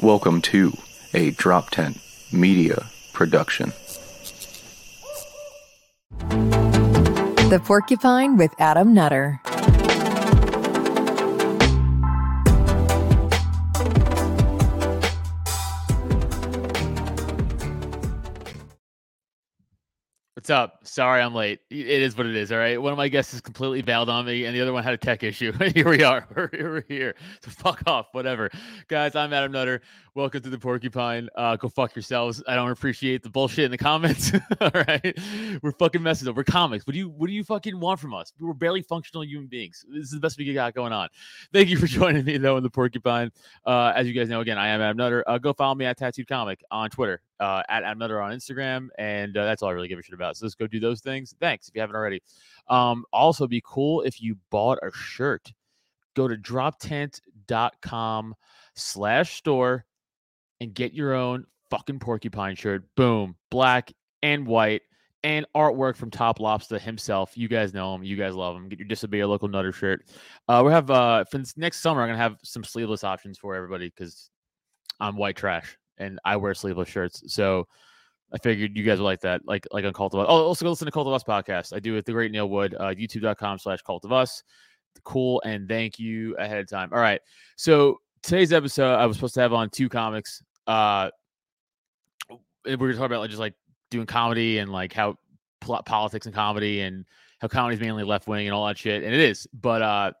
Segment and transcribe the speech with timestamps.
[0.00, 0.78] Welcome to
[1.12, 1.98] a Drop Tent
[2.30, 3.72] Media Production.
[6.20, 9.40] The Porcupine with Adam Nutter.
[20.48, 20.80] What's up?
[20.82, 21.60] Sorry I'm late.
[21.68, 22.50] It is what it is.
[22.50, 22.80] All right.
[22.80, 24.96] One of my guests is completely bailed on me, and the other one had a
[24.96, 25.52] tech issue.
[25.74, 26.26] here we are.
[26.34, 27.16] We're, here.
[27.44, 28.06] So fuck off.
[28.12, 28.48] Whatever.
[28.88, 29.82] Guys, I'm Adam Nutter.
[30.14, 31.28] Welcome to the Porcupine.
[31.36, 32.42] Uh, go fuck yourselves.
[32.48, 34.32] I don't appreciate the bullshit in the comments.
[34.62, 35.18] All right.
[35.62, 36.34] We're fucking messes up.
[36.34, 36.86] We're comics.
[36.86, 38.32] What do you what do you fucking want from us?
[38.40, 39.84] We're barely functional human beings.
[39.86, 41.10] This is the best we got going on.
[41.52, 43.32] Thank you for joining me though in the Porcupine.
[43.66, 45.24] Uh, as you guys know, again, I am Adam Nutter.
[45.26, 48.88] Uh, go follow me at Tattooed Comic on Twitter, uh, at Adam Nutter on Instagram,
[48.98, 50.36] and uh, that's all I really give a shit about.
[50.36, 51.34] So let's go do those things.
[51.40, 52.22] Thanks if you haven't already.
[52.68, 55.52] Um, also, be cool if you bought a shirt.
[56.14, 58.34] Go to droptent.com
[58.74, 59.84] slash store
[60.60, 62.84] and get your own fucking porcupine shirt.
[62.96, 64.82] Boom, black and white,
[65.22, 67.36] and artwork from Top Lobster himself.
[67.36, 68.02] You guys know him.
[68.02, 68.68] You guys love him.
[68.68, 70.04] Get your disobey your local nutter shirt.
[70.48, 72.02] Uh, we have uh for next summer.
[72.02, 74.30] I'm gonna have some sleeveless options for everybody because
[74.98, 77.22] I'm white trash and I wear sleeveless shirts.
[77.26, 77.66] So
[78.32, 80.26] I figured you guys would like that, like like on Cult of Us.
[80.28, 81.74] Oh, also go listen to Cult of Us podcast.
[81.74, 84.42] I do it the great Neil Wood, uh, youtube.com slash cult of us.
[85.04, 86.90] Cool and thank you ahead of time.
[86.92, 87.20] All right.
[87.56, 90.42] So today's episode, I was supposed to have on two comics.
[90.66, 91.10] Uh
[92.64, 93.54] we were talking about like just like
[93.90, 95.16] doing comedy and like how
[95.60, 97.06] pol- politics and comedy and
[97.40, 99.02] how comedy is mainly left wing and all that shit.
[99.02, 100.12] And it is, but uh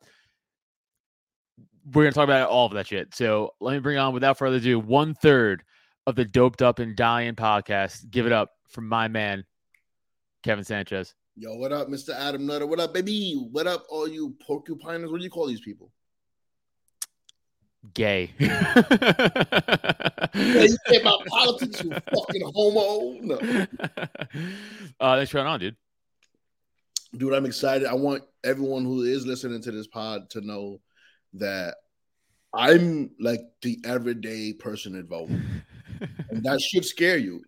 [1.92, 3.14] we're gonna talk about all of that shit.
[3.14, 5.62] So let me bring on without further ado, one third
[6.06, 8.10] of the doped up and dying podcast.
[8.10, 9.44] Give it up for my man,
[10.42, 11.14] Kevin Sanchez.
[11.36, 12.10] Yo, what up, Mr.
[12.10, 12.66] Adam Nutter?
[12.66, 13.34] What up, baby?
[13.52, 15.10] What up, all you porcupiners?
[15.10, 15.92] What do you call these people?
[17.94, 18.32] Gay.
[20.34, 23.18] Yeah, you care about politics, you fucking homo.
[23.20, 23.36] No.
[25.00, 25.76] uh, thanks for coming on, dude.
[27.16, 27.88] Dude, I'm excited.
[27.88, 30.80] I want everyone who is listening to this pod to know
[31.34, 31.76] that
[32.54, 35.32] I'm like the everyday person involved.
[36.30, 37.42] and that should scare you.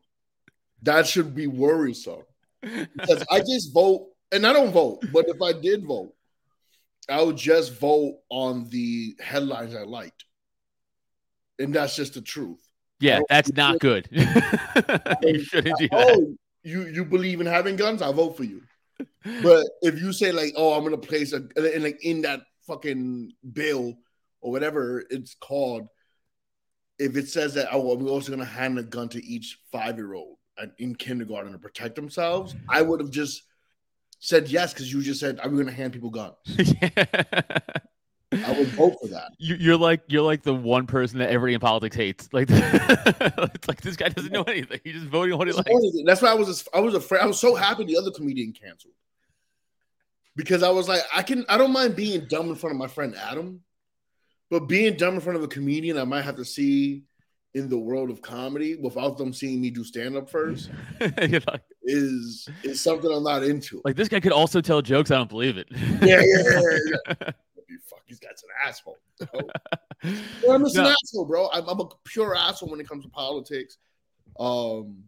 [0.82, 2.22] That should be worrisome.
[2.62, 6.14] Because I just vote, and I don't vote, but if I did vote,
[7.08, 10.24] I would just vote on the headlines I liked.
[11.58, 12.60] And that's just the truth.
[13.00, 14.08] Yeah, that's not good.
[14.12, 16.14] you shouldn't do that.
[16.16, 18.02] Oh, you you believe in having guns?
[18.02, 18.62] I vote for you.
[19.42, 23.32] But if you say like, oh, I'm gonna place a and like in that fucking
[23.52, 23.94] bill
[24.40, 25.88] or whatever it's called,
[26.98, 30.14] if it says that oh, we're also gonna hand a gun to each five year
[30.14, 30.36] old
[30.78, 33.42] in kindergarten to protect themselves, I would have just
[34.18, 36.34] said yes because you just said I'm gonna hand people guns.
[38.32, 39.32] I would vote for that.
[39.38, 42.28] You- You're like you're like the one person that everybody in politics hates.
[42.32, 44.80] Like it's like this guy doesn't know anything.
[44.84, 45.68] He's just voting on what he likes.
[46.06, 47.22] That's why I was I was afraid.
[47.22, 48.94] I was so happy the other comedian canceled
[50.40, 52.86] because I was like, I can I don't mind being dumb in front of my
[52.86, 53.60] friend Adam,
[54.50, 57.04] but being dumb in front of a comedian I might have to see
[57.54, 60.70] in the world of comedy without them seeing me do stand up first
[61.00, 63.82] like, is is something I'm not into.
[63.84, 65.10] like this guy could also tell jokes.
[65.10, 65.68] I don't believe it.
[65.70, 66.78] yeah, yeah, yeah,
[67.08, 67.30] yeah.
[67.88, 68.98] Fuck, this guy's an asshole.
[70.42, 71.48] Well, I'm just an asshole, bro.
[71.52, 73.76] I'm, I'm a pure asshole when it comes to politics.
[74.38, 75.04] Um,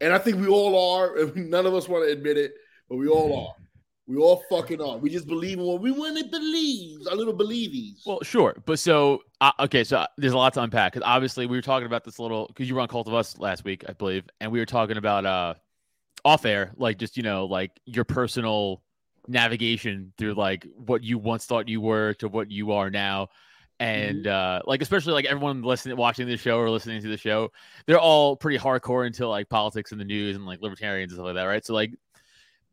[0.00, 1.16] and I think we all are.
[1.16, 2.52] and None of us want to admit it,
[2.88, 3.54] but we all are.
[4.08, 4.96] We all fucking are.
[4.96, 7.06] We just believe in what we want to believe.
[7.08, 8.06] Our little believies.
[8.06, 11.58] Well, sure, but so uh, okay, so there's a lot to unpack because obviously we
[11.58, 13.92] were talking about this little because you were on Cult of Us last week, I
[13.92, 15.54] believe, and we were talking about uh
[16.24, 18.82] off air, like just you know, like your personal
[19.26, 23.28] navigation through like what you once thought you were to what you are now.
[23.78, 27.50] And uh like especially like everyone listening watching the show or listening to the show,
[27.86, 31.26] they're all pretty hardcore into like politics and the news and like libertarians and stuff
[31.26, 31.64] like that, right?
[31.64, 31.92] So like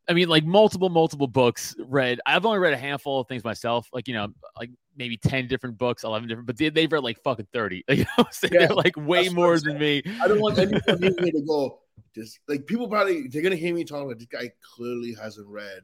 [0.07, 2.19] I mean, like multiple, multiple books read.
[2.25, 4.27] I've only read a handful of things myself, like you know,
[4.57, 7.83] like maybe ten different books, eleven different, but they, they've read like fucking thirty.
[7.89, 10.03] You know, Yeah, they're like way more than me.
[10.21, 11.79] I don't want anyone to go.
[12.13, 15.81] Just like people probably they're gonna hear me talking about this guy clearly hasn't read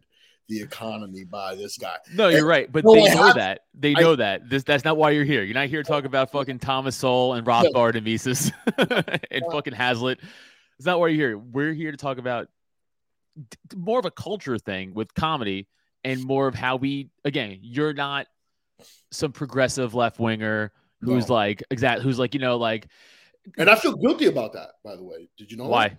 [0.49, 1.95] the economy by this guy.
[2.13, 3.61] No, you're right, but No, they I know have- that.
[3.73, 4.49] They I- know that.
[4.49, 5.43] This that's not why you're here.
[5.43, 9.73] You're not here to talk about fucking Thomas Sowell and Rothbard and Mises and fucking
[9.73, 10.19] Hazlitt.
[10.77, 11.37] It's not why you're here.
[11.37, 12.47] We're here to talk about
[13.75, 15.67] more of a culture thing with comedy
[16.03, 18.27] and more of how we again, you're not
[19.11, 21.35] some progressive left winger who's No.
[21.35, 22.87] like exact who's like, you know, like
[23.57, 25.29] And I feel guilty about that, by the way.
[25.37, 25.89] Did you know why?
[25.89, 25.97] that?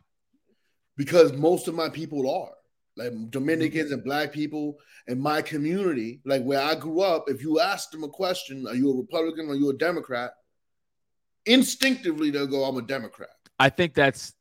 [0.96, 2.52] Because most of my people are.
[2.94, 4.76] Like Dominicans and black people
[5.06, 8.74] in my community, like where I grew up, if you ask them a question, are
[8.74, 10.32] you a Republican or are you a Democrat?
[11.46, 14.32] instinctively they'll go, "I'm a Democrat." I think that's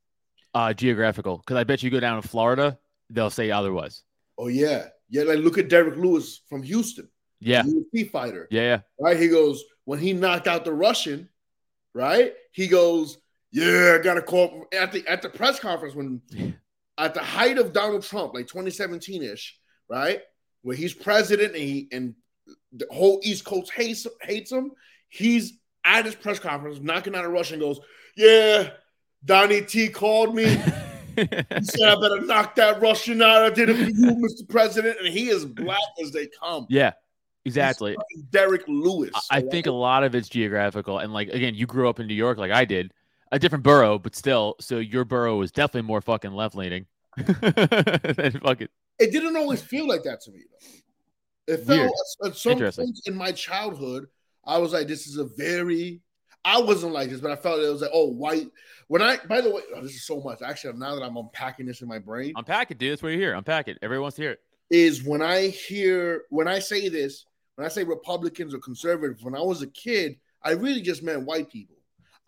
[0.53, 2.77] uh, geographical because I bet you go down to Florida,
[3.11, 4.03] they'll say otherwise.
[4.37, 5.23] Oh yeah, yeah.
[5.23, 7.07] Like look at Derrick Lewis from Houston,
[7.39, 8.79] Yeah, UFC fighter, yeah, yeah.
[8.99, 9.19] right?
[9.19, 11.29] He goes when he knocked out the Russian,
[11.93, 12.33] right?
[12.51, 13.17] He goes,
[13.51, 16.21] "Yeah, I got to call at the at the press conference when
[16.97, 19.57] at the height of Donald Trump, like 2017 ish,
[19.89, 20.21] right,
[20.61, 22.15] where he's president and he and
[22.73, 24.71] the whole East Coast hates hates him.
[25.09, 25.53] He's
[25.85, 27.79] at his press conference knocking out a Russian, goes,
[28.15, 28.71] "Yeah,
[29.23, 30.57] Donnie T called me."
[31.17, 33.43] He said, I better knock that Russian out.
[33.43, 34.47] I did it for you, Mr.
[34.49, 34.97] President.
[34.99, 36.65] And he is black as they come.
[36.69, 36.91] yeah,
[37.45, 37.95] exactly.
[38.29, 39.11] Derrick Lewis.
[39.29, 42.07] I- I think a lot of it's geographical, and like again, you grew up in
[42.07, 42.93] New York, like I did,
[43.31, 44.55] a different borough, but still.
[44.59, 46.85] So your borough was definitely more fucking left leaning.
[47.17, 48.67] fucking
[48.99, 50.41] it didn't always feel like that to me,
[51.47, 51.53] though.
[51.53, 51.91] It felt Weird.
[52.31, 54.05] at some point in my childhood,
[54.45, 55.99] I was like, this is a very,
[56.43, 58.47] I wasn't like this, but I felt it was like, oh, white.
[58.87, 60.41] When I, by the way, oh, this is so much.
[60.41, 62.91] Actually, now that I'm unpacking this in my brain, unpack it, dude.
[62.91, 63.33] That's what you're here.
[63.35, 63.77] Unpack it.
[63.81, 64.39] Everyone wants to hear it.
[64.69, 69.35] is when I hear, when I say this, when I say Republicans or conservatives, when
[69.35, 71.75] I was a kid, I really just meant white people.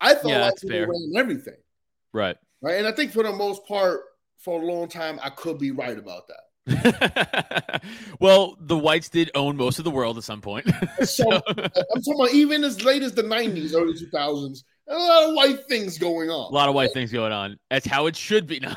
[0.00, 0.86] I thought Yeah, white that's people fair.
[0.88, 1.56] ran everything.
[2.12, 2.36] Right.
[2.62, 2.78] right?
[2.78, 4.00] And I think for the most part,
[4.38, 6.40] for a long time, I could be right about that.
[8.20, 10.66] well, the whites did own most of the world at some point.
[11.04, 15.34] So, I'm talking about even as late as the 90s, early 2000s, a lot of
[15.34, 16.50] white things going on.
[16.50, 17.58] a lot of white things going on.
[17.70, 18.60] That's how it should be.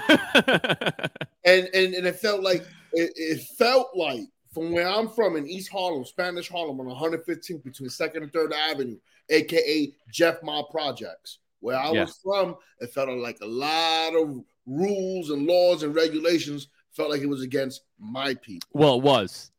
[1.45, 4.19] And, and and it felt like it, it felt like
[4.54, 8.51] from where I'm from in East Harlem, Spanish Harlem on 115th between Second and Third
[8.51, 8.98] Avenue,
[9.30, 12.01] aka Jeff Ma Projects, where I Yeah.
[12.01, 16.68] was from, it felt like a lot of rules and laws and regulations
[16.98, 18.68] felt like it was against my people.
[18.74, 19.52] well, it was.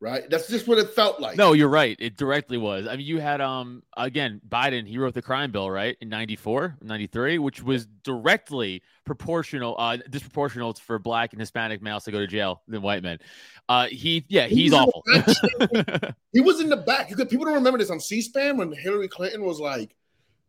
[0.00, 0.28] Right?
[0.28, 1.38] That's just what it felt like.
[1.38, 1.96] No, you're right.
[1.98, 2.86] It directly was.
[2.86, 4.86] I mean, you had um again Biden.
[4.86, 10.78] He wrote the crime bill right in 94, 93, which was directly proportional, uh, disproportional
[10.78, 13.18] for black and Hispanic males to go to jail than white men.
[13.66, 16.12] Uh, he yeah, he's was awful.
[16.32, 17.08] He was in the back.
[17.08, 19.94] You could people don't remember this on C-SPAN when Hillary Clinton was like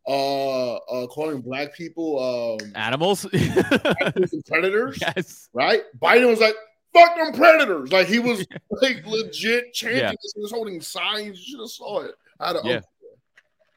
[0.08, 3.26] uh uh calling black people um Animals.
[4.46, 5.48] predators, yes.
[5.52, 5.82] right?
[6.00, 6.54] Biden was like,
[6.92, 7.92] fuck them predators.
[7.92, 8.46] Like he was
[8.82, 10.10] like legit chanting Yeah.
[10.34, 11.38] He was holding signs.
[11.38, 12.14] You should have saw it.
[12.38, 12.82] I had a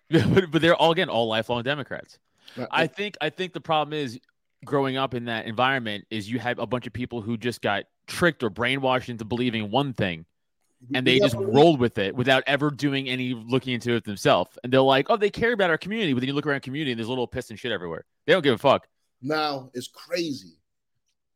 [0.09, 0.25] Yeah.
[0.33, 2.19] but, but they're all again all lifelong Democrats.
[2.57, 2.67] uncle.
[2.71, 4.19] I think I think the problem is
[4.65, 7.85] growing up in that environment is you have a bunch of people who just got
[8.07, 10.25] tricked or brainwashed into believing one thing
[10.93, 14.57] and they Yeah, just rolled with it without ever doing any looking into it themselves.
[14.63, 16.91] And they're like, "Oh, they care about our community," but then you look around community
[16.91, 18.05] and there's little piss and shit everywhere.
[18.25, 18.87] They don't give a fuck.
[19.21, 20.57] now it's crazy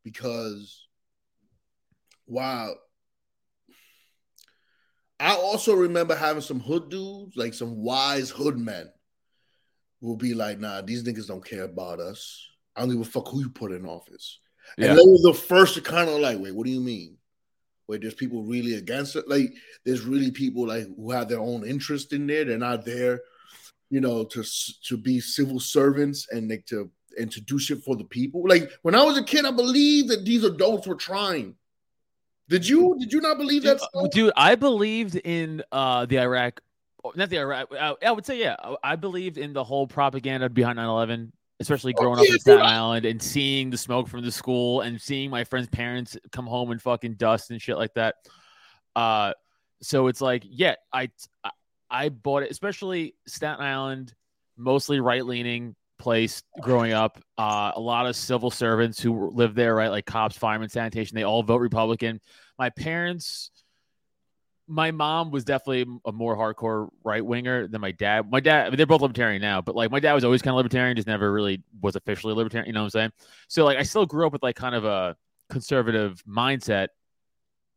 [0.03, 0.87] because
[2.27, 2.73] wow.
[5.19, 8.91] I also remember having some hood dudes, like some wise hood men,
[10.01, 12.45] will be like, nah, these niggas don't care about us.
[12.75, 14.39] I don't give a fuck who you put in office.
[14.77, 14.89] Yeah.
[14.89, 17.17] And they were the first to kind of like, wait, what do you mean?
[17.87, 19.27] Wait, there's people really against it?
[19.27, 19.53] Like,
[19.85, 22.45] there's really people like who have their own interest in there.
[22.45, 23.21] They're not there,
[23.89, 24.43] you know, to
[24.87, 26.89] to be civil servants and like to
[27.19, 28.43] and to do shit for the people.
[28.47, 31.55] Like when I was a kid, I believed that these adults were trying.
[32.49, 32.95] Did you?
[32.99, 33.79] Did you not believe that?
[34.01, 36.61] Dude, dude, I believed in uh, the Iraq,
[37.15, 37.67] not the Iraq.
[37.73, 40.87] I, I would say, yeah, I- I believed in the whole propaganda behind 9
[41.63, 44.21] 11, especially Oh, growing up in Staten dude, I- Island and seeing the smoke from
[44.23, 47.93] the school and seeing my friends' parents come home and fucking dust and shit like
[47.95, 48.15] that.
[48.95, 49.33] Uh,
[49.81, 51.09] so it's like, yeah, I,
[51.43, 51.49] I,
[51.89, 54.13] I bought it, especially Staten Island,
[54.57, 57.19] mostly right leaning place growing up.
[57.37, 59.89] Uh, a lot of civil servants who live there, right?
[59.89, 62.19] Like cops, firemen, sanitation, they all vote Republican.
[62.59, 63.51] My parents,
[64.73, 68.29] my mom was definitely a more hardcore right winger than my dad.
[68.29, 70.53] My dad, I mean, they're both libertarian now, but like my dad was always kind
[70.53, 72.67] of libertarian, just never really was officially libertarian.
[72.67, 73.11] You know what I'm saying?
[73.47, 75.15] So like, I still grew up with like kind of a
[75.49, 76.87] conservative mindset.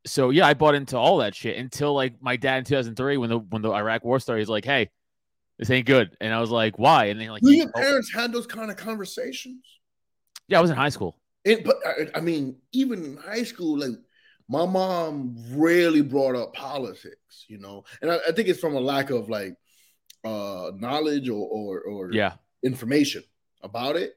[0.06, 3.28] So yeah, I bought into all that shit until like my dad in 2003 when
[3.28, 4.40] the when the Iraq war started.
[4.40, 4.88] He's like, "Hey,
[5.58, 8.32] this ain't good," and I was like, "Why?" And then like, Do your parents had
[8.32, 9.64] those kind of conversations?
[10.48, 11.18] yeah, I was in high school.
[11.44, 13.98] It, but I, I mean, even in high school, like
[14.48, 18.80] my mom rarely brought up politics, you know, and I, I think it's from a
[18.80, 19.56] lack of like
[20.24, 23.22] uh knowledge or or, or Yeah, information
[23.62, 24.14] about it.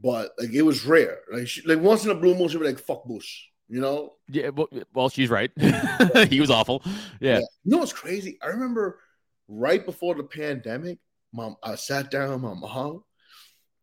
[0.00, 1.20] But like it was rare.
[1.32, 4.14] Like she, like once in a blue moon, she'd be like, "Fuck Bush," you know.
[4.28, 4.50] yeah.
[4.50, 5.50] Well, well she's right.
[6.28, 6.82] he was awful.
[7.20, 7.38] Yeah.
[7.38, 8.38] You know what's crazy?
[8.42, 9.00] I remember
[9.48, 10.98] right before the pandemic,
[11.32, 13.04] mom, I sat down with my mom,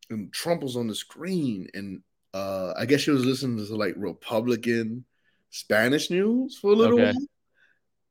[0.10, 2.02] and Trump was on the screen, and
[2.34, 5.06] uh, I guess she was listening to like Republican
[5.54, 7.14] Spanish news for a little Okay.
[7.14, 7.28] while.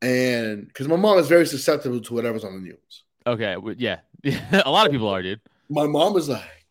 [0.01, 3.05] And because my mom is very susceptible to whatever's on the news.
[3.27, 3.57] Okay.
[3.79, 4.01] Yeah.
[4.65, 5.41] a lot of people are, dude.
[5.69, 6.67] my mom was like,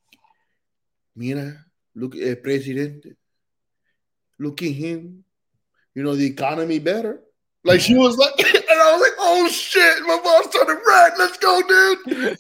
[1.15, 3.05] Mira, look eh, at president.
[4.39, 5.25] Look at him.
[5.93, 7.19] You know, the economy better.
[7.65, 11.13] Like she was like, and I was like, oh shit, my mom started red.
[11.19, 12.37] Let's go, dude.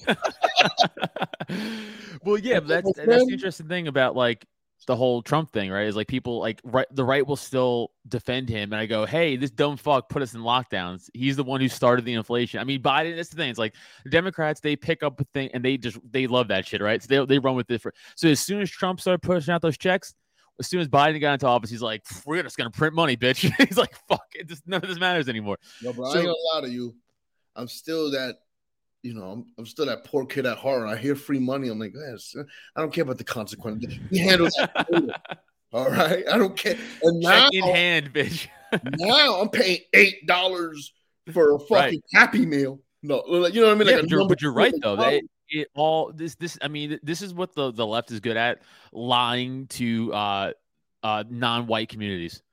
[2.23, 4.45] well, yeah, but that's that's the interesting thing about like
[4.87, 5.85] the whole Trump thing, right?
[5.87, 9.35] Is like people like right the right will still defend him, and I go, hey,
[9.35, 11.09] this dumb fuck put us in lockdowns.
[11.13, 12.59] He's the one who started the inflation.
[12.59, 13.15] I mean, Biden.
[13.15, 13.49] That's the thing.
[13.49, 13.75] It's like
[14.09, 17.01] Democrats they pick up a thing and they just they love that shit, right?
[17.01, 17.81] So they they run with it.
[17.81, 20.13] For, so as soon as Trump started pushing out those checks,
[20.59, 23.51] as soon as Biden got into office, he's like, we're just gonna print money, bitch.
[23.67, 25.57] he's like, fuck it, just none of this matters anymore.
[25.83, 26.95] No, bro, So- I ain't gonna lie to you.
[27.55, 28.37] I'm still that,
[29.03, 30.87] you know, I'm, I'm still that poor kid at heart.
[30.87, 31.69] I hear free money.
[31.69, 32.35] I'm like, yes,
[32.75, 33.97] I don't care about the consequences.
[34.09, 34.87] He handles that.
[35.73, 36.77] All right, I don't care.
[37.01, 38.47] And now, Check in hand, bitch.
[38.97, 40.93] now I'm paying eight dollars
[41.33, 42.01] for a fucking Right.
[42.13, 42.79] Happy Meal.
[43.03, 43.87] No, like, you know what I mean?
[43.87, 44.95] yeah, Like but, you're, but you're right though.
[44.95, 45.13] the That top.
[45.13, 48.37] it, it all this this I mean this is what the the left is good
[48.37, 48.61] at
[48.93, 50.51] lying to uh
[51.03, 52.43] uh non-white communities.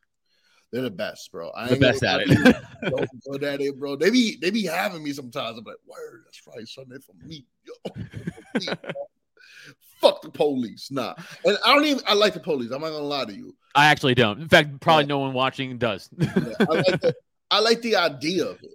[0.70, 1.50] They're the best, bro.
[1.56, 2.44] I The best at lie to you.
[2.46, 3.08] it.
[3.24, 3.96] So good at it, bro.
[3.96, 5.58] They be they be having me sometimes.
[5.58, 7.46] I'm like, word, that's right, Sunday for me.
[7.64, 8.92] Yo, they for me, bro.
[10.00, 10.90] Fuck the police.
[10.90, 11.14] Nah.
[11.44, 12.70] And I don't even I like the police.
[12.70, 13.54] I'm not gonna lie to you.
[13.74, 14.40] I actually don't.
[14.40, 15.08] In fact, probably Yeah.
[15.08, 16.08] no one watching does.
[16.18, 16.28] Yeah,
[16.60, 17.14] I like the
[17.50, 18.74] I like the idea of it.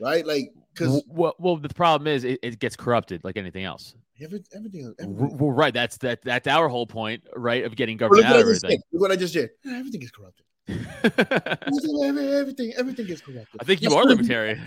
[0.00, 0.24] Right?
[0.26, 3.94] Like because well, well, the problem is it, it gets corrupted like anything else.
[4.22, 5.74] every, everything, everything Well, right.
[5.74, 6.22] That's that.
[6.22, 7.64] That's our whole point, right?
[7.64, 8.80] Of getting government out of everything.
[8.92, 9.50] Look what I just did.
[9.66, 10.45] Everything is corrupted.
[11.04, 13.60] Everything, everything, is corrupted.
[13.60, 14.60] I think you I are libertarian.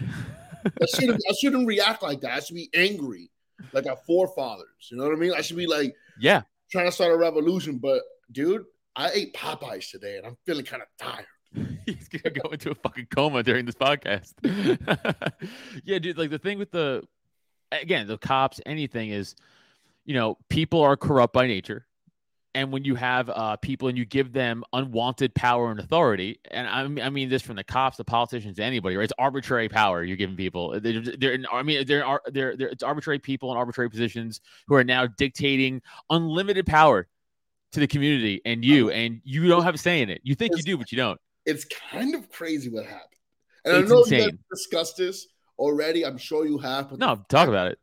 [0.66, 2.32] I shouldn't, I shouldn't react like that.
[2.32, 3.30] I should be angry,
[3.74, 4.90] like our forefathers.
[4.90, 5.34] You know what I mean?
[5.36, 6.42] I should be like yeah.
[6.72, 7.78] trying to start a revolution.
[7.78, 8.02] But
[8.32, 8.66] dude,
[8.96, 11.26] I ate Popeyes today, and I'm feeling kind of tired.
[11.86, 14.34] He's gonna go into a fucking coma during this podcast.
[15.84, 16.18] yeah, dude.
[16.18, 17.04] Like the thing with the
[17.72, 19.36] again, the cops, anything is,
[20.06, 21.86] you know, people are corrupt by nature.
[22.56, 26.68] And when you have uh, people and you give them unwanted power and authority, and
[26.68, 29.04] I mean, I mean this from the cops, the politicians, anybody, right?
[29.04, 30.80] It's arbitrary power you're giving people.
[30.80, 34.42] They're, they're in, I mean, they're, ar- they're, they're, it's arbitrary people in arbitrary positions
[34.68, 37.08] who are now dictating unlimited power
[37.74, 40.22] to the community and you, and you don't have a say in it.
[40.24, 41.20] You think you do, but you don't.
[41.46, 43.04] It's kind of crazy what happened.
[43.64, 44.30] And It's I know you insane.
[44.32, 45.28] guys discussed this
[45.60, 46.04] already.
[46.04, 46.90] I'm sure you have.
[46.90, 47.80] But No, talk about it.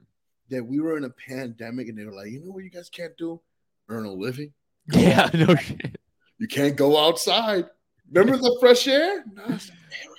[0.50, 2.88] that we were in a pandemic, and they were like, you know what you guys
[2.88, 3.40] can't do?
[3.88, 4.52] Earn a living.
[4.92, 5.98] Yeah, no shit.
[6.38, 7.64] You can't go outside.
[8.12, 9.24] Remember the fresh air?
[9.32, 10.12] No, it's out there.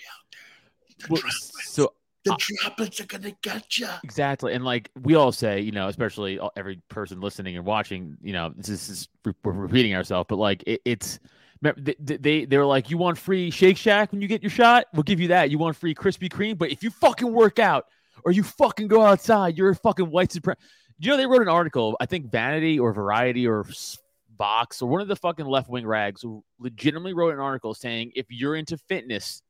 [1.00, 1.51] The Well, droplets.
[1.74, 1.93] so
[2.25, 3.88] the droplets are gonna get you.
[4.03, 8.33] exactly, and like we all say, you know, especially every person listening and watching, you
[8.33, 9.07] know, this is, this is
[9.43, 11.19] we're repeating ourselves, but like it, it's.
[11.62, 14.86] They, they they were like, you want free Shake Shack when you get your shot?
[14.93, 15.50] We'll give you that.
[15.50, 17.88] You want free Krispy Kreme, but if you fucking work out
[18.25, 20.57] or you fucking go outside, you're a fucking white supremacist.
[21.00, 24.00] You know, they wrote an article, I think Vanity or Variety or S-
[24.38, 26.24] Vox or one of the fucking left wing rags
[26.60, 29.42] legitimately wrote an article saying if you're into fitness,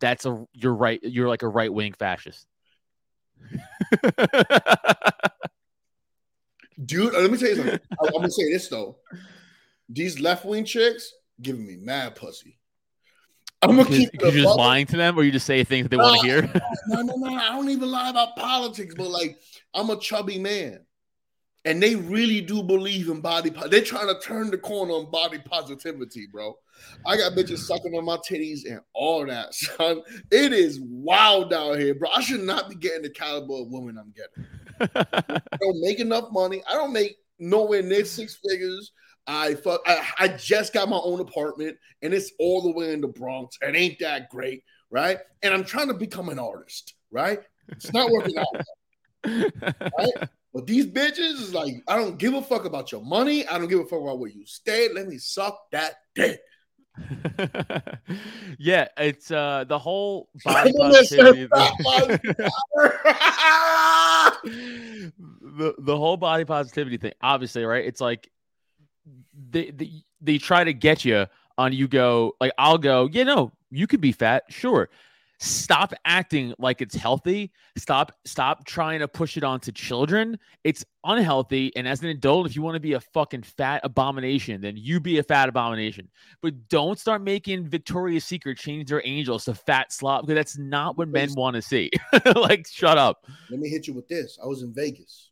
[0.00, 1.00] that's a you're right.
[1.02, 2.46] You're like a right wing fascist.
[6.84, 7.80] Dude, uh, let me tell you something.
[8.00, 8.96] I, am gonna say this though.
[9.88, 12.58] These left wing chicks giving me mad pussy.
[13.62, 15.96] I'm gonna keep you're just lying to them, or you just say things that they
[15.96, 16.42] want to hear.
[16.88, 17.36] No, no, no.
[17.36, 19.38] I don't even lie about politics, but like
[19.74, 20.80] I'm a chubby man.
[21.64, 23.50] And they really do believe in body.
[23.50, 26.56] Po- They're trying to turn the corner on body positivity, bro.
[27.04, 30.02] I got bitches sucking on my titties and all that, son.
[30.30, 32.08] It is wild down here, bro.
[32.14, 34.46] I should not be getting the caliber of women I'm getting.
[35.50, 36.62] I don't make enough money.
[36.68, 38.92] I don't make nowhere near six figures.
[39.28, 39.82] I fuck.
[39.86, 43.58] I, I just got my own apartment, and it's all the way in the Bronx.
[43.60, 45.18] It ain't that great, right?
[45.42, 47.40] And I'm trying to become an artist, right?
[47.68, 48.46] It's not working out.
[49.98, 50.28] Right?
[50.54, 53.46] But these bitches is like, I don't give a fuck about your money.
[53.46, 54.88] I don't give a fuck about where you stay.
[54.92, 56.40] Let me suck that dick.
[58.58, 61.46] yeah, it's uh the whole body positivity.
[65.42, 67.84] the the whole body positivity thing, obviously, right?
[67.84, 68.30] It's like
[69.50, 73.52] they they, they try to get you on you go like I'll go, yeah, no,
[73.70, 74.88] you could be fat, sure.
[75.40, 77.52] Stop acting like it's healthy.
[77.76, 80.36] Stop stop trying to push it onto children.
[80.64, 81.70] It's unhealthy.
[81.76, 84.98] And as an adult, if you want to be a fucking fat abomination, then you
[84.98, 86.08] be a fat abomination.
[86.42, 90.98] But don't start making Victoria's Secret change their angels to fat slop because that's not
[90.98, 91.90] what men want to see.
[92.34, 93.24] like, shut up.
[93.48, 94.40] Let me hit you with this.
[94.42, 95.30] I was in Vegas.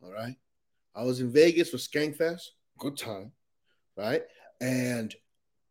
[0.00, 0.36] All right.
[0.94, 2.50] I was in Vegas for Skankfest.
[2.80, 3.30] Good time.
[3.96, 4.22] Right.
[4.60, 5.14] And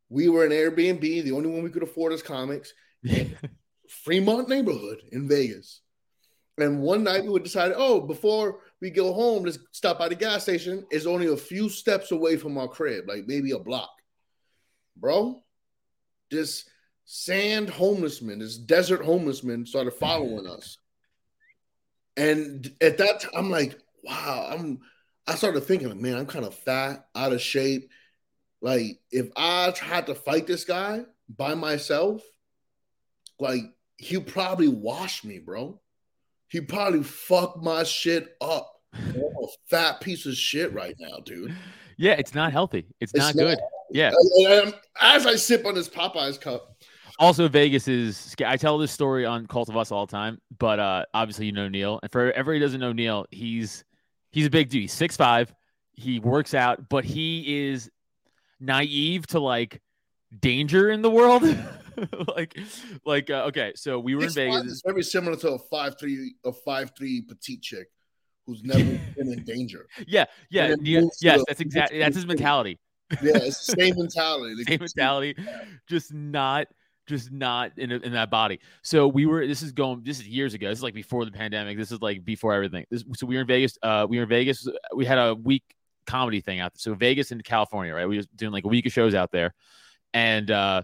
[0.08, 2.74] we were in Airbnb, the only one we could afford as comics,
[4.04, 5.82] Fremont neighborhood in Vegas.
[6.58, 10.16] And one night we would decide, oh, before We go home, let's stop by the
[10.16, 10.86] gas station.
[10.89, 13.92] It's only a few steps away from our crib, like maybe a block.
[14.96, 15.44] Bro,
[16.32, 16.68] this
[17.06, 20.78] sand homeless man, this desert homeless man started following us.
[22.16, 24.80] And at that time, I'm like, wow, I'm
[25.30, 27.90] I started thinking, like, man, I'm kind of fat, out of shape.
[28.62, 32.22] Like, if I had to fight this guy by myself,
[33.40, 33.62] like
[33.98, 35.80] he'll probably wash me, bro.
[36.48, 38.74] He probably fuck my shit up.
[38.94, 41.54] I'm a fat piece of shit right now, dude.
[41.98, 42.88] Yeah, it's not healthy.
[43.00, 43.60] It's, It's not not- good.
[43.92, 44.12] Yeah.
[44.48, 46.76] I'm- as I sip on this Popeyes cup,
[47.20, 48.36] Also, Vegas is.
[48.46, 51.52] I tell this story on Cult of Us all the time, but uh, obviously you
[51.52, 53.84] know Neil, and for everybody who doesn't know Neil, he's
[54.32, 54.84] he's a big dude.
[54.84, 55.54] He's six five.
[55.94, 57.90] He works out, but he is
[58.60, 59.82] naive to like
[60.38, 61.44] danger in the world.
[62.36, 62.58] like,
[63.06, 64.66] like uh, okay, so we were in Vegas.
[64.66, 67.88] is very similar to a five three a five three petite chick
[68.46, 68.84] who's never
[69.18, 69.88] been in danger.
[70.08, 72.80] Yeah, yeah, then Neil- moves to yes, that's exactly that's his mentality.
[73.24, 74.64] Yeah, it's the same mentality.
[74.68, 75.36] Same mentality,
[75.88, 76.68] just not
[77.10, 78.60] just not in, in that body.
[78.82, 79.46] So we were.
[79.46, 80.04] This is going.
[80.04, 80.70] This is years ago.
[80.70, 81.78] This is like before the pandemic.
[81.78, 82.86] This is like before everything.
[82.89, 83.78] This, so we were in Vegas.
[83.84, 84.68] Uh, we were in Vegas.
[84.96, 85.63] We had a week
[86.06, 86.80] comedy thing out there.
[86.80, 88.08] So Vegas and California, right?
[88.08, 89.54] We were doing like a week of shows out there,
[90.13, 90.84] and uh,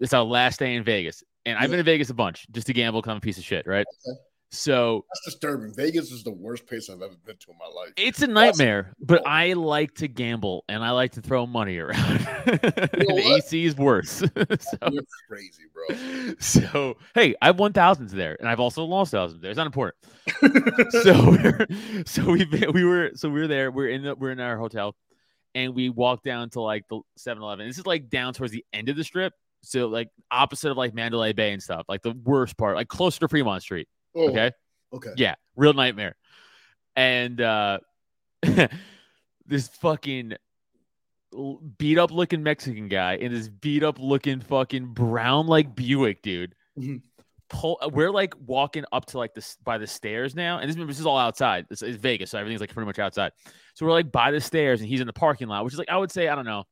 [0.00, 1.22] it's our last day in Vegas.
[1.46, 3.66] And I've been to Vegas a bunch just to gamble, come a piece of shit,
[3.66, 3.86] right?
[4.06, 4.18] Okay.
[4.52, 5.72] So That's disturbing.
[5.74, 7.92] Vegas is the worst place I've ever been to in my life.
[7.96, 12.26] it's a nightmare, but I like to gamble and I like to throw money around.
[12.46, 13.36] and know?
[13.36, 14.08] AC is worse.
[14.10, 14.26] so,
[14.90, 16.34] You're crazy, bro.
[16.40, 19.52] so hey, I've won thousands there, and I've also lost thousands there.
[19.52, 19.96] It's not important.
[21.02, 21.66] so we're,
[22.04, 23.70] so we we were so we were there.
[23.70, 24.96] We're in the we're in our hotel,
[25.54, 27.68] and we walked down to like the 7-Eleven.
[27.68, 30.92] This is like down towards the end of the strip, so like opposite of like
[30.92, 33.86] Mandalay Bay and stuff, like the worst part, like closer to Fremont Street.
[34.14, 34.50] Oh, Okay,
[34.92, 35.12] Okay.
[35.16, 36.16] yeah, real nightmare.
[36.96, 37.78] And uh
[39.46, 40.34] this fucking
[41.78, 46.54] beat up looking Mexican guy and this beat up looking fucking brown like Buick, dude.
[46.78, 47.02] Mhm.
[47.48, 50.76] Pull, uh, we're like walking up to like this by the stairs now, and this,
[50.86, 51.66] this is all outside.
[51.70, 53.32] It's, it's Vegas, so everything's like pretty much outside.
[53.74, 55.88] So we're like by the stairs, and he's in the parking lot, which is like
[55.88, 56.62] I would say I don't know,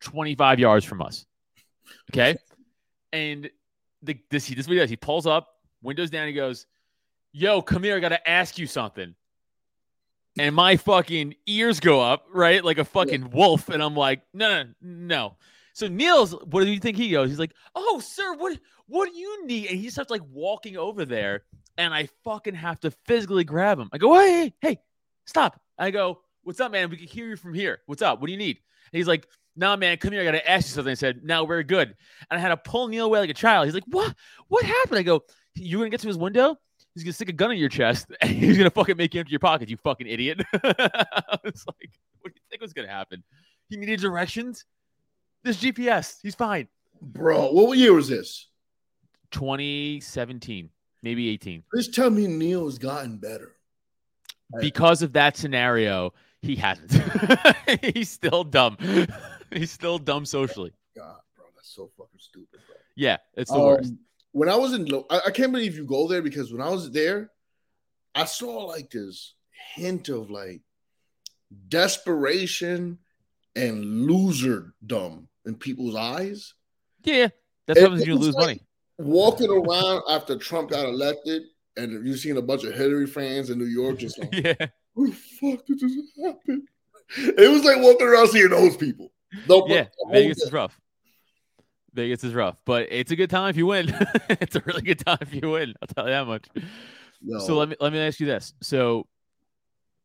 [0.00, 1.26] twenty five yards from us.
[2.10, 2.36] Okay,
[3.12, 3.50] and
[4.02, 4.88] the this he this is what he does.
[4.88, 5.48] He pulls up,
[5.82, 6.26] windows down.
[6.26, 6.66] He goes,
[7.32, 7.96] "Yo, come here.
[7.96, 9.14] I got to ask you something."
[10.38, 14.62] And my fucking ears go up, right, like a fucking wolf, and I'm like, "No,
[14.62, 15.36] no, no."
[15.72, 17.30] So Neil's, what do you think he goes?
[17.30, 21.04] He's like, "Oh, sir, what what do you need?" And he starts like walking over
[21.04, 21.44] there,
[21.78, 23.88] and I fucking have to physically grab him.
[23.92, 24.80] I go, "Hey, hey, hey,
[25.26, 26.90] stop!" I go, "What's up, man?
[26.90, 27.80] We can hear you from here.
[27.86, 28.20] What's up?
[28.20, 28.58] What do you need?"
[28.92, 30.22] And he's like, "Nah, man, come here.
[30.22, 31.96] I gotta ask you something." I said, "No, we're good."
[32.30, 33.66] And I had to pull Neil away like a child.
[33.66, 34.14] He's like, "What?
[34.48, 36.56] What happened?" I go, "You gonna get to his window?"
[36.94, 39.30] He's gonna stick a gun in your chest and he's gonna fucking make you empty
[39.30, 40.40] your pockets, you fucking idiot.
[40.54, 43.22] I was like, what do you think was gonna happen?
[43.68, 44.64] He needed directions.
[45.44, 46.68] This GPS, he's fine.
[47.00, 48.48] Bro, what year was this?
[49.30, 50.68] 2017,
[51.02, 51.62] maybe 18.
[51.72, 53.56] Please tell me Neil has gotten better.
[54.60, 56.92] Because of that scenario, he hasn't.
[57.94, 58.76] he's still dumb.
[59.50, 60.72] he's still dumb socially.
[60.96, 62.76] God, bro, that's so fucking stupid, bro.
[62.96, 63.94] Yeah, it's the um, worst.
[64.32, 66.90] When I was in, I, I can't believe you go there because when I was
[66.90, 67.30] there,
[68.14, 69.34] I saw like this
[69.74, 70.60] hint of like
[71.68, 72.98] desperation
[73.56, 76.54] and loserdom in people's eyes.
[77.02, 77.28] Yeah,
[77.66, 78.60] that's happens you lose like- money.
[78.98, 81.44] Walking around after Trump got elected,
[81.78, 84.66] and you've seen a bunch of Hillary fans in New York just like, Yeah.
[84.92, 86.66] "What the fuck did this happen?"
[87.16, 89.10] It was like walking around seeing those people.
[89.46, 90.78] The- Yeah, Vegas is rough.
[91.94, 93.88] Vegas is rough, but it's a good time if you win.
[94.28, 95.74] it's a really good time if you win.
[95.80, 96.46] I'll tell you that much.
[97.22, 97.38] No.
[97.40, 98.54] So let me let me ask you this.
[98.62, 99.06] So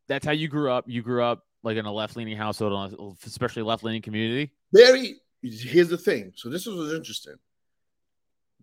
[0.07, 0.85] that's how you grew up.
[0.87, 4.51] You grew up like in a left leaning household, especially left leaning community.
[4.71, 5.15] very
[5.51, 7.35] here's the thing so this was interesting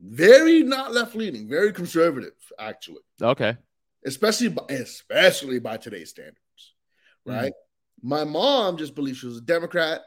[0.01, 3.57] very not left leaning very conservative actually Okay.
[4.05, 6.39] especially by, especially by today's standards
[7.25, 7.33] hmm.
[7.33, 7.53] right
[8.03, 10.01] my mom just believed she was a democrat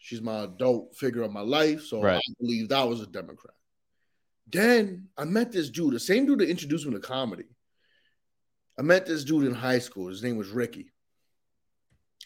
[0.00, 2.16] she's my adult figure of my life so Right.
[2.16, 3.54] i believed i was a democrat
[4.50, 7.44] then i met this dude the same dude that introduced me to comedy
[8.78, 10.92] i met this dude in high school his name was ricky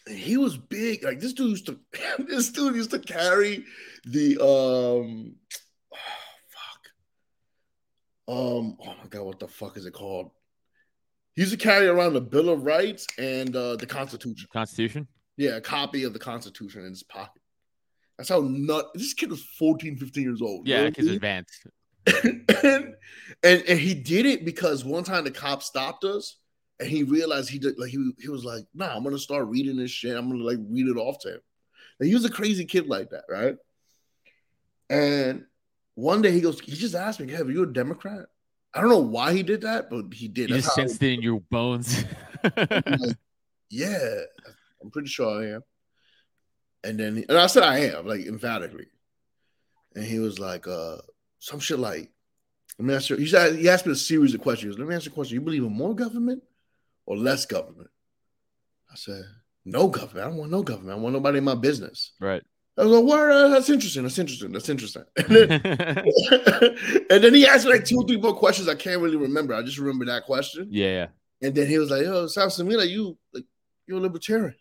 [0.07, 1.03] and he was big.
[1.03, 1.79] Like this dude used to
[2.27, 3.63] this dude used to carry
[4.05, 5.35] the um
[6.49, 6.81] fuck.
[8.27, 10.29] Um oh my god, what the fuck is it called?
[11.33, 14.47] He used to carry around the Bill of Rights and uh the Constitution.
[14.53, 15.07] Constitution.
[15.37, 17.41] Yeah, a copy of the Constitution in his pocket.
[18.17, 20.67] That's how nut this kid was 14, 15 years old.
[20.67, 21.15] Yeah, what I because mean?
[21.15, 21.67] advanced.
[22.23, 22.49] and,
[23.43, 26.37] and and he did it because one time the cop stopped us
[26.79, 29.77] and he realized he did like he he was like, nah, I'm gonna start reading
[29.77, 30.15] this shit.
[30.15, 31.41] I'm gonna like read it off to him.
[31.99, 33.55] And he was a crazy kid like that, right?
[34.89, 35.45] And
[35.95, 38.27] one day he goes, he just asked me, are you a Democrat?
[38.73, 40.49] I don't know why he did that, but he did.
[40.49, 42.03] You That's just sensed it in your bones.
[42.55, 43.17] Like,
[43.71, 44.19] yeah,
[44.79, 45.61] I'm pretty sure I am.
[46.85, 48.85] And then, and I said I am, like emphatically.
[49.95, 50.97] And he was like, uh,
[51.39, 52.11] some shit like,
[52.77, 53.15] let me ask you.
[53.15, 54.77] He asked me a series of questions.
[54.77, 55.35] Let me ask you a question.
[55.35, 56.43] You believe in more government
[57.05, 57.89] or less government?
[58.91, 59.23] I said,
[59.63, 60.25] no government.
[60.25, 60.97] I don't want no government.
[60.97, 62.11] I want nobody in my business.
[62.19, 62.43] right.
[62.77, 64.03] I was like, word, uh, that's interesting.
[64.03, 64.51] That's interesting.
[64.51, 65.05] That's interesting.
[65.17, 65.51] And then,
[67.09, 69.53] and then he asked me like two or three more questions I can't really remember.
[69.53, 70.67] I just remember that question.
[70.69, 71.07] yeah, yeah.
[71.41, 73.45] And then he was like, "Yo, it sounds to me like you like
[73.87, 74.55] you're a libertarian.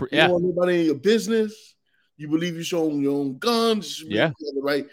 [0.00, 0.28] You Yeah.
[0.28, 1.74] don't want anybody in your business.
[2.16, 4.00] You believe you show your own guns.
[4.00, 4.32] You Yeah.
[4.40, 4.86] you right.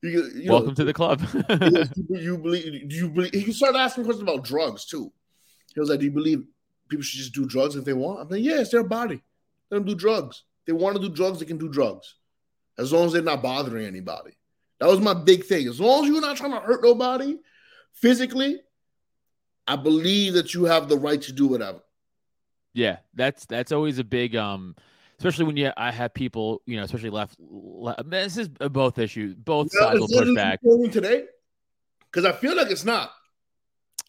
[0.00, 1.20] You, you Welcome know, to the club.
[2.10, 2.88] you, you believe?
[2.88, 3.32] Do you believe?
[3.32, 5.12] He started asking questions about drugs too.
[5.74, 6.44] He was like, "Do you believe
[6.88, 9.20] people should just do drugs if they want?" I'm like, "Yeah, it's their body.
[9.70, 10.44] Let them do drugs.
[10.66, 11.40] They want to do drugs.
[11.40, 12.14] They can do drugs,
[12.78, 14.38] as long as they're not bothering anybody."
[14.78, 15.66] That was my big thing.
[15.66, 17.36] As long as you're not trying to hurt nobody
[17.92, 18.60] physically,
[19.66, 21.80] I believe that you have the right to do whatever.
[22.74, 24.76] Yeah, that's that's always a big um
[25.18, 29.34] especially when you I have people, you know, especially left, left this is both issues.
[29.34, 30.60] Both Yeah, sides will push back.
[30.92, 31.24] today?
[32.10, 33.10] Because I feel like it's not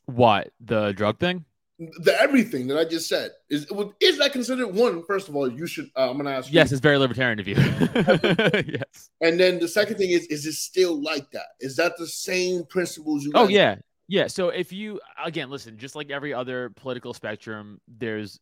[0.05, 0.51] What?
[0.59, 1.45] The drug thing?
[1.79, 3.65] the everything that I just said is
[4.01, 5.01] is that considered one?
[5.03, 5.89] First of all, you should.
[5.95, 6.55] Uh, I'm gonna ask you.
[6.55, 7.55] Yes, it's very libertarian of you.
[7.55, 9.09] yes.
[9.21, 11.45] And then the second thing is, is it still like that?
[11.61, 13.31] Is that the same principles you?
[13.33, 13.77] Oh yeah.
[14.09, 14.27] Yeah.
[14.27, 18.41] So if you again listen, just like every other political spectrum, there's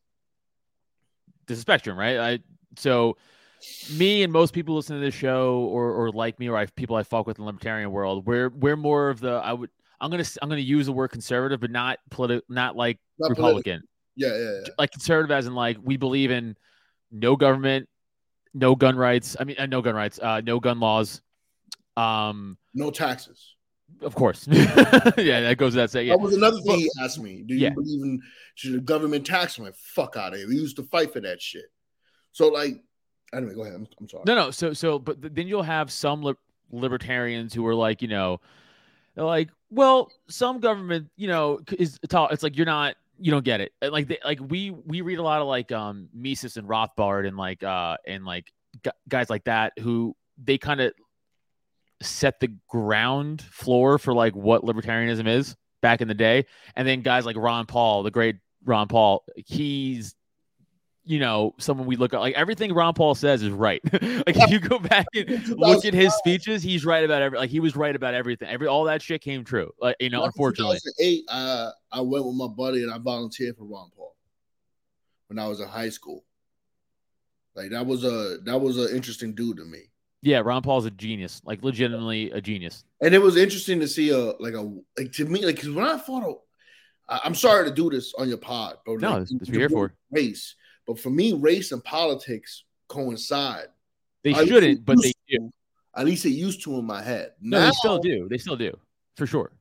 [1.48, 2.18] there's a spectrum, right?
[2.18, 2.40] I
[2.78, 3.18] so
[3.94, 6.96] me and most people listening to this show or or like me or I people
[6.96, 10.12] I fuck with in the libertarian world, we're we're more of the I would I'm
[10.12, 13.32] gonna I'm gonna use the word conservative, but not political, not like Not.
[13.32, 13.82] Republican,
[14.16, 14.70] Yeah, yeah, yeah.
[14.78, 16.56] like conservative as in like we believe in
[17.12, 17.90] no government,
[18.54, 19.36] no gun rights.
[19.40, 21.22] I mean, uh, no gun rights, uh, no gun laws.
[21.96, 23.56] Um, No taxes.
[24.02, 26.08] Of course, yeah, that goes without saying.
[26.08, 26.14] Yeah.
[26.16, 27.44] That was another thing he asked me.
[27.46, 27.70] Do you yeah.
[27.72, 28.22] believe in
[28.56, 29.58] should the government tax?
[29.58, 30.48] I'm fuck out of here.
[30.48, 31.66] We used to fight for that shit.
[32.32, 32.82] So like,
[33.34, 33.76] anyway, go ahead.
[33.76, 34.24] I'm, I'm sorry.
[34.28, 34.52] No, no.
[34.52, 36.36] So, so, but then you'll have some li-
[36.72, 38.40] libertarians who are like, you know,
[39.16, 43.32] they're like, well, some government, you know, is it's all- it's like you're not, you
[43.32, 43.74] don't get it.
[43.82, 47.28] And like, they, like we we read a lot of like um Mises and Rothbard
[47.28, 48.52] and like uh and like
[48.84, 50.94] gu- guys like that who they kind of
[52.02, 57.02] set the ground floor for like what libertarianism is back in the day, and then
[57.02, 60.16] guys like Ron Paul, the great Ron Paul, he's
[61.08, 63.82] you know, someone we look at like everything Ron Paul says is right.
[63.94, 67.50] like if you go back and look at his speeches, he's right about every like
[67.50, 68.50] he was right about everything.
[68.50, 69.72] Every all that shit came true.
[69.82, 70.80] Like you know, unfortunately.
[71.00, 74.18] 2008, uh, I went with my buddy and I volunteered for Ron Paul
[75.28, 76.26] when I was in high school.
[77.56, 79.84] Like that was a that was an interesting dude to me,
[80.22, 81.42] Yeah, Ron Paul's a genius.
[81.46, 82.84] Like legitimately a genius.
[83.02, 84.62] and it was interesting to see a like a
[84.98, 86.42] like to me like because when I fought,
[87.08, 89.58] I, I'm sorry to do this on your pod, but No, like, that's- that's what
[89.58, 89.94] here for.
[90.12, 90.56] Race,
[90.88, 93.68] but for me, race and politics coincide.
[94.24, 95.52] They shouldn't, but they do.
[95.96, 97.32] At least it used to in my head.
[97.42, 98.28] No, they still do.
[98.30, 98.78] They still do.
[99.16, 99.52] For sure.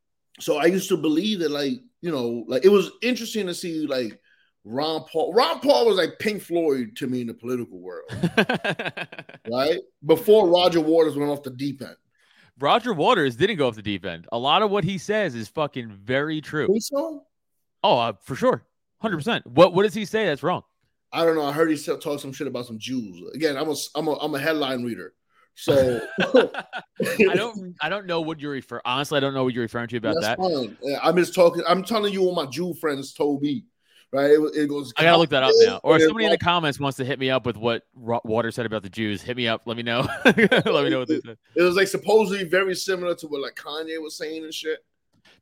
[0.41, 3.87] So I used to believe that, like, you know, like it was interesting to see,
[3.87, 4.21] like,
[4.67, 5.33] Ron Paul.
[5.33, 8.11] Ron Paul was like Pink Floyd to me in the political world,
[9.51, 9.79] right?
[10.05, 11.95] Before Roger Waters went off the deep end.
[12.59, 14.27] Roger Waters didn't go off the deep end.
[14.33, 16.69] A lot of what he says is fucking very true.
[16.81, 17.23] So?
[17.85, 18.65] Oh, uh, for sure.
[19.05, 19.47] 100%.
[19.47, 20.63] What what does he say that's wrong?
[21.13, 21.45] I don't know.
[21.45, 23.23] I heard he said, talk some shit about some Jews.
[23.35, 25.15] Again, I'm a, I'm a, I'm a headline reader.
[25.55, 28.83] So I don't I don't know what you're referring.
[28.85, 30.39] honestly I don't know what you're referring to about that's that.
[30.39, 30.77] fine.
[31.03, 31.63] I'm just talking.
[31.67, 33.65] I'm telling you what my Jew friends told me.
[34.13, 34.31] Right?
[34.31, 34.93] It, it goes.
[34.97, 35.81] I gotta look that up now.
[35.83, 38.65] Or if somebody in the comments wants to hit me up with what Water said
[38.65, 39.63] about the Jews, hit me up.
[39.67, 40.09] Let me know.
[40.25, 41.37] Let me know what they said.
[41.55, 44.85] It was like supposedly very similar to what like Kanye was saying and shit.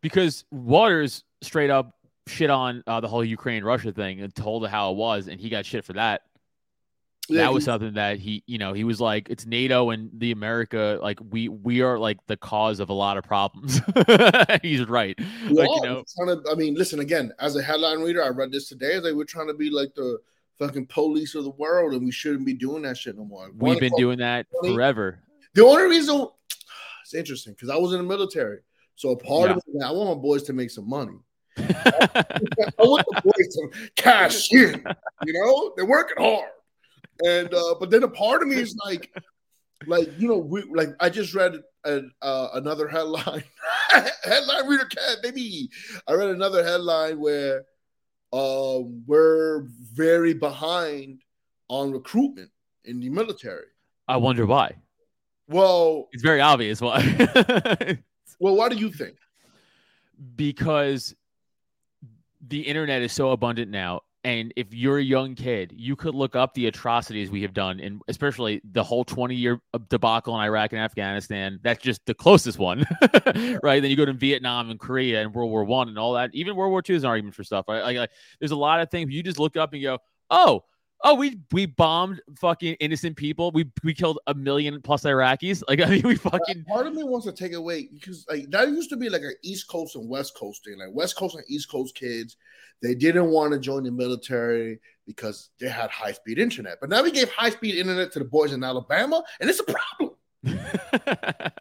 [0.00, 1.94] Because Waters straight up
[2.26, 5.40] shit on uh, the whole Ukraine Russia thing and told it how it was, and
[5.40, 6.22] he got shit for that.
[7.28, 10.30] Yeah, that was something that he, you know, he was like, it's NATO and the
[10.30, 13.80] America, like we we are like the cause of a lot of problems.
[14.62, 15.18] He's right.
[15.48, 17.32] Like you know, to, I mean, listen again.
[17.38, 18.98] As a headline reader, I read this today.
[18.98, 20.18] they like we're trying to be like the
[20.58, 23.46] fucking police of the world, and we shouldn't be doing that shit no more.
[23.46, 25.20] we've One been doing that forever.
[25.54, 26.26] The only reason
[27.02, 28.58] it's interesting because I was in the military,
[28.96, 31.18] so a part of it, I want my boys to make some money.
[31.56, 31.62] I
[32.78, 34.84] want the boys to cash in.
[35.24, 36.50] You know, they're working hard,
[37.24, 39.12] and uh, but then a part of me is like,
[39.86, 43.44] like you know, we like I just read a, uh, another headline.
[44.24, 45.70] headline reader cat, baby.
[46.08, 47.64] I read another headline where
[48.32, 51.20] um, we're very behind
[51.68, 52.50] on recruitment
[52.84, 53.66] in the military.
[54.08, 54.76] I wonder why.
[55.48, 56.98] Well, It's very obvious why.
[58.40, 59.16] well, what do you think?
[60.36, 61.14] because
[62.48, 66.34] the internet is so abundant now and if you're a young kid you could look
[66.34, 70.40] up the atrocities we have done and especially the whole 20 year uh, debacle in
[70.40, 71.60] iraq and afghanistan.
[71.62, 72.86] That's just the closest one
[73.62, 73.80] right?
[73.80, 76.30] Then you go to vietnam and korea and world war one and all that.
[76.34, 77.82] Even world war two is an argument for stuff right?
[77.82, 78.10] Like, like
[78.40, 79.98] there's a lot of things you just look up and go
[80.30, 80.64] oh
[81.04, 83.52] oh, we we bombed fucking innocent people.
[83.52, 85.62] We we killed a million plus Iraqis.
[85.68, 86.64] Like I mean, we fucking.
[86.64, 89.34] Part of me wants to take away because like that used to be like an
[89.42, 90.78] East Coast and West Coast thing.
[90.78, 92.36] Like West Coast and East Coast kids,
[92.82, 96.78] they didn't want to join the military because they had high speed internet.
[96.80, 99.64] But now we gave high speed internet to the boys in Alabama, and it's a
[99.64, 100.16] problem.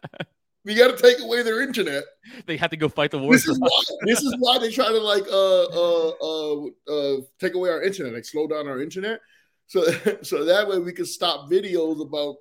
[0.64, 2.04] we got to take away their internet.
[2.46, 3.32] they have to go fight the war.
[3.32, 3.82] This is why.
[4.06, 8.14] This is why they try to like uh uh uh uh take away our internet,
[8.14, 9.20] like slow down our internet,
[9.66, 9.84] so
[10.22, 12.36] so that way we can stop videos about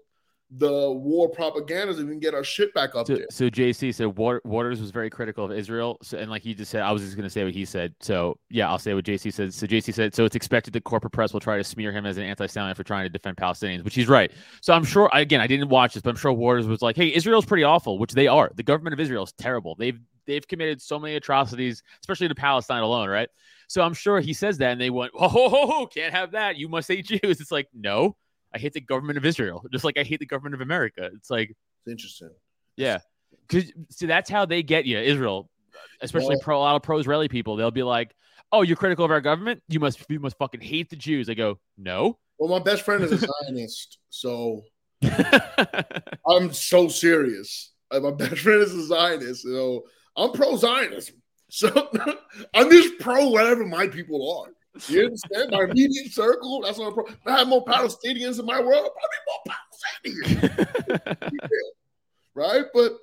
[0.56, 3.26] the war propagandas and we can get our shit back up So, there.
[3.32, 6.84] so JC said Waters was very critical of Israel, so, and like he just said,
[6.84, 7.96] I was just going to say what he said.
[8.02, 9.52] So yeah, I'll say what JC said.
[9.52, 12.18] So JC said, so it's expected the corporate press will try to smear him as
[12.18, 14.32] an anti-Semite for trying to defend Palestinians, which he's right.
[14.62, 17.12] So I'm sure, again, I didn't watch this, but I'm sure Waters was like, hey,
[17.12, 18.52] Israel's pretty awful, which they are.
[18.54, 19.74] The government of Israel is terrible.
[19.74, 23.30] They've they've committed so many atrocities, especially to Palestine alone, right?
[23.74, 26.34] So I'm sure he says that, and they went, oh, ho, ho, ho, can't have
[26.34, 26.58] that.
[26.58, 27.42] You must hate Jews.
[27.42, 28.16] It's like, no,
[28.54, 31.10] I hate the government of Israel, just like I hate the government of America.
[31.16, 31.50] It's like.
[31.50, 32.30] It's interesting.
[32.78, 33.00] Yeah,
[33.48, 35.50] because see, that's how they get you, Israel,
[36.02, 37.56] especially Well- pro a lot of pro-Israeli people.
[37.56, 38.14] They'll be like,
[38.52, 39.64] "Oh, you're critical of our government?
[39.70, 43.04] You must you must fucking hate the Jews." I go, "No." Well, my best friend
[43.04, 44.62] is a Zionist, so
[46.28, 47.74] I'm so serious.
[47.92, 51.16] My best friend is a Zionist, so I'm pro Zionism.
[51.54, 51.70] So
[52.56, 54.82] I'm just pro whatever my people are.
[54.88, 55.52] You understand?
[55.52, 57.06] My immediate circle, that's what I'm pro.
[57.06, 58.90] If I have more Palestinians in my world,
[60.04, 61.42] probably more Palestinians.
[62.34, 62.66] right?
[62.74, 62.94] But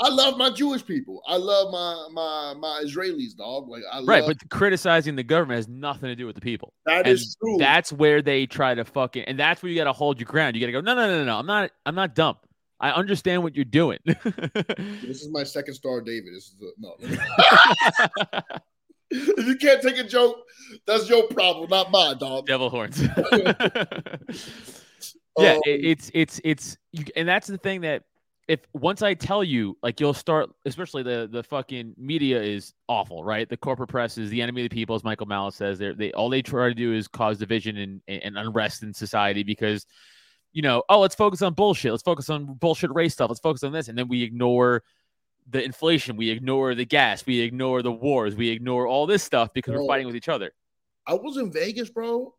[0.00, 1.20] I love my Jewish people.
[1.28, 3.68] I love my my my Israelis, dog.
[3.68, 6.72] Like I right, love, but criticizing the government has nothing to do with the people.
[6.86, 7.58] that and is true.
[7.58, 10.56] That's where they try to fucking, and that's where you got to hold your ground.
[10.56, 11.38] You got to go, no, no, no, no, no.
[11.38, 12.38] I'm not, I'm not dumb.
[12.80, 13.98] I understand what you're doing.
[14.04, 16.34] this is my second star, David.
[16.34, 16.96] This is the, no.
[19.10, 20.38] if you can't take a joke,
[20.86, 22.46] that's your problem, not mine, dog.
[22.46, 23.02] Devil horns.
[25.38, 28.02] yeah, Um, it, it's it's it's you, and that's the thing that
[28.48, 33.22] if once I tell you, like you'll start, especially the the fucking media is awful,
[33.22, 33.48] right?
[33.48, 35.78] The corporate press is the enemy of the people, as Michael Malice says.
[35.78, 39.44] They're, they all they try to do is cause division and, and unrest in society
[39.44, 39.86] because,
[40.52, 41.92] you know, oh, let's focus on bullshit.
[41.92, 43.30] Let's focus on bullshit race stuff.
[43.30, 44.82] Let's focus on this, and then we ignore
[45.48, 49.52] the inflation, we ignore the gas, we ignore the wars, we ignore all this stuff
[49.52, 50.52] because we're fighting with each other.
[51.06, 52.34] I was in Vegas, bro.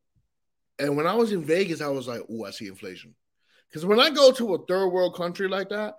[0.80, 3.14] And when I was in Vegas, I was like, oh, I see inflation.
[3.68, 5.96] Because when I go to a third world country like that,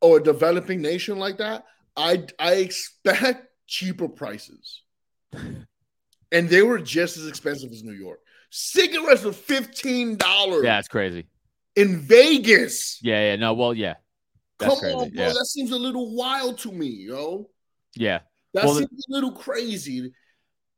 [0.00, 1.64] or a developing nation like that,
[1.96, 4.82] I I expect cheaper prices.
[5.32, 8.20] and they were just as expensive as New York.
[8.50, 11.26] Cigarettes were $15 Yeah, it's crazy.
[11.80, 12.98] In Vegas.
[13.02, 13.94] Yeah, yeah, no, well, yeah,
[14.58, 14.94] that's Come crazy.
[14.96, 15.22] on, bro.
[15.26, 17.48] Yeah, That seems a little wild to me, yo.
[17.94, 18.20] yeah.
[18.54, 20.12] That Well, the- seems a little crazy.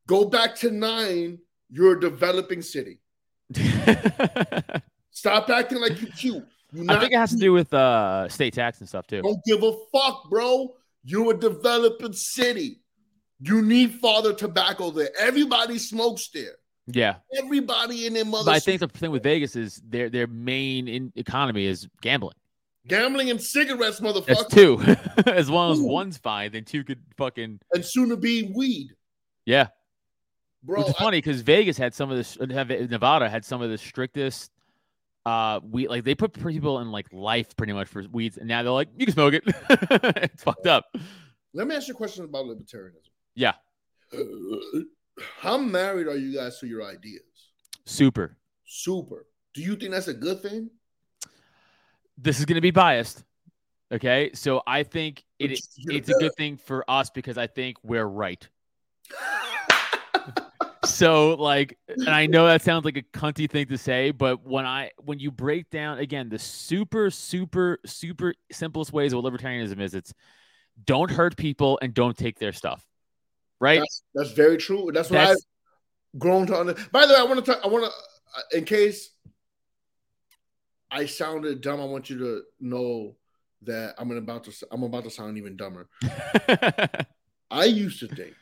[0.07, 1.39] Go back to nine.
[1.71, 2.99] You're a developing city.
[5.11, 6.45] Stop acting like you're cute.
[6.73, 9.23] You're I think it has to do with uh state tax and stuff too.
[9.23, 10.75] Don't give a fuck, bro.
[11.05, 12.81] You're a developing city.
[13.41, 15.11] You need father tobacco there.
[15.19, 16.57] Everybody smokes there.
[16.95, 18.45] Yeah, Everybody in their mother.
[18.47, 22.37] but I think the thing with Vegas is their their main in economy is gambling.
[22.87, 25.31] gambling and cigarettes, That's motherfucker, two.
[25.31, 25.85] as long as Ooh.
[25.87, 28.91] one's fine, then two could fucking and soon to be weed,
[29.47, 29.69] yeah.
[30.63, 30.81] bro.
[30.81, 32.37] Which is I- funny because Vegas had some of this.
[32.51, 34.51] have- Nevada had some of the strictest.
[35.27, 38.63] Uh, we like they put people in like life pretty much for weeds, and now
[38.63, 39.43] they're like you can smoke it.
[40.23, 40.87] it's fucked up.
[41.53, 43.11] Let me ask you a question about libertarianism.
[43.35, 43.53] Yeah,
[45.39, 47.23] How married are you guys to your ideas?
[47.87, 48.37] super.
[48.65, 49.27] Super.
[49.53, 50.71] Do you think that's a good thing?
[52.17, 53.25] This is going to be biased.
[53.93, 58.07] Okay, so I think it, it's a good thing for us because I think we're
[58.07, 58.47] right.
[60.83, 64.65] So like, and I know that sounds like a cunty thing to say, but when
[64.65, 69.79] I when you break down again the super super super simplest ways of what libertarianism
[69.79, 70.15] is, it's
[70.85, 72.85] don't hurt people and don't take their stuff,
[73.61, 73.79] right?
[73.79, 74.91] That's, that's very true.
[74.93, 75.45] That's what That's-
[76.15, 76.91] I've grown to understand.
[76.93, 77.61] By the way, I want to talk.
[77.65, 79.11] I want to, in case
[80.91, 81.81] I sounded dumb.
[81.81, 83.15] I want you to know
[83.63, 85.89] that I'm about to I'm about to sound even dumber.
[87.51, 88.35] I used to think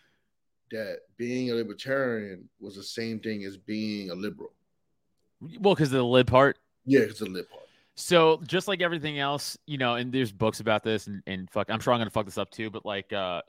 [0.70, 4.52] that being a libertarian was the same thing as being a liberal.
[5.61, 6.59] well, because of the lib part.
[6.85, 7.64] Yeah, it's the lib part.
[7.96, 11.68] So just like everything else, you know, and there's books about this, and, and fuck,
[11.68, 12.70] I'm sure I'm gonna fuck this up too.
[12.70, 13.42] But like, uh,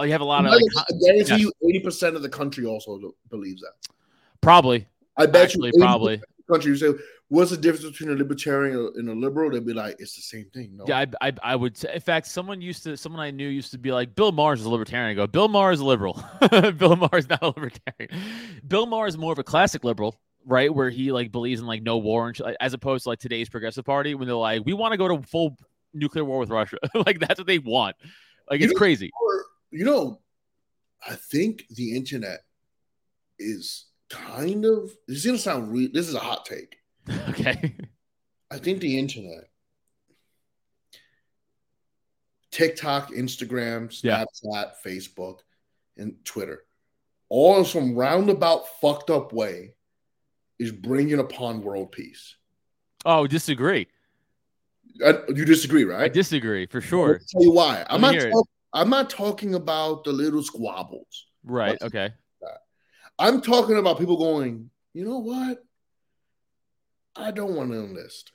[0.00, 0.58] oh, you have a lot of I
[1.04, 1.40] guarantee yes.
[1.40, 3.72] you, eighty percent of the country also believes that.
[4.40, 4.86] probably,
[5.16, 6.20] I bet actually, you, probably.
[6.50, 6.72] country.
[6.72, 6.92] You say,
[7.28, 10.46] "What's the difference between a libertarian and a liberal?" They'd be like, "It's the same
[10.52, 11.76] thing." No, Yeah, I, I, I would.
[11.76, 14.54] Say, in fact, someone used to, someone I knew used to be like, Bill Maher
[14.54, 15.10] is a libertarian.
[15.10, 16.22] I go, Bill Maher is a liberal.
[16.76, 18.10] Bill Maher is not a libertarian.
[18.66, 20.74] Bill Maher is more of a classic liberal, right?
[20.74, 23.48] Where he like believes in like no war and shit, as opposed to like today's
[23.48, 25.56] progressive party when they're like, we want to go to full
[25.94, 26.78] nuclear war with Russia.
[27.06, 27.96] like that's what they want.
[28.50, 29.10] Like You it's know- crazy.
[29.22, 30.20] Or, you know,
[31.06, 32.40] I think the internet
[33.38, 34.90] is kind of.
[35.06, 35.72] This is gonna sound.
[35.72, 36.76] Re- this is a hot take.
[37.28, 37.74] okay.
[38.50, 39.48] I think the internet,
[42.50, 44.24] TikTok, Instagram, Yeah.
[44.24, 45.38] Snapchat, Facebook,
[45.96, 46.64] and Twitter,
[47.28, 49.74] all in some roundabout fucked up way,
[50.58, 52.36] is bringing upon world peace.
[53.04, 53.86] Oh, disagree.
[55.04, 56.02] I, you disagree, right?
[56.02, 57.20] I disagree for I'll sure.
[57.30, 57.86] tell you why.
[57.88, 58.14] I'm not.
[58.14, 61.26] Talk, I'm not talking about the little squabbles.
[61.44, 61.80] Right.
[61.82, 62.10] Okay.
[63.18, 64.70] I'm talking about people going.
[64.94, 65.62] You know what?
[67.14, 68.32] I don't want to enlist.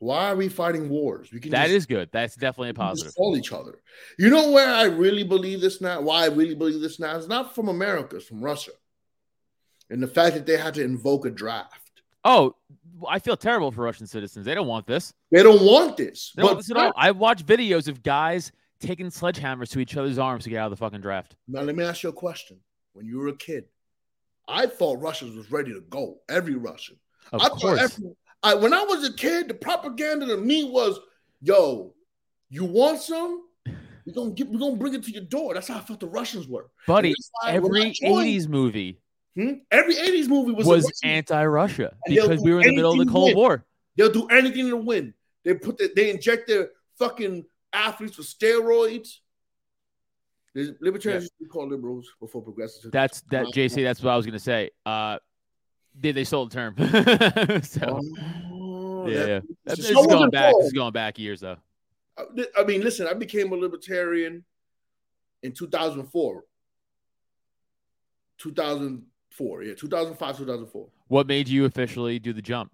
[0.00, 1.32] Why are we fighting wars?
[1.32, 2.10] We can That just- is good.
[2.12, 3.14] That's definitely a we can just positive.
[3.16, 3.80] Call each other.
[4.18, 6.00] You know where I really believe this now?
[6.02, 7.16] Why I really believe this now?
[7.16, 8.72] It's not from America, it's from Russia.
[9.90, 12.02] And the fact that they had to invoke a draft.
[12.24, 12.54] Oh,
[13.08, 14.44] I feel terrible for Russian citizens.
[14.44, 15.14] They don't want this.
[15.30, 16.32] They don't want this.
[16.36, 16.92] They don't want this at all.
[16.94, 20.70] I watch videos of guys taking sledgehammers to each other's arms to get out of
[20.70, 21.36] the fucking draft.
[21.46, 22.58] now let me ask you a question.
[22.92, 23.64] When you were a kid,
[24.48, 26.18] I thought Russians was ready to go.
[26.28, 26.96] Every Russian.
[27.32, 27.62] Of I course.
[27.62, 28.04] thought every,
[28.42, 30.98] I, when I was a kid, the propaganda to me was,
[31.42, 31.94] "Yo,
[32.48, 33.44] you want some?
[34.06, 36.06] We're gonna get, we're gonna bring it to your door." That's how I felt the
[36.06, 36.70] Russians were.
[36.86, 39.00] Buddy, And that's why when I every joined- 80s movie
[39.36, 39.52] Hmm?
[39.70, 43.12] every '80s movie was, was, anti-Russia And because we were in the middle of the
[43.12, 43.36] Cold.
[43.36, 43.64] War.
[43.96, 45.14] They'll do anything to win.
[45.44, 47.44] They put the, they inject their fucking
[47.78, 49.18] athletes with steroids.
[50.54, 52.90] The libertarians used to be called liberals before progressives.
[52.90, 53.82] That's that Uh, JC.
[53.84, 54.70] That's what I was gonna say.
[54.84, 55.18] Uh,
[55.98, 56.74] they they stole the term.
[57.62, 58.00] so
[58.50, 59.36] Oh, yeah, that- yeah.
[59.66, 60.54] it's This just- is I going back.
[60.60, 61.56] Is going back years though.
[62.56, 64.44] I mean, listen, I became a libertarian
[65.44, 66.44] in 2004.
[68.38, 70.88] 2004, yeah, 2005, 2004.
[71.08, 72.72] What made you officially do the jump?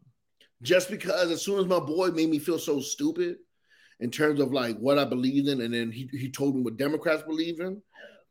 [0.63, 3.37] Just because as soon as my boy made me feel so stupid
[4.01, 6.77] in terms of like what I believed in, and then he, he told me what
[6.77, 7.81] Democrats believe in,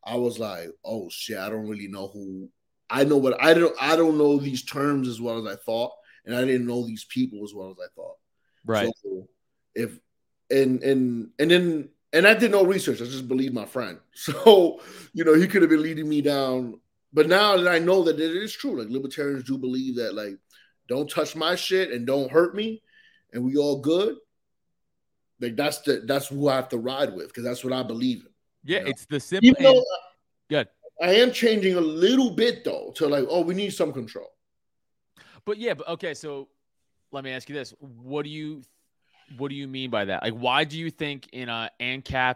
[0.05, 2.49] I was like, oh shit, I don't really know who
[2.89, 5.91] I know what I don't I don't know these terms as well as I thought,
[6.25, 8.17] and I didn't know these people as well as I thought.
[8.65, 8.91] Right.
[9.03, 9.27] So
[9.73, 9.97] if
[10.51, 13.01] and and and then and I did no research.
[13.01, 13.99] I just believed my friend.
[14.13, 14.79] So
[15.13, 16.79] you know he could have been leading me down.
[17.11, 20.37] But now that I know that it is true, like libertarians do believe that like
[20.87, 22.83] don't touch my shit and don't hurt me,
[23.31, 24.17] and we all good.
[25.43, 28.21] Like that's the that's who I have to ride with because that's what I believe
[28.21, 28.31] in.
[28.63, 29.49] yeah, know, it's the simple.
[29.49, 29.83] Even though
[30.49, 30.67] Good.
[31.01, 34.29] I am changing a little bit though to like, oh, we need some control.
[35.45, 36.47] But yeah, but okay, so
[37.11, 37.73] let me ask you this.
[37.79, 38.61] What do you
[39.37, 40.23] what do you mean by that?
[40.23, 42.35] Like why do you think in a ANCAP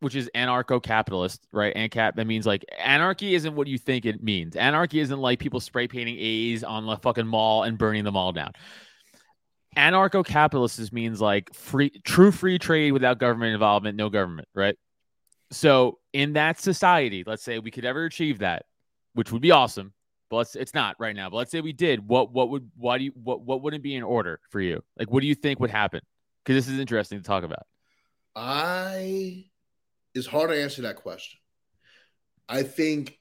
[0.00, 1.74] which is anarcho-capitalist, right?
[1.74, 4.54] ANCAP that means like anarchy isn't what you think it means.
[4.54, 8.32] Anarchy isn't like people spray painting A's on the fucking mall and burning them all
[8.32, 8.52] down.
[9.76, 14.76] Anarcho-capitalist just means like free true free trade without government involvement, no government, right?
[15.50, 18.64] So in that society, let's say we could ever achieve that,
[19.14, 19.92] which would be awesome
[20.34, 21.30] but let's, it's not right now.
[21.30, 22.08] But let's say we did.
[22.08, 24.82] What what would why do you what what wouldn't be in order for you?
[24.98, 26.00] Like what do you think would happen?
[26.42, 27.66] Because this is interesting to talk about.
[28.34, 29.44] I
[30.12, 31.38] it's hard to answer that question.
[32.48, 33.18] I think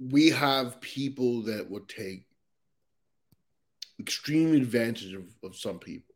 [0.00, 2.26] we have people that would take
[4.02, 6.14] extreme advantage of, of some people.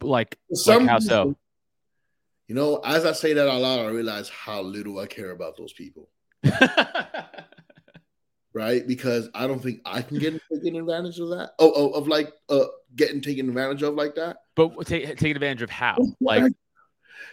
[0.00, 1.36] Like, Some like how so?
[2.46, 5.58] You know, as I say that out loud, I realize how little I care about
[5.58, 6.08] those people,
[8.54, 8.86] right?
[8.86, 11.50] Because I don't think I can get taken advantage of that.
[11.58, 12.64] Oh, oh of like uh
[12.96, 14.38] getting taken advantage of like that.
[14.54, 15.98] but take take advantage of how?
[16.22, 16.50] Like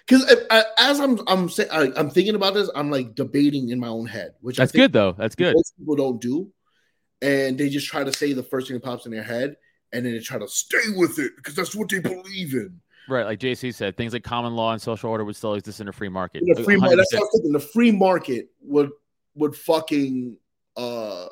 [0.06, 0.30] Because
[0.78, 4.34] as I'm I'm saying I'm thinking about this, I'm like debating in my own head,
[4.42, 5.14] which that's good though.
[5.14, 5.56] That's good.
[5.56, 6.52] most people don't do,
[7.22, 9.56] and they just try to say the first thing that pops in their head,
[9.94, 12.80] and then they try to stay with it because that's what they believe in.
[13.08, 15.88] Right, like JC said, things like common law and social order would still exist in
[15.88, 16.44] a free market.
[16.46, 17.52] The free market, that's what I'm thinking.
[17.52, 18.90] The free market would
[19.36, 20.38] would fucking
[20.76, 21.28] uh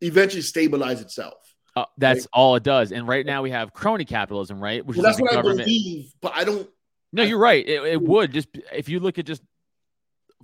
[0.00, 1.34] eventually stabilize itself.
[1.76, 2.90] Uh, that's all it does.
[2.90, 4.84] And right now we have crony capitalism, right?
[4.84, 5.66] Which Well, is that's like what I government.
[5.66, 6.68] believe, but I don't.
[7.12, 7.66] No, you're right.
[7.66, 9.42] It, it would just if you look at just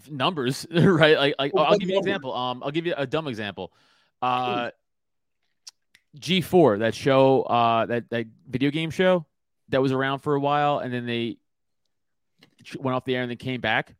[0.08, 1.16] numbers, right?
[1.18, 2.32] Like, like Well, I'll give you an example.
[2.32, 3.72] Um, I'll give you a dumb example.
[4.22, 4.70] Uh,
[6.18, 9.26] G4, that show, uh, that that video game show
[9.68, 11.36] that was around for a while, and then they
[12.78, 13.94] went off the air and then came back.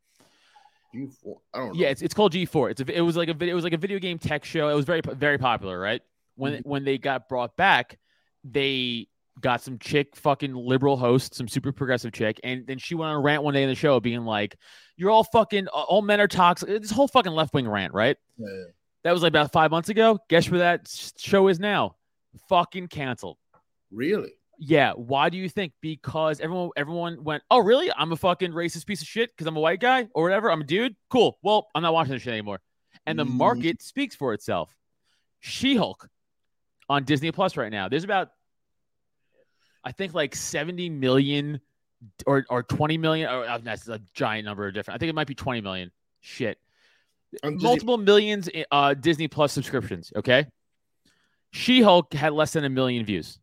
[0.93, 1.11] You,
[1.53, 1.73] I don't know.
[1.75, 2.71] Yeah, it's, it's called G4.
[2.71, 4.69] It's a, it was like a video, it was like a video game tech show.
[4.69, 6.01] It was very very popular, right?
[6.35, 6.69] When Mm-hmm.
[6.69, 7.97] when they got brought back,
[8.43, 9.07] they
[9.39, 13.15] got some chick fucking liberal host, some super progressive chick, and then she went on
[13.15, 14.55] a rant one day in the show, being like,
[14.95, 18.17] "You're all fucking all men are toxic." This whole fucking left wing rant, right?
[18.37, 18.63] Yeah, yeah.
[19.03, 20.19] That was like about five months ago.
[20.29, 20.87] Guess where that
[21.17, 21.95] show is now?
[22.49, 23.37] Fucking canceled.
[23.91, 24.31] Really?
[24.59, 24.93] Yeah.
[24.93, 25.73] Why do you think?
[25.81, 27.91] Because everyone everyone went, oh really?
[27.95, 30.51] I'm a fucking racist piece of shit because I'm a white guy or whatever.
[30.51, 30.95] I'm a dude.
[31.09, 31.37] Cool.
[31.43, 32.59] Well, I'm not watching this shit anymore.
[33.05, 33.31] And the Mm.
[33.33, 34.75] market speaks for itself.
[35.39, 36.09] She-Hulk
[36.89, 37.87] on Disney Plus right now.
[37.87, 38.29] There's about
[39.83, 41.61] I think like 70 million
[42.25, 43.29] or or 20 million.
[43.29, 44.95] Or uh, that's a giant number of different.
[44.95, 45.91] I think it might be 20 million.
[46.19, 46.57] Shit
[47.43, 50.11] On Disney- multiple millions uh Disney Plus subscriptions.
[50.15, 50.47] Okay,
[51.51, 53.39] She Hulk had less than a million views.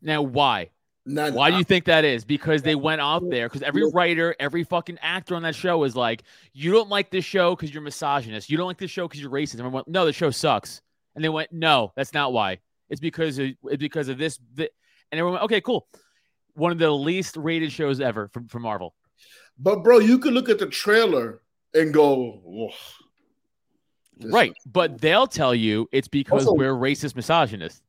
[0.00, 0.70] Now, why?
[1.06, 2.24] Now, Why do you think that is?
[2.24, 3.46] Because they went out there.
[3.46, 6.22] Because every writer, every fucking actor on that show is like,
[6.54, 8.48] "You don't like this show because you're misogynist.
[8.48, 10.80] You don't like this show because you're racist." And everyone went, "No, the show sucks."
[11.14, 12.60] And they went, "No, that's not why.
[12.88, 14.70] It's because of it's because of this." thi-"
[15.12, 15.86] And everyone went, "Okay, cool."
[16.54, 18.94] One of the least rated shows ever from, from Marvel.
[19.58, 21.42] But bro, you could look at the trailer
[21.74, 23.03] and go, "Ugh,
[24.22, 24.52] right.
[24.66, 27.82] But they'll tell you it's because Also- we're racist misogynist.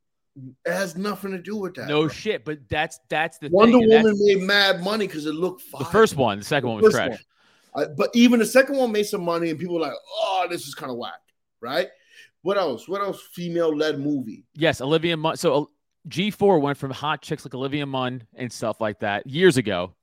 [0.66, 1.88] It has nothing to do with that.
[1.88, 2.08] No bro.
[2.10, 2.44] shit.
[2.44, 3.88] But that's that's the Wonder thing.
[3.90, 5.80] Woman made mad money because it looked fine.
[5.80, 6.40] the first one.
[6.40, 7.10] The second The one was trash.
[7.74, 7.84] one.
[7.86, 10.68] I- but even the second one made some money, and people were like, "Oh, this
[10.68, 11.22] is kind of whack."
[11.62, 11.88] Right?
[12.42, 12.88] What else?
[12.88, 13.22] What else?
[13.32, 14.44] Female-led movie.
[14.56, 15.38] Yes, Olivia Munn.
[15.38, 15.66] So uh,
[16.10, 19.94] G4 went from hot chicks like Olivia Munn and stuff like that years ago.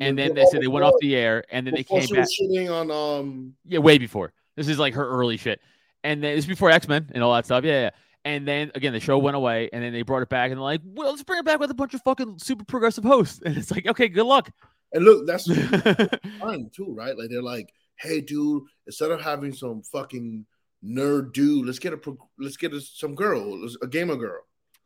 [0.00, 2.26] And then they said they went off the air and then they came back.
[2.28, 3.54] shitting on um.
[3.64, 4.32] Yeah, way before.
[4.56, 5.60] This is like her early shit.
[6.04, 7.64] And then this is before X Men and all that stuff.
[7.64, 7.90] Yeah, yeah.
[8.24, 10.64] And then again, the show went away and then they brought it back and they're
[10.64, 13.40] like, well, let's bring it back with a bunch of fucking super progressive hosts.
[13.46, 14.50] And it's like, okay, good luck.
[14.92, 15.46] And look, that's
[16.40, 17.16] fine too, right?
[17.16, 20.46] Like they're like, "Hey, dude, instead of having some fucking
[20.84, 24.40] nerd dude, let's get a pro- let's get a, some girl, a gamer girl."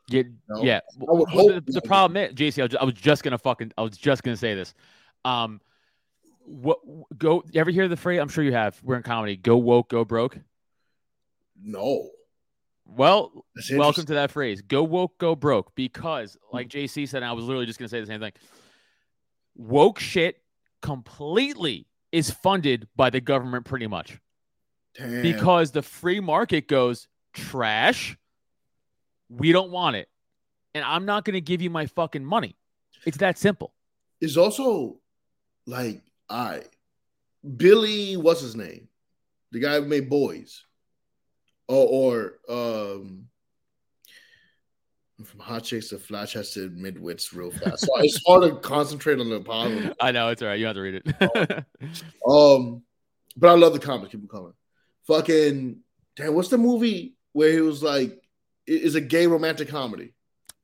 [0.08, 0.22] Yeah,
[0.56, 0.80] yeah.
[0.98, 3.96] Well, the, the problem is, JC, I was, I was just gonna fucking, I was
[3.96, 4.74] just gonna say this.
[5.24, 5.60] Um,
[6.50, 6.78] what
[7.16, 7.44] go?
[7.52, 8.20] You ever hear the phrase?
[8.20, 8.78] I'm sure you have.
[8.82, 9.36] We're in comedy.
[9.36, 10.36] Go woke, go broke.
[11.62, 12.08] No,
[12.86, 14.62] Well, welcome to that phrase.
[14.62, 15.74] Go woke, go broke.
[15.74, 16.56] Because, hmm.
[16.56, 18.32] like JC said, and I was literally just gonna say the same thing.
[19.54, 20.42] Woke shit
[20.82, 24.18] completely is funded by the government, pretty much,
[24.98, 25.22] Damn.
[25.22, 28.16] because the free market goes trash.
[29.28, 30.08] We don't want it,
[30.74, 32.56] and I'm not gonna give you my fucking money.
[33.06, 33.72] It's that simple.
[34.20, 34.98] it's also
[35.66, 36.66] like, all right,
[37.56, 38.88] Billy, what's his name?
[39.52, 40.64] The guy who made Boys,
[41.68, 43.26] or or um.
[45.22, 47.84] From hot chicks to flat chested midwits real fast.
[47.84, 49.92] So it's hard to concentrate on the positive.
[50.00, 50.58] I know it's all right.
[50.58, 51.64] You have to read it.
[52.26, 52.82] Um,
[53.36, 54.12] but I love the comics.
[54.12, 54.54] Keep them coming.
[55.06, 55.80] Fucking
[56.16, 58.12] damn, what's the movie where he was like,
[58.66, 60.14] it is a gay romantic comedy?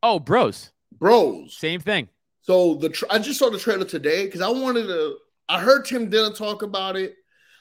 [0.03, 1.55] oh, bros, Bros.
[1.55, 2.09] same thing.
[2.41, 5.19] So the tra- I just saw the trailer today because I wanted to.
[5.49, 7.15] I heard Tim Dillon talk about it.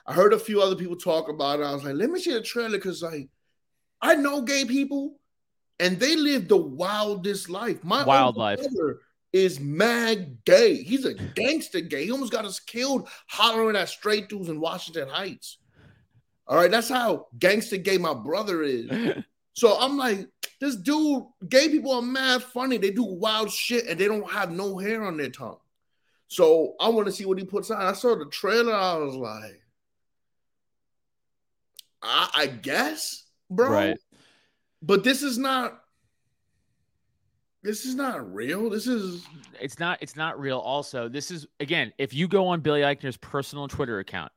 [0.08, 1.64] I heard a few other people talk about it.
[1.64, 3.30] I was like, let me see the trailer because like
[4.02, 5.18] I know gay people
[5.80, 7.84] and they live the wildest life.
[7.84, 8.60] My Wild life.
[8.60, 9.00] brother
[9.34, 10.76] is mad gay.
[10.82, 12.06] He's a gangster gay.
[12.06, 15.58] He almost got us killed hollering at straight dudes in Washington Heights.
[16.48, 18.90] All right, that's how gangster gay my brother is.
[19.58, 20.28] So I'm like,
[20.60, 22.78] this dude, gay people are mad funny.
[22.78, 25.60] They do wild shit and they don't have no hair on their tongue.
[26.36, 27.82] So I want to see what he puts on.
[27.82, 28.74] I saw the trailer.
[28.74, 29.62] I was like,
[32.04, 33.70] I, I guess, bro.
[33.70, 33.98] Right.
[34.82, 35.82] But this is not.
[37.64, 38.70] This is not real.
[38.70, 39.26] This is
[39.62, 43.18] it's not it's not real also this is again if you go on billy eichner's
[43.18, 44.32] personal twitter account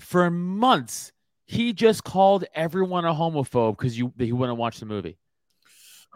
[0.00, 1.12] for months
[1.44, 5.18] he just called everyone a homophobe because you he wouldn't watch the movie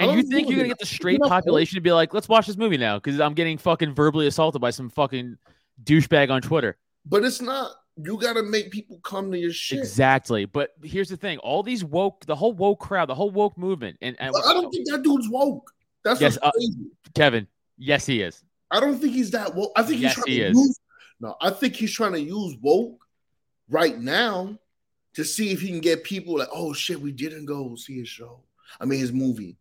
[0.00, 2.56] and you think you're gonna get the straight population to be like let's watch this
[2.56, 5.36] movie now because i'm getting fucking verbally assaulted by some fucking
[5.84, 6.76] douchebag on twitter
[7.06, 7.72] but it's not.
[8.00, 9.78] You got to make people come to your shit.
[9.78, 13.58] exactly but here's the thing all these woke the whole woke crowd the whole woke
[13.58, 15.72] movement and, and I don't think that dude's woke.
[16.04, 16.90] That's Yes, uh, crazy.
[17.14, 17.46] kevin
[17.76, 19.72] yes he is I don't think he's that woke.
[19.74, 20.56] I think he's Yes, trying he to is.
[20.56, 20.78] use
[21.20, 23.04] no, I think he's trying to use woke
[23.68, 24.56] right now
[25.14, 28.08] to see if he can get people like, oh shit, we didn't go see his
[28.08, 28.42] show.
[28.80, 29.56] I mean his movie.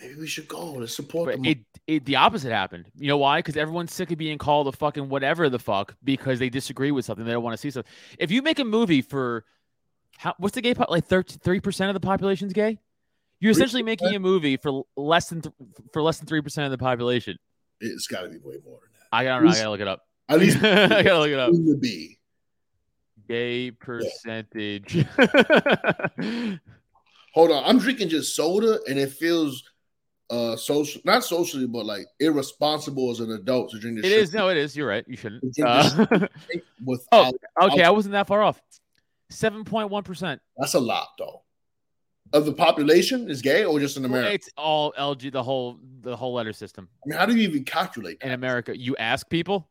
[0.00, 0.72] Maybe we should go.
[0.72, 2.86] Let's support But the it, it the opposite happened.
[2.96, 3.38] You know why?
[3.38, 7.04] Because everyone's sick of being called a fucking whatever the fuck because they disagree with
[7.04, 7.24] something.
[7.24, 7.90] They don't want to see something.
[8.18, 9.44] If you make a movie for
[10.16, 12.78] how what's the gay po- like thirty percent of the population's gay?
[13.40, 15.54] You're essentially making a movie for less than th-
[15.92, 17.36] for less than three percent of the population.
[17.80, 19.08] It's got to be way more than that.
[19.12, 19.50] I don't know.
[19.50, 20.00] I gotta look it up.
[20.28, 21.50] At least I gotta look it up.
[21.52, 22.18] would be.
[23.28, 25.06] Gay percentage.
[27.34, 29.62] Hold on, I'm drinking just soda, and it feels
[30.30, 34.06] uh social, not socially, but like irresponsible as an adult to drink this.
[34.06, 34.32] it is.
[34.32, 34.76] No, it is.
[34.76, 35.04] You're right.
[35.06, 35.44] You shouldn't.
[35.62, 36.26] Uh,
[36.84, 37.34] without.
[37.62, 38.60] okay, I wasn't that far off.
[39.30, 40.40] Seven point one percent.
[40.56, 41.42] That's a lot, though.
[42.32, 44.32] Of the population is gay, or just in America?
[44.32, 45.30] It's all LG.
[45.32, 48.26] The whole the whole letter system I mean, how do you even calculate that?
[48.26, 48.76] in America.
[48.76, 49.68] You ask people.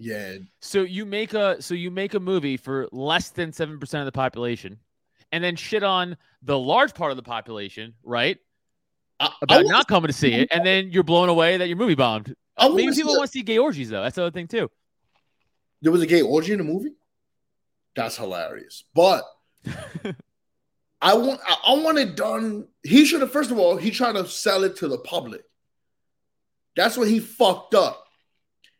[0.00, 4.02] Yeah, So you make a so you make a movie for less than seven percent
[4.02, 4.78] of the population,
[5.32, 8.38] and then shit on the large part of the population, right?
[9.20, 12.34] About not coming to see it, and then you're blown away that your movie bombed.
[12.56, 14.02] I Maybe people want to see gay orgies though.
[14.02, 14.70] That's the other thing too.
[15.82, 16.94] There was a gay orgy in the movie.
[17.94, 18.84] That's hilarious.
[18.94, 19.24] But
[21.00, 22.68] I want I, I want it done.
[22.82, 25.42] He should have first of all, he tried to sell it to the public.
[26.76, 28.04] That's what he fucked up.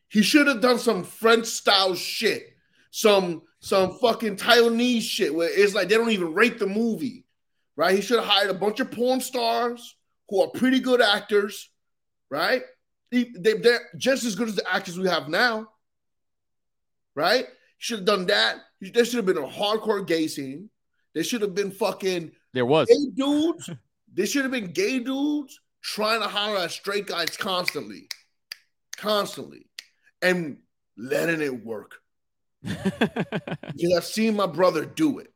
[0.08, 2.44] He should have done some French style shit.
[2.90, 7.26] Some some fucking Taiwanese shit where it's like they don't even rate the movie.
[7.76, 7.94] Right?
[7.94, 9.96] He should have hired a bunch of porn stars
[10.28, 11.70] who are pretty good actors,
[12.30, 12.62] right?
[13.10, 15.68] They, they're just as good as the actors we have now
[17.18, 17.46] right?
[17.78, 18.58] Should have done that.
[18.80, 20.70] There should have been a hardcore gay scene.
[21.14, 22.86] There should have been fucking There was.
[22.86, 23.68] gay dudes.
[24.14, 28.08] there should have been gay dudes trying to holler at straight guys constantly,
[28.96, 29.66] constantly,
[30.22, 30.58] and
[30.96, 31.96] letting it work.
[32.62, 35.32] Because I've seen my brother do it.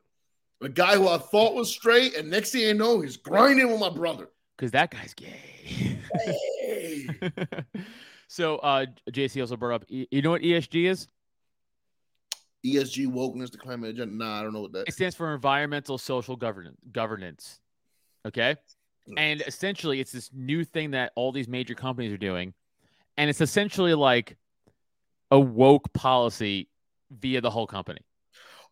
[0.61, 3.79] A guy who I thought was straight, and next thing you know, he's grinding with
[3.79, 4.29] my brother.
[4.63, 5.99] Because that guy's gay.
[6.15, 7.05] Hey.
[8.29, 11.09] so uh JC also brought up you know what ESG is?
[12.65, 14.15] ESG wokeness, the climate agenda.
[14.15, 14.87] Nah, I don't know what that.
[14.87, 17.59] It stands for environmental social governance governance.
[18.25, 18.55] Okay.
[19.09, 19.13] Mm.
[19.17, 22.53] And essentially it's this new thing that all these major companies are doing.
[23.17, 24.37] And it's essentially like
[25.29, 26.69] a woke policy
[27.11, 27.99] via the whole company.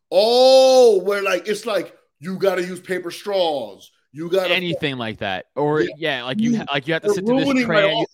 [0.09, 3.91] Oh, where like it's like you got to use paper straws.
[4.14, 5.45] You got Anything like that.
[5.55, 5.88] Or Yeah.
[5.97, 8.07] yeah, like you You- like you have to sit to this trans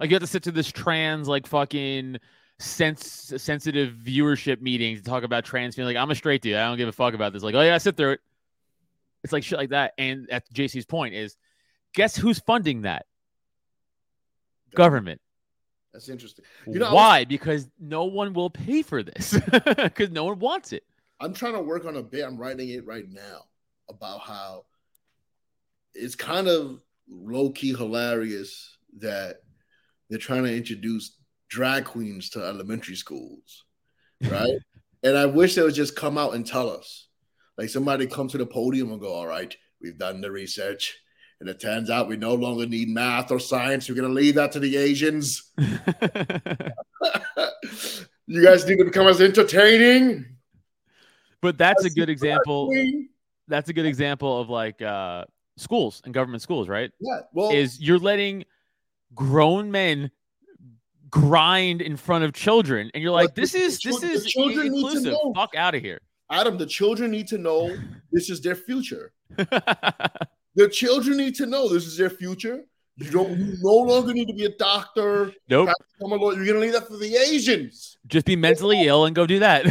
[0.00, 2.18] like you have to sit to this trans like fucking
[2.58, 6.56] sense sensitive viewership meeting to talk about trans being like I'm a straight dude.
[6.56, 7.42] I don't give a fuck about this.
[7.42, 8.20] Like, oh yeah, I sit through it.
[9.22, 9.92] It's like shit like that.
[9.98, 11.36] And at JC's point is
[11.94, 13.06] guess who's funding that?
[14.74, 15.20] Government.
[15.92, 16.44] That's interesting.
[16.66, 17.24] You know, I was- Why?
[17.24, 19.38] Because no one will pay for this.
[19.76, 20.84] Because no one wants it.
[21.20, 22.24] I'm trying to work on a bit.
[22.24, 23.44] I'm writing it right now
[23.88, 24.64] about how
[25.94, 29.36] it's kind of low key hilarious that
[30.08, 31.16] they're trying to introduce
[31.48, 33.64] drag queens to elementary schools,
[34.22, 34.58] right?
[35.04, 37.08] and I wish they would just come out and tell us.
[37.56, 40.98] Like somebody come to the podium and go, "All right, we've done the research."
[41.40, 43.88] And it turns out we no longer need math or science.
[43.88, 45.52] We're going to leave that to the Asians.
[48.26, 50.24] you guys need to become as entertaining.
[51.40, 52.72] but that's a good example.
[53.46, 55.26] That's a good example of like uh
[55.56, 56.90] schools and government schools, right?
[57.00, 57.20] Yeah.
[57.32, 58.44] Well, is you're letting
[59.14, 60.10] grown men
[61.10, 64.06] grind in front of children and you're like But the- this is the this the
[64.10, 65.32] is children need to inclusive know.
[65.34, 66.00] fuck out of here
[66.30, 67.76] Adam, the children need to know
[68.12, 69.12] this is their future.
[70.56, 72.60] The children need to know this is their future.
[72.96, 73.36] You don't.
[73.36, 75.32] You no longer need to be a doctor.
[75.48, 76.36] nope Become a lawyer.
[76.36, 77.98] You're gonna leave that for the Asians.
[78.06, 79.64] just be mentally ill and go do that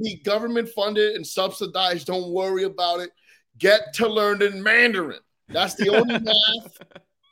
[0.00, 2.06] be government funded and subsidized.
[2.06, 3.10] Don't worry about it.
[3.58, 5.20] Get to learn in Mandarin.
[5.48, 6.78] That's the only math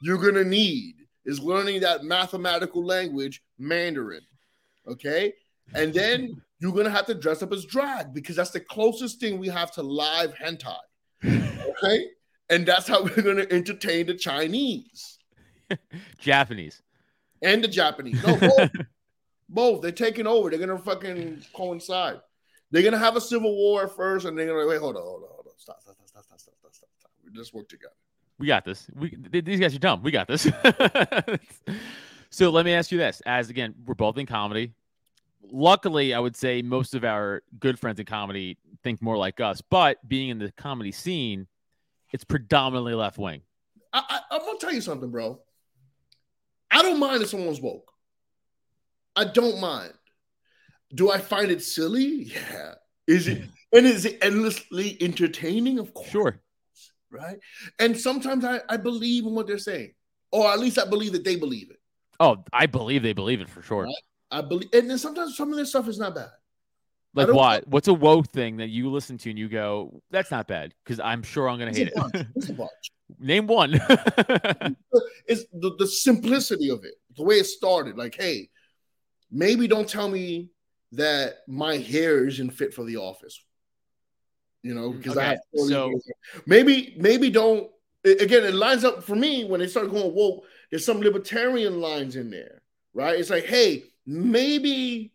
[0.02, 4.22] you're gonna need is learning that mathematical language, Mandarin.
[4.86, 5.32] Okay,
[5.74, 9.38] and then you're gonna have to dress up as drag because that's the closest thing
[9.38, 10.76] we have to live hentai.
[11.24, 12.06] Okay,
[12.50, 15.18] and that's how we're gonna entertain the Chinese
[16.18, 16.82] japanese
[17.42, 18.22] and the Japanese.
[18.24, 18.70] No, both.
[19.48, 19.82] both.
[19.82, 20.50] They're taking over.
[20.50, 22.20] They're gonna fucking coincide.
[22.70, 24.80] They're gonna have a civil war at first, and they're gonna wait.
[24.80, 25.52] Hold on, hold on, hold on.
[25.58, 26.72] Stop, stop, stop, stop, stop.
[26.72, 27.10] stop.
[27.21, 27.94] We just work together.
[28.38, 30.42] we got this we th- these guys are dumb we got this
[32.30, 34.72] so let me ask you this as again we're both in comedy
[35.50, 39.60] luckily i would say most of our good friends in comedy think more like us
[39.60, 41.46] but being in the comedy scene
[42.12, 43.42] it's predominantly left wing
[43.94, 45.38] I, I, I'm gonna tell you something, bro.
[46.70, 47.92] I don't mind if someone's woke.
[49.14, 49.92] I don't mind.
[50.94, 52.22] Do I find it silly?
[52.32, 52.72] Yeah.
[53.06, 55.78] Is it and is it endlessly entertaining?
[55.78, 56.40] Of course, Sure.
[57.12, 57.38] Right?
[57.78, 59.92] And sometimes I, I believe in what they're saying,
[60.30, 61.80] or at least I believe that they believe it.
[62.18, 63.84] Oh, I believe they believe it for sure.
[63.84, 63.94] Right.
[64.30, 66.30] I believe, and then sometimes some of this stuff is not bad.
[67.14, 67.68] Like what?
[67.68, 70.98] What's a woke thing that you listen to and you go, "That's not bad," because
[70.98, 72.14] I'm sure I'm gonna There's hate bunch.
[72.14, 72.26] it.
[72.34, 72.70] There's a bunch.
[73.20, 73.78] Name one.
[75.26, 77.96] It's the, the simplicity of it, the way it started.
[77.96, 78.48] Like, hey,
[79.30, 80.50] maybe don't tell me
[80.92, 83.42] that my hair isn't fit for the office.
[84.62, 86.10] You know, because I have 40 so- years.
[86.46, 87.70] maybe maybe don't
[88.04, 90.44] again it lines up for me when they start going woke.
[90.70, 92.62] There's some libertarian lines in there,
[92.94, 93.18] right?
[93.18, 95.12] It's like, hey, maybe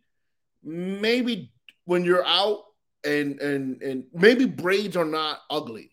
[0.63, 1.51] maybe
[1.85, 2.65] when you're out
[3.03, 5.91] and and and maybe braids are not ugly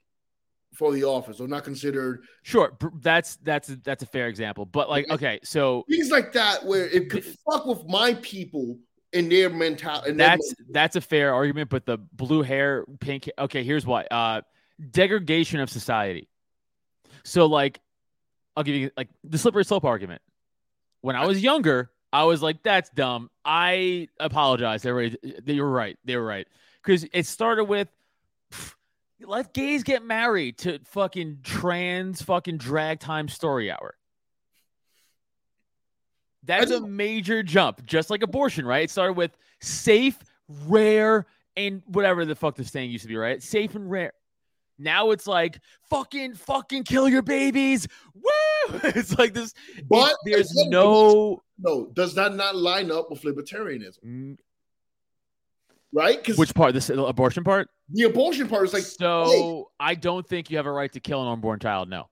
[0.72, 4.66] for the office or not considered sure, that's that's that's a fair example.
[4.66, 8.78] But like, okay, so things like that where it could fuck with my people
[9.14, 10.12] in their mentality.
[10.12, 11.70] that's that's a fair argument.
[11.70, 13.30] But the blue hair, pink.
[13.38, 14.04] Okay, here's why.
[14.10, 14.42] Uh,
[14.90, 16.28] degradation of society.
[17.22, 17.80] So like,
[18.56, 20.20] I'll give you like the slippery slope argument.
[21.00, 24.84] When I was younger, I was like, "That's dumb." I apologize.
[24.84, 25.96] Everybody, they were right.
[26.04, 26.46] They were right
[26.82, 27.88] because it started with.
[28.52, 28.74] pff,
[29.20, 33.94] Let gays get married to fucking trans fucking drag time story hour.
[36.46, 38.84] That's a major jump, just like abortion, right?
[38.84, 40.18] It started with safe,
[40.66, 41.26] rare,
[41.56, 43.42] and whatever the fuck this thing used to be, right?
[43.42, 44.12] Safe and rare.
[44.78, 47.86] Now it's like fucking, fucking kill your babies.
[48.14, 48.22] Woo!
[48.84, 49.52] It's like this.
[49.88, 51.42] But it's- there's again, no.
[51.58, 51.86] no.
[51.92, 53.98] Does that not line up with libertarianism?
[54.04, 54.36] Mm,
[55.92, 56.16] Right?
[56.18, 56.74] Because Which part?
[56.74, 57.68] This abortion part?
[57.90, 61.22] the abortion part is like so I don't think you have a right to kill
[61.22, 61.88] an unborn child.
[61.88, 62.08] No,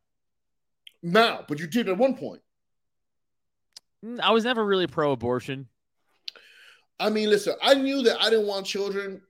[1.02, 2.42] now, but you did at one point.
[4.04, 5.68] Mm, I was never really pro-abortion.
[6.98, 9.22] I mean, listen, I knew that I didn't want children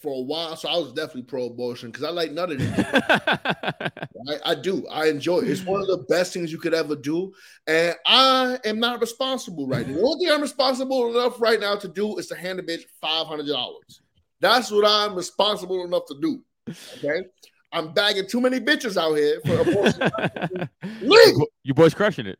[0.00, 2.74] for a while, so I was definitely pro-abortion because I like none of them.
[4.28, 4.86] I, I do.
[4.88, 5.50] I enjoy it.
[5.50, 7.32] It's one of the best things you could ever do.
[7.66, 9.94] And I am not responsible right now.
[9.94, 12.82] The only thing I'm responsible enough right now to do is to hand a bitch
[13.02, 13.74] $500.
[14.40, 16.44] That's what I'm responsible enough to do.
[16.98, 17.22] Okay.
[17.72, 20.68] I'm bagging too many bitches out here for abortion.
[21.00, 21.46] Legal.
[21.64, 22.38] you boys crushing it.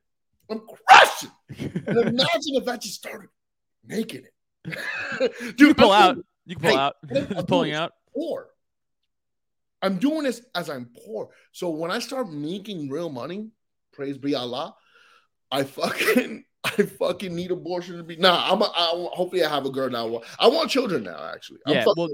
[0.50, 1.30] I'm crushing.
[1.58, 3.28] And imagine if I just started
[3.86, 4.80] making it.
[5.40, 6.24] Dude, You can pull I'm out.
[6.46, 6.96] You can pull Hey, out.
[7.36, 7.92] I'm pulling out.
[8.14, 8.48] poor.
[9.82, 11.28] I'm doing this as I'm poor.
[11.52, 13.50] So when I start making real money,
[13.92, 14.74] praise be Allah,
[15.50, 18.16] I fucking I fucking need abortion to be.
[18.16, 18.62] Nah, I'm.
[18.62, 20.22] A, I, hopefully, I have a girl now.
[20.38, 21.22] I want children now.
[21.32, 22.08] Actually, I'm Yeah, well,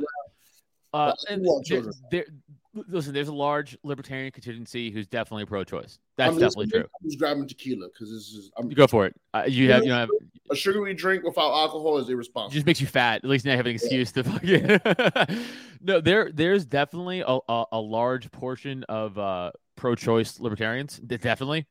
[0.93, 1.95] Uh, want children.
[2.11, 2.27] there-
[2.75, 5.99] listen, there's a large libertarian contingency who's definitely pro-choice.
[6.17, 6.81] That's I'm definitely true.
[6.81, 9.15] I'm just grabbing tequila because this is I'm, You go for it.
[9.35, 10.09] Uh, you have, you know, have,
[10.51, 12.53] a sugary drink without alcohol is irresponsible.
[12.53, 13.25] just makes you fat.
[13.25, 15.45] At least now you have an excuse to fucking.
[15.81, 20.99] no, there, there's definitely a, a, a large portion of uh, pro-choice libertarians.
[20.99, 21.67] Definitely.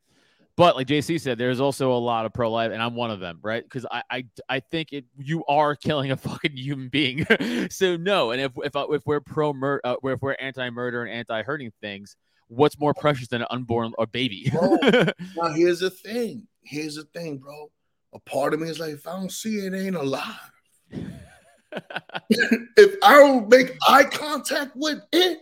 [0.59, 3.39] But like JC said, there's also a lot of pro-life, and I'm one of them,
[3.41, 3.63] right?
[3.63, 7.25] Because I, I, I think it you are killing a fucking human being.
[7.71, 11.13] so no, and if if uh, if we're pro murder, uh, if we're anti-murder and
[11.13, 12.17] anti-hurting things,
[12.49, 14.51] what's more precious than an unborn or baby?
[14.51, 14.79] Bro.
[15.37, 16.45] Now here's the thing.
[16.61, 17.71] Here's the thing, bro.
[18.13, 20.51] A part of me is like, if I don't see it, it ain't alive.
[21.69, 25.39] if I don't make eye contact with it,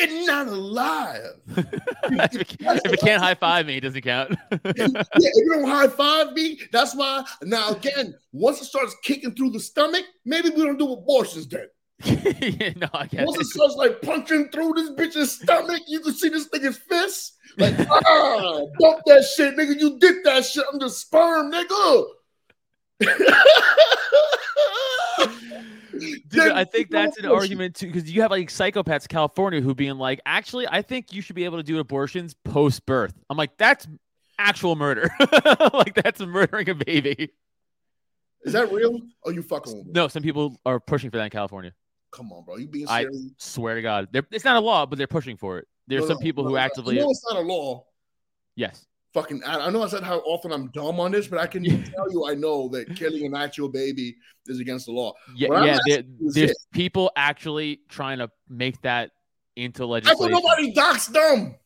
[0.00, 1.34] it's not alive.
[1.56, 4.30] if, it, if can't high five me, it doesn't count.
[4.50, 7.24] yeah, if you don't high five me, that's why.
[7.42, 11.66] Now again, once it starts kicking through the stomach, maybe we don't do abortions then.
[12.04, 13.46] no, I get Once it it.
[13.46, 17.36] starts like punching through this bitch's stomach, you can see this nigga's fist.
[17.58, 19.78] Like, ah, bump that shit, nigga.
[19.78, 20.64] You did that shit.
[20.72, 22.04] I'm the sperm, nigga.
[26.28, 29.74] Dude, I think that's an argument too, because you have like psychopaths in California who
[29.74, 33.14] being like, actually, I think you should be able to do abortions post birth.
[33.28, 33.86] I'm like, that's
[34.38, 35.10] actual murder.
[35.74, 37.30] like that's murdering a baby.
[38.42, 38.98] Is that real?
[39.22, 39.92] Or you fucking with me?
[39.92, 41.72] No, some people are pushing for that in California.
[42.12, 42.56] Come on, bro.
[42.56, 45.58] You being I- Swear to God, they're, it's not a law, but they're pushing for
[45.58, 45.68] it.
[45.86, 47.84] There's No, some no, people no, who actively, No, it's not a law.
[48.56, 51.46] yes, Fucking, I, I know I said how often I'm dumb on this, but I
[51.46, 55.14] can tell you I know that killing an actual baby is against the law.
[55.34, 55.78] yeah, What yeah.
[55.86, 56.66] There, there's this.
[56.72, 59.10] people actually trying to make that
[59.56, 61.56] into How come nobody docs them?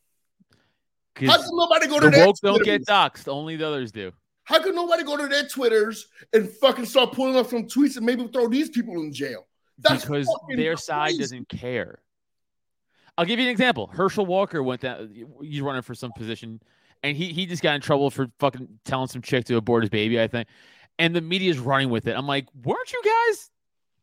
[1.16, 3.28] How come nobody go to the their woke don't get doxxed.
[3.28, 4.12] Only the others do.
[4.44, 8.04] How could nobody go to their Twitters and fucking start pulling up some tweets and
[8.04, 9.46] maybe throw these people in jail?
[9.78, 12.00] That's because their side doesn't care.
[13.16, 13.86] I'll give you an example.
[13.86, 15.14] Herschel Walker went down.
[15.40, 16.60] He's running for some position,
[17.04, 19.90] and he he just got in trouble for fucking telling some chick to abort his
[19.90, 20.20] baby.
[20.20, 20.48] I think,
[20.98, 22.16] and the media's running with it.
[22.16, 23.50] I'm like, weren't you guys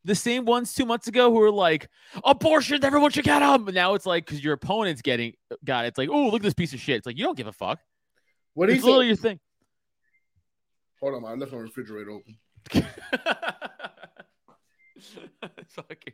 [0.05, 1.89] the same ones two months ago who were like,
[2.23, 3.65] abortion, everyone should get them.
[3.65, 5.33] But now it's like, because your opponent's getting
[5.65, 5.89] got it.
[5.89, 6.97] It's like, oh, look at this piece of shit.
[6.97, 7.79] It's like, you don't give a fuck.
[8.53, 9.39] What do you It's literally your thing.
[11.01, 12.37] Hold on, I left my refrigerator open.
[15.69, 16.13] fucking,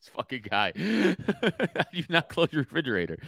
[0.00, 0.72] this fucking guy.
[0.76, 3.18] How do you not close your refrigerator?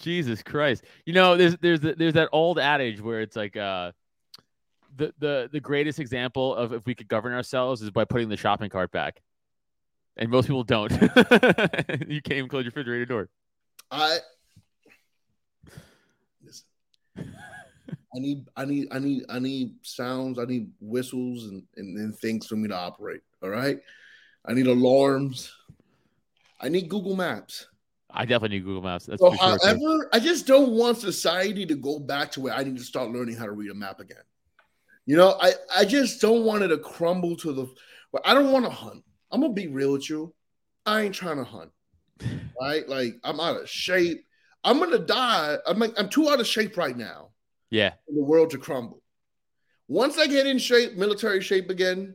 [0.00, 0.84] Jesus Christ.
[1.04, 3.92] You know, there's there's there's that old adage where it's like uh
[4.96, 8.36] the the the greatest example of if we could govern ourselves is by putting the
[8.36, 9.22] shopping cart back.
[10.16, 10.90] And most people don't.
[12.08, 13.28] you can't even close your refrigerator door.
[13.90, 14.18] I
[16.44, 16.66] listen.
[17.16, 22.16] I need I need I need I need sounds, I need whistles and, and, and
[22.16, 23.20] things for me to operate.
[23.42, 23.78] All right.
[24.44, 25.52] I need alarms.
[26.60, 27.66] I need Google Maps.
[28.14, 29.06] I definitely need Google Maps.
[29.06, 29.58] That's So for sure.
[29.62, 33.10] however, I just don't want society to go back to where I need to start
[33.10, 34.22] learning how to read a map again.
[35.06, 37.66] You know, I, I just don't want it to crumble to the
[38.12, 39.02] well, I don't want to hunt.
[39.32, 40.34] I'm gonna be real with you.
[40.86, 41.70] I ain't trying to hunt.
[42.60, 42.86] Right?
[42.88, 44.26] Like I'm out of shape.
[44.64, 45.56] I'm gonna die.
[45.66, 47.30] I'm like, I'm too out of shape right now
[47.70, 47.90] Yeah.
[48.06, 49.02] for the world to crumble.
[49.88, 52.14] Once I get in shape, military shape again,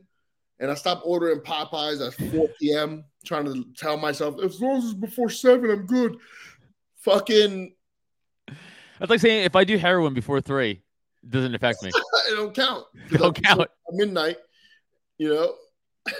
[0.60, 4.84] and I stop ordering Popeyes at 4 p.m., trying to tell myself, as long as
[4.84, 6.16] it's before seven, I'm good.
[7.02, 7.72] Fucking
[8.98, 10.82] That's like saying if I do heroin before three,
[11.22, 11.90] it doesn't affect me.
[12.28, 12.84] it don't count.
[13.10, 13.68] It don't count.
[13.92, 14.38] Midnight,
[15.18, 15.34] you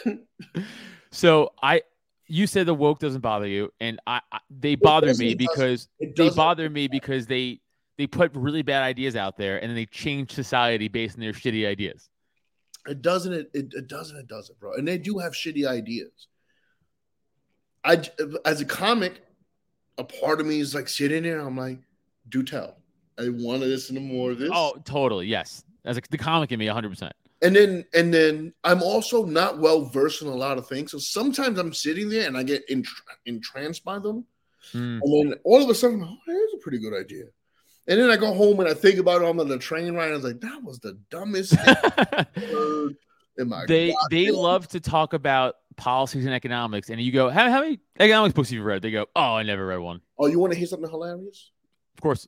[0.05, 0.19] know.
[1.17, 1.81] So I,
[2.27, 6.29] you said the woke doesn't bother you, and I, I they bother me because they
[6.29, 7.61] bother me because they
[7.97, 11.33] they put really bad ideas out there and then they change society based on their
[11.33, 12.11] shitty ideas.
[12.87, 13.33] It doesn't.
[13.33, 14.17] It, it, it doesn't.
[14.19, 14.75] It doesn't, bro.
[14.75, 16.29] And they do have shitty ideas.
[17.87, 18.03] I,
[18.45, 19.23] as a comic,
[19.99, 21.39] a part of me is like sitting there.
[21.41, 21.79] I'm like,
[22.29, 22.77] do tell.
[23.19, 24.51] I want to listen to more of this.
[24.53, 25.27] Oh, totally.
[25.27, 25.65] Yes.
[25.85, 27.11] As a, the comic in me, 100%.
[27.43, 30.91] and then and then I'm also not well versed in a lot of things.
[30.91, 32.89] So sometimes I'm sitting there and I get entr-
[33.25, 34.25] entranced by them,
[34.75, 34.99] Mm.
[35.01, 37.27] and then all of a sudden, oh, that's a pretty good idea.
[37.87, 40.11] And then I go home and I think about it on the train ride.
[40.11, 42.97] I was like, that was the dumbest thing I've heard
[43.39, 47.51] in my they they love to talk about policies and economics, and you go, how,
[47.51, 48.83] how many economics books have you read?
[48.83, 50.01] They go, oh, I never read one.
[50.19, 51.51] Oh, you want to hear something hilarious?
[51.97, 52.27] Of course.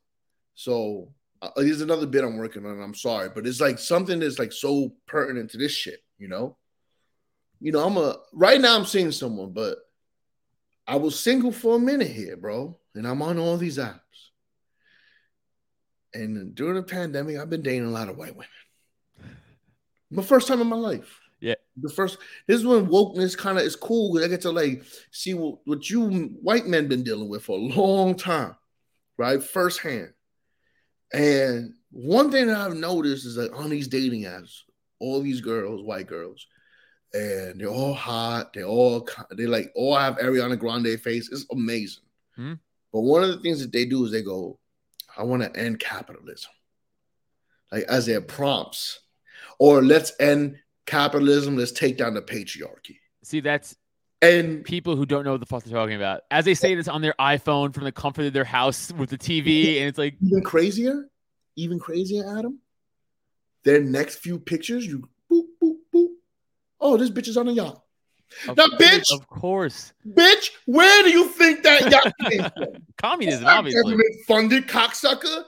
[0.54, 2.80] So uh, here's another bit I'm working on.
[2.80, 6.02] I'm sorry, but it's like something that's like so pertinent to this shit.
[6.18, 6.56] You know,
[7.60, 8.76] you know, I'm a right now.
[8.76, 9.78] I'm seeing someone, but
[10.86, 14.00] I was single for a minute here, bro, and I'm on all these apps.
[16.14, 18.48] And during the pandemic, I've been dating a lot of white women.
[20.10, 21.20] My first time in my life.
[21.40, 21.54] Yeah.
[21.76, 22.18] The first.
[22.46, 25.58] This is when wokeness kind of is cool because I get to like see what,
[25.64, 26.08] what you
[26.42, 28.56] white men been dealing with for a long time,
[29.16, 29.42] right?
[29.42, 30.12] Firsthand.
[31.12, 34.62] And one thing that I've noticed is that on these dating apps,
[34.98, 36.46] all these girls, white girls,
[37.14, 38.52] and they're all hot.
[38.52, 41.30] They all they like all have Ariana Grande face.
[41.30, 42.02] It's amazing.
[42.34, 42.54] Hmm.
[42.92, 44.58] But one of the things that they do is they go,
[45.16, 46.50] "I want to end capitalism,"
[47.70, 49.00] like as their prompts,
[49.58, 50.58] or let's end
[50.88, 51.56] capitalism.
[51.56, 52.96] Let's take down the patriarchy.
[53.22, 53.76] See, that's
[54.22, 56.22] And people who don't know what the fuck they're talking about.
[56.30, 59.18] As they say this on their iPhone from the comfort of their house with the
[59.18, 61.08] TV, and it's like, even crazier,
[61.56, 62.58] even crazier, Adam.
[63.64, 66.08] Their next few pictures, you boop boop boop.
[66.80, 67.82] Oh, this bitch is on a yacht.
[68.48, 69.12] of Now, course- bitch!
[69.12, 69.92] Of course.
[70.06, 72.82] Bitch, where do you think that yacht came from?
[72.96, 73.82] Communism, obviously.
[73.82, 75.44] government funded cocksucker.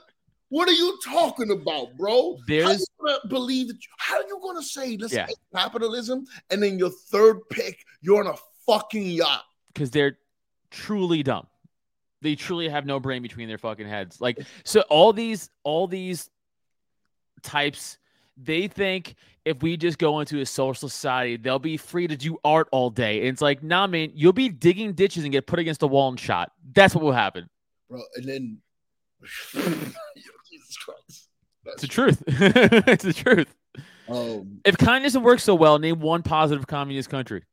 [0.51, 2.35] What are you talking about, bro?
[2.35, 3.75] how There's- you gonna believe that?
[3.75, 5.27] You, how are you gonna say let's Yeah.
[5.55, 8.37] capitalism and then your third pick, you're on a
[8.67, 9.45] fucking yacht?
[9.73, 10.17] because they're
[10.69, 11.47] truly dumb.
[12.21, 14.19] They truly have no brain between their fucking heads.
[14.19, 16.29] Like so, all these all these
[17.41, 17.97] types,
[18.35, 22.37] they think if we just go into a social society, they'll be free to do
[22.43, 23.19] art all day.
[23.19, 26.09] And it's like, nah, man, you'll be digging ditches and get put against a wall
[26.09, 26.51] and shot.
[26.75, 27.49] That's what will happen.
[27.89, 28.57] Bro, and then
[30.71, 31.27] Jesus Christ.
[31.65, 32.23] It's the truth.
[32.27, 33.53] it's the truth.
[34.09, 37.43] Um, If communism works so well, name one positive communist country.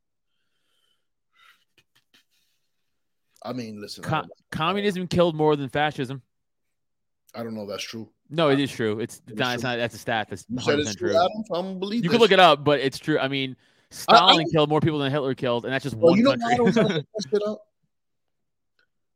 [3.42, 6.22] I mean, listen, Co- don't, communism killed more than fascism.
[7.34, 8.08] I don't know if that's true.
[8.30, 8.98] No, it is true.
[9.00, 9.70] It's, It is not, it's true.
[9.70, 9.76] not.
[9.76, 10.26] That's a stat.
[10.30, 11.16] That's You 100 said it's true, true.
[11.18, 12.38] Adam, so I'm gonna believe You can look shit.
[12.38, 13.18] it up, but it's true.
[13.18, 13.54] I mean, I-
[13.92, 16.30] I- Stalin killed more people than Hitler killed, and that's just Well, one you know
[16.36, 16.56] country.
[16.56, 17.60] don't try to look that shit up?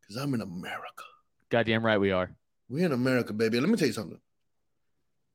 [0.02, 1.04] Because I'm in America.
[1.50, 2.30] Goddamn right we are.
[2.72, 3.60] We're in America, baby.
[3.60, 4.18] Let me tell you something.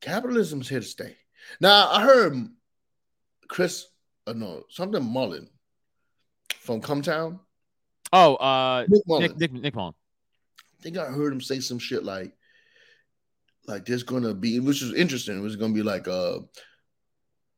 [0.01, 1.15] Capitalism's here to stay.
[1.61, 2.49] Now, I heard
[3.47, 3.85] Chris,
[4.25, 5.47] uh, no, something Mullen
[6.61, 7.39] from Cumtown.
[8.11, 9.21] Oh, uh, Nick Mullen.
[9.21, 9.93] Nick Nick Nick Mullen.
[10.79, 12.33] I think I heard him say some shit like,
[13.67, 15.37] like there's gonna be, which is interesting.
[15.37, 16.39] It was gonna be like a,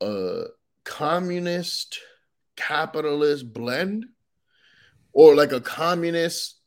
[0.01, 0.43] a
[0.83, 1.99] communist
[2.57, 4.07] capitalist blend
[5.13, 6.58] or like a communist.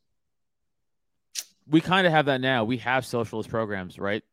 [1.67, 2.63] We kind of have that now.
[2.63, 4.23] We have socialist programs, right?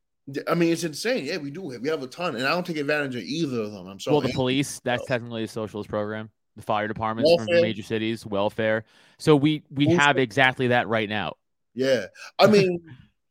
[0.49, 1.25] I mean, it's insane.
[1.25, 1.63] Yeah, we do.
[1.63, 3.87] We have a ton, and I don't take advantage of either of them.
[3.87, 4.15] I'm sorry.
[4.15, 6.31] well, the police, that's technically a socialist program.
[6.57, 7.63] The fire departments from Welfare.
[7.63, 8.85] major cities, welfare.
[9.19, 10.07] So we we Welfare.
[10.07, 11.35] have exactly that right now.
[11.75, 12.07] Yeah.
[12.39, 12.81] I mean,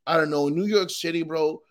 [0.08, 0.50] I don't know.
[0.50, 1.62] New York City, bro.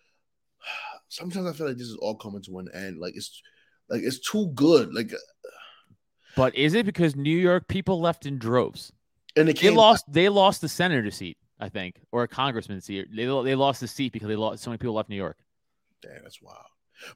[1.09, 2.99] Sometimes I feel like this is all coming to an end.
[2.99, 3.43] Like it's
[3.89, 4.95] like it's too good.
[4.95, 5.17] Like uh,
[6.37, 8.93] But is it because New York people left in droves?
[9.37, 10.05] and They came lost.
[10.11, 13.09] They lost the senator seat, I think, or a congressman seat.
[13.15, 15.39] They they lost the seat because they lost so many people left New York.
[16.03, 16.59] Damn, that's wild.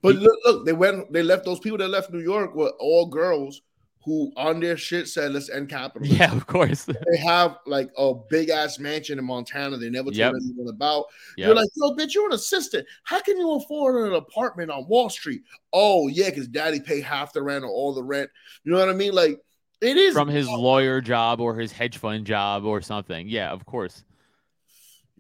[0.02, 1.12] But look, look, they went.
[1.12, 3.62] They left those people that left New York were all girls
[4.04, 6.16] who on their shit said let's end capitalism.
[6.20, 6.86] Yeah, of course.
[7.10, 9.76] They have like a big ass mansion in Montana.
[9.76, 10.34] They never told Yep.
[10.34, 11.04] anyone about.
[11.36, 11.46] yeah.
[11.46, 12.84] You're like, yo, bitch, you're an assistant.
[13.04, 15.42] How can you afford an apartment on Wall Street?
[15.72, 18.28] Oh yeah, because daddy pay half the rent or all the rent.
[18.64, 19.12] You know what I mean?
[19.12, 19.40] Like
[19.80, 23.28] it is from his lawyer job or his hedge fund job or something.
[23.28, 24.02] Yeah, of course.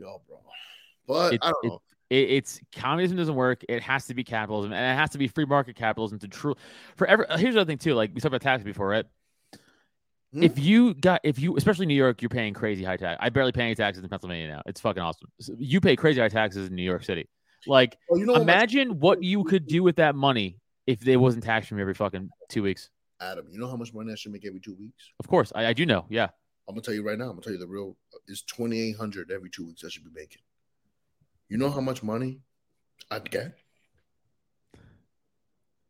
[0.02, 0.38] Yo, bro.
[1.06, 1.82] But It- I don't it- know.
[2.10, 3.64] It, it's communism doesn't work.
[3.70, 6.54] It has to be capitalism, and it has to be free market capitalism to true.
[6.96, 7.94] For every here's the other thing too.
[7.94, 9.06] Like we talked about taxes before, right?
[10.34, 10.42] Hmm.
[10.42, 13.18] If you got if you especially New York, you're paying crazy high tax.
[13.22, 14.62] I barely pay any taxes in Pennsylvania now.
[14.66, 15.30] It's fucking awesome.
[15.40, 17.28] So you pay crazy high taxes in New York City.
[17.66, 21.44] Like Oh, you know imagine what you could do with that money if they wasn't
[21.44, 22.90] taxed from every fucking two weeks.
[23.22, 23.46] Adam?
[23.50, 25.12] You know how much money I should make every two weeks?
[25.18, 26.04] Of course, I, I do know.
[26.10, 26.28] Yeah,
[26.72, 27.24] I'm gonna tell you right now.
[27.24, 27.98] I'm gonna tell you the real.
[28.28, 30.40] is twenty eight hundred every two weeks I should be making.
[31.50, 32.40] You know how much money
[33.10, 33.58] I'd get?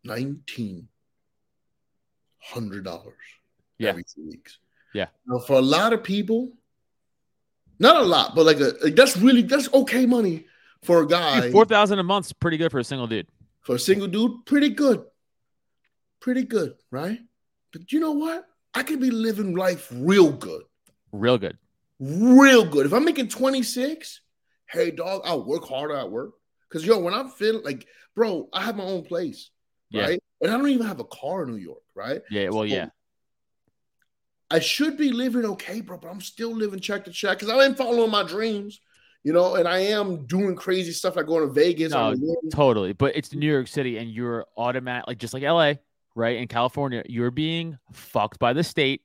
[0.03, 0.89] Nineteen
[2.41, 3.14] hundred dollars
[3.78, 3.91] Yeah.
[3.91, 4.59] every two weeks.
[4.93, 5.07] Yeah.
[5.28, 6.51] Now for a lot of people,
[7.78, 10.47] not a lot, but like a like that's really that's okay money
[10.83, 13.28] for a guy four thousand a month's pretty good for a single dude.
[13.61, 14.45] for a single dude.
[14.47, 15.05] Pretty good,
[16.20, 17.20] pretty good, right?
[17.72, 18.49] But you know what?
[18.74, 20.64] I could be living life real good.
[21.13, 21.59] Real good.
[22.01, 22.87] real good.
[22.87, 24.21] If I'm making 26,
[24.71, 26.33] hey dog, I'll work harder at work.
[26.71, 27.87] Cause yo, when I'm feeling like,
[28.17, 29.51] bro, I have my own place,
[29.91, 30.03] Yeah.
[30.05, 30.23] right?
[30.41, 32.21] And I don't even have a car in New York, right?
[32.31, 32.49] Yeah.
[32.49, 32.89] Well, So, yeah.
[34.51, 37.63] I should be living okay, bro, but I'm still living check to check because I
[37.65, 38.81] am following my dreams,
[39.23, 41.93] you know, and I am doing crazy stuff like going to Vegas.
[41.93, 42.51] No, on the whim.
[42.51, 42.93] Totally.
[42.93, 45.75] But it's New York City and you're automatic like just like LA,
[46.15, 46.37] right?
[46.39, 49.03] In California, you're being fucked by the state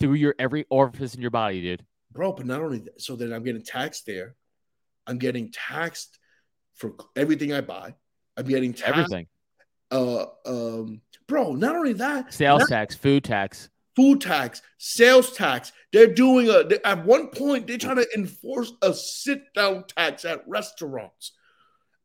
[0.00, 1.84] through your every orifice in your body, dude.
[2.12, 2.32] bro.
[2.32, 4.34] But not only that, so then I'm getting taxed there.
[5.06, 6.18] I'm getting taxed
[6.74, 7.94] for everything I buy.
[8.36, 8.88] I'm getting taxed.
[8.98, 9.26] Everything.
[9.90, 11.52] Uh, um, bro.
[11.54, 13.70] Not only that, Sales not- tax, food tax.
[13.94, 15.72] food tax, sales tax.
[15.92, 16.64] They're doing a.
[16.64, 21.32] they- at one point, they're trying to enforce a sit down tax at restaurants,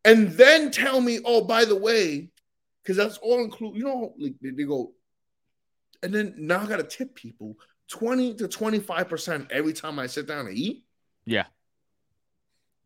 [0.06, 2.30] and then tell me, oh, by the way,
[2.84, 3.76] because that's all include.
[3.76, 4.94] You know, like they, they go,
[6.04, 7.58] and then now I got to tip people
[7.92, 10.86] twenty to twenty five percent every time I sit down to eat.
[11.26, 11.46] Yeah.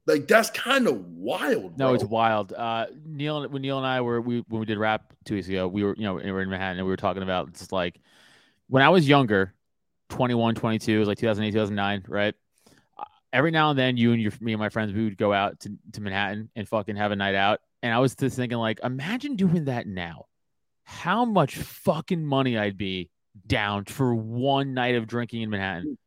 [0.07, 1.77] Like that's kind of wild.
[1.77, 1.93] No, bro.
[1.93, 2.53] it's wild.
[2.53, 5.67] Uh, Neil, when Neil and I were we when we did rap two weeks ago,
[5.67, 7.99] we were you know we were in Manhattan and we were talking about just like
[8.67, 9.53] when I was younger,
[10.09, 12.33] 21, 22, it was like 2008, 2009, right?
[12.97, 15.33] Uh, Every now and then, you and your me and my friends we would go
[15.33, 17.61] out to, to Manhattan and fucking have a night out.
[17.83, 20.25] And I was just thinking, like, imagine doing that now.
[20.83, 23.09] How much fucking money I'd be
[23.47, 25.97] down for one night of drinking in Manhattan.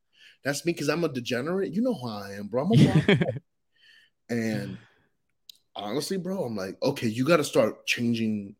[0.44, 1.72] That's me because I'm a degenerate.
[1.72, 2.64] You know who I am, bro.
[2.64, 3.18] I'm a
[4.30, 4.78] And
[5.74, 8.54] honestly, bro, I'm like, okay, you got to start changing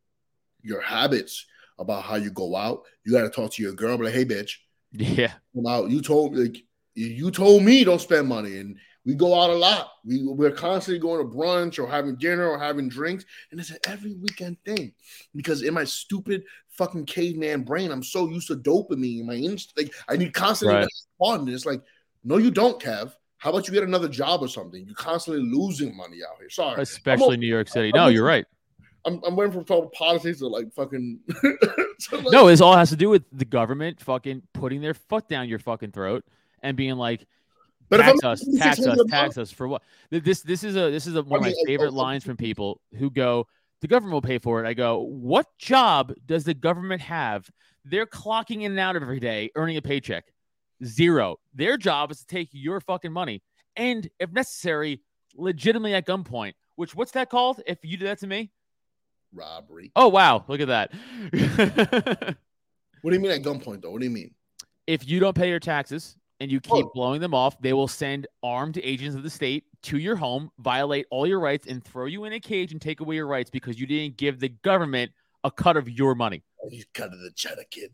[0.62, 1.46] your habits
[1.78, 2.82] about how you go out.
[3.04, 4.52] You got to talk to your girl, be like, hey, bitch,
[4.92, 5.32] yeah.
[5.54, 5.90] come out.
[5.90, 6.56] You told like
[6.94, 8.76] you told me don't spend money, and
[9.08, 9.92] we go out a lot.
[10.04, 13.78] We we're constantly going to brunch or having dinner or having drinks, and it's an
[13.86, 14.92] every weekend thing.
[15.34, 19.24] Because in my stupid fucking caveman brain, I'm so used to dopamine.
[19.24, 20.88] My inst- like I need constantly Right.
[21.18, 21.40] fun.
[21.40, 21.80] And it's like,
[22.22, 23.14] no, you don't, Kev.
[23.38, 24.84] How about you get another job or something?
[24.84, 26.50] You're constantly losing money out here.
[26.50, 26.82] Sorry.
[26.82, 27.90] Especially New York City.
[27.94, 28.44] No, you're right.
[29.06, 31.20] I'm, I'm waiting for politics to like fucking.
[31.40, 31.56] to,
[32.12, 35.48] like- No, this all has to do with the government fucking putting their foot down
[35.48, 36.26] your fucking throat
[36.62, 37.26] and being like,
[37.88, 39.82] but tax us, tax us, 600 month- tax us for what?
[40.10, 42.36] This this is a this is a, one of my I- favorite I- lines from
[42.36, 43.46] people who go,
[43.80, 44.68] the government will pay for it.
[44.68, 47.48] I go, what job does the government have?
[47.84, 50.24] They're clocking in and out every day, earning a paycheck.
[50.84, 51.36] Zero.
[51.54, 53.42] Their job is to take your fucking money
[53.76, 55.00] and, if necessary,
[55.34, 56.52] legitimately at gunpoint.
[56.76, 57.60] Which what's that called?
[57.66, 58.50] If you do that to me?
[59.34, 59.92] robbery.
[59.94, 60.90] Oh wow, look at that.
[63.02, 63.90] What do you mean at gunpoint though?
[63.90, 64.34] What do you mean?
[64.86, 66.90] if you don't pay your taxes and you keep Oh.
[66.94, 71.06] blowing them off, they will send armed agents of the state to your home, violate
[71.10, 73.78] all your rights, and throw you in a cage and take away your rights because
[73.80, 75.10] you didn't give the government
[75.44, 76.42] a cut of your money.
[76.62, 77.92] Oh, you cut of the cheddar kid.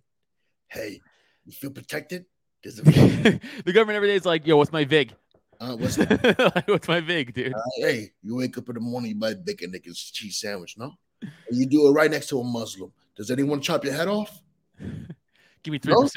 [0.68, 1.01] Hey,
[1.45, 2.26] you feel protected?
[2.64, 5.12] The government every day is like, yo, what's my vig?
[5.61, 7.53] uh, what's like, what's my vig, dude?
[7.55, 10.38] Uh, hey, you wake up in the morning, you buy a bacon, egg, and cheese
[10.38, 10.92] sandwich, no?
[11.22, 12.90] And you do it right next to a Muslim.
[13.16, 14.40] Does anyone chop your head off?
[15.62, 16.09] Give me three No?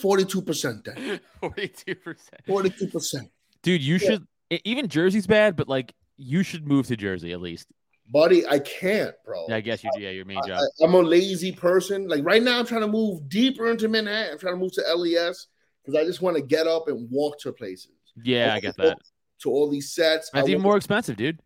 [0.00, 0.84] Percent.
[0.84, 1.20] 42% then.
[1.40, 2.40] Forty-two percent.
[2.48, 3.30] 42%.
[3.62, 3.98] Dude, you Yeah.
[3.98, 4.26] should.
[4.64, 7.68] Even Jersey's bad, but like you should move to Jersey at least.
[8.12, 9.46] Buddy, I can't, bro.
[9.48, 10.00] Yeah, I guess you do.
[10.02, 10.60] Yeah, your main I, job.
[10.80, 12.08] I, am a lazy person.
[12.08, 14.32] Like right now, I'm trying to move deeper into Manhattan.
[14.32, 15.46] I'm trying to move to LES
[15.84, 17.92] because I just want to get up and walk to places.
[18.24, 18.98] yeah, I get that.
[19.42, 20.28] To all these sets.
[20.34, 21.40] I That's even want, more expensive, dude.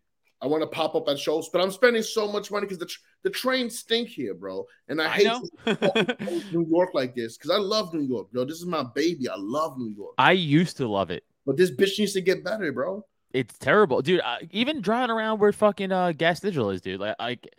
[0.45, 2.85] I want to pop up at shows, but I'm spending so much money because the,
[2.85, 4.63] tr- the trains stink here, bro.
[4.87, 8.45] And I, I hate New York like this because I love New York, bro.
[8.45, 9.27] This is my baby.
[9.27, 10.13] I love New York.
[10.19, 11.23] I used to love it.
[11.47, 13.03] But this bitch needs to get better, bro.
[13.33, 14.21] It's terrible, dude.
[14.21, 16.99] I, even driving around where fucking uh, Gas Digital is, dude.
[16.99, 17.49] Like, like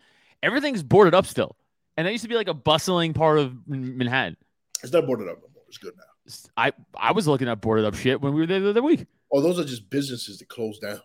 [0.41, 1.57] everything's boarded up still,
[1.97, 4.37] and that used to be like a bustling part of Manhattan.
[4.81, 5.63] It's not boarded up no more.
[5.67, 6.03] It's good now.
[6.55, 9.07] I I was looking at boarded up shit when we were there the other week.
[9.29, 11.01] Oh, those are just businesses that close down.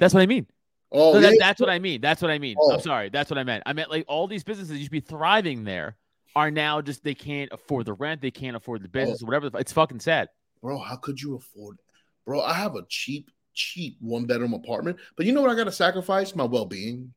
[0.00, 0.46] That's what I mean.
[0.92, 2.00] Oh, No, that- that's what I mean.
[2.00, 2.56] That's what I mean.
[2.58, 2.72] Oh.
[2.74, 3.08] I'm sorry.
[3.10, 3.62] That's what I meant.
[3.66, 5.96] I meant like all these businesses used to be thriving there
[6.36, 8.92] are now just they can't afford the rent, they can't afford the Oh.
[8.92, 9.50] business, whatever.
[9.58, 10.28] It's fucking sad.
[10.62, 11.84] bro, how could you afford it?
[12.26, 15.72] Bro, I have a cheap, cheap one bedroom apartment, but you know what I gotta
[15.72, 16.34] sacrifice?
[16.36, 17.14] My well-being.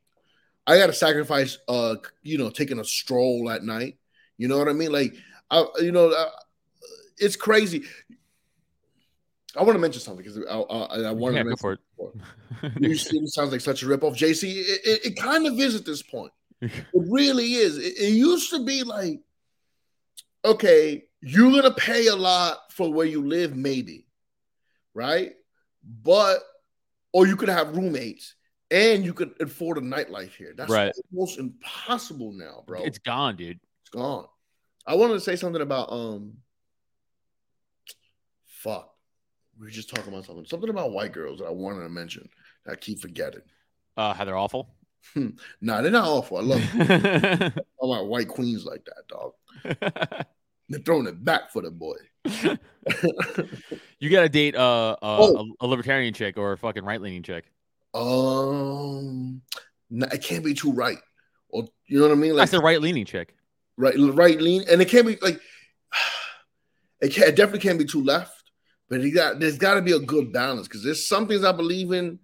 [0.65, 3.97] I gotta sacrifice uh you know, taking a stroll at night.
[4.37, 4.91] You know what I mean?
[4.93, 5.13] Like
[5.51, 6.29] I you know, uh,
[7.17, 7.83] it's crazy.
[9.55, 12.79] I want to mention something because I, I, I wanted to mention for it.
[12.79, 14.17] New City sounds like such a ripoff.
[14.17, 16.31] JC, it, it, it kind of is at this point.
[16.61, 17.77] It really is.
[17.77, 19.19] It, it used to be like,
[20.45, 24.07] okay, you're gonna pay a lot for where you live, maybe,
[24.93, 25.33] right?
[26.03, 26.39] But
[27.11, 28.35] or you could have roommates
[28.71, 30.53] and you could afford a nightlife here.
[30.55, 30.91] That's Right.
[31.13, 32.83] almost impossible now, bro.
[32.83, 33.59] It's gone, dude.
[33.81, 34.25] It's gone.
[34.87, 36.37] I wanted to say something about um
[38.45, 38.92] fuck.
[39.63, 40.43] We were just talking about something.
[40.45, 42.27] Something about white girls that I wanted to mention.
[42.65, 43.39] that I keep forgetting.
[43.95, 44.67] Uh, how they're awful.
[45.61, 46.37] Nah, they're not awful.
[46.37, 49.33] I love all my white queens like that, dog.
[50.69, 51.95] They're throwing it back for the boy.
[53.99, 55.53] You got to date uh, uh Oh.
[55.61, 57.45] a, a libertarian chick or a fucking right leaning chick.
[57.93, 59.41] Um,
[59.91, 60.99] it can't be too right,
[61.49, 62.35] or you know what I mean?
[62.35, 63.33] Like said right leaning chick.
[63.77, 65.39] right, right lean, and it can't be like
[67.01, 68.32] it, can't, it definitely can't be too left.
[68.93, 71.51] But he got there's got to be a good balance because there's some things I
[71.51, 72.19] believe in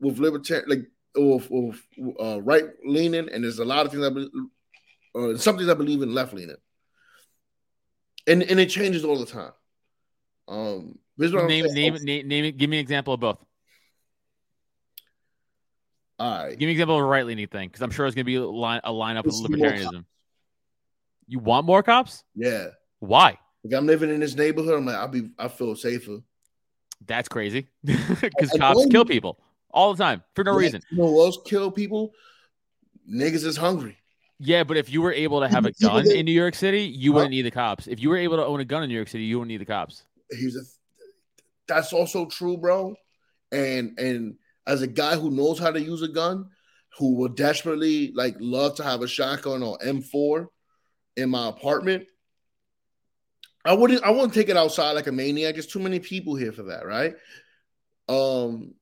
[0.00, 1.72] with libertarian, like or, or
[2.20, 4.28] uh, right leaning, and there's a lot of things I believe,
[5.14, 6.56] uh, some things I believe in left leaning,
[8.26, 9.52] and and it changes all the time.
[10.46, 12.58] Um, here's what I'm Name, name, name, name it.
[12.58, 13.38] Give me an example of both.
[16.18, 18.14] All right, Give me an example of a right leaning thing, because I'm sure it's
[18.14, 20.04] gonna be a line a lineup with Let's see more libertarianism.
[21.28, 22.24] You want more cops?
[22.34, 22.66] yeah.
[22.98, 23.38] Why?
[23.64, 26.18] Like I'm living in this neighborhood, I'm like I'll be I feel safer.
[27.06, 27.68] That's crazy.
[27.84, 29.38] Because cops kill people
[29.70, 30.82] all the time for no reason.
[30.90, 32.12] You know who else kill people?
[33.10, 33.96] Niggas is hungry.
[34.38, 37.12] Yeah, but if you were able to have a gun in New York City, you
[37.12, 37.16] Huh?
[37.16, 37.86] wouldn't need the cops.
[37.86, 39.60] If you were able to own a gun in New York City, you wouldn't need
[39.60, 40.04] the cops.
[40.30, 40.60] He's a
[41.68, 42.94] that's also true, bro.
[43.52, 44.36] And and
[44.66, 46.46] as a guy who knows how to use a gun,
[46.98, 50.46] who would desperately like love to have a shotgun or M4
[51.16, 52.06] in my apartment,
[53.64, 55.54] I wouldn't I wouldn't take it outside like a maniac.
[55.54, 57.14] There's too many people here for that, right?
[58.08, 58.74] Um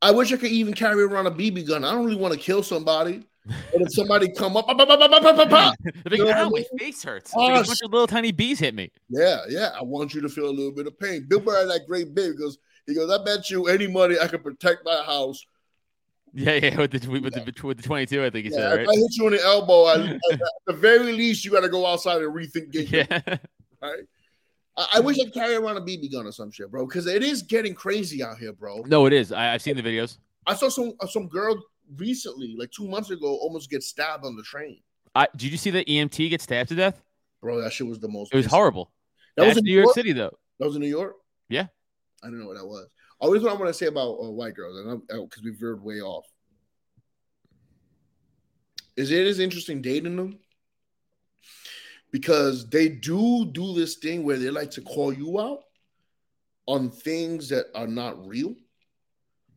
[0.00, 1.84] I wish I could even carry around a BB gun.
[1.84, 3.24] I don't really want to kill somebody.
[3.44, 7.32] But if somebody come up, pop, pop, pop, know I "Ow, my face hurts.
[7.34, 8.90] Oh, like a bunch of little tiny bees hit me.
[9.08, 9.70] Yeah, yeah.
[9.78, 11.26] I want you to feel a little bit of pain.
[11.28, 14.28] Bill Burr had that great bit because he goes, I bet you any money I
[14.28, 15.44] could protect my house.
[16.34, 18.78] Yeah, yeah, with the with the with the 22, I think he Yeah, said, if
[18.78, 18.88] right?
[18.88, 19.94] I hit you in the elbow, I,
[20.32, 22.86] at the very least, you got to go outside and rethink game.
[22.90, 23.36] Yeah.
[23.82, 24.04] Right?
[24.76, 27.22] I, wish I could carry around a BB gun or some shit, bro, because it
[27.22, 28.82] is getting crazy out here, bro.
[28.86, 29.30] No, it is.
[29.32, 30.18] I, I've seen the videos.
[30.46, 31.62] I saw some uh, some girl
[31.96, 34.80] recently, like two months ago, almost get stabbed on the train.
[35.14, 37.02] I, did you see the EMT get stabbed to death?
[37.40, 38.32] Bro, that shit was the most.
[38.32, 38.90] It was horrible.
[39.36, 40.36] That was in New York City, though.
[40.58, 41.16] That was in New York.
[41.48, 41.66] Yeah.
[42.22, 42.88] I don't know what that was.
[43.18, 46.00] Always what I want to say about uh, white girls, and because we veered way
[46.00, 46.26] off.
[48.96, 50.38] Is it is interesting dating them
[52.12, 55.64] because they do do this thing where they like to call you out
[56.66, 58.54] on things that are not real.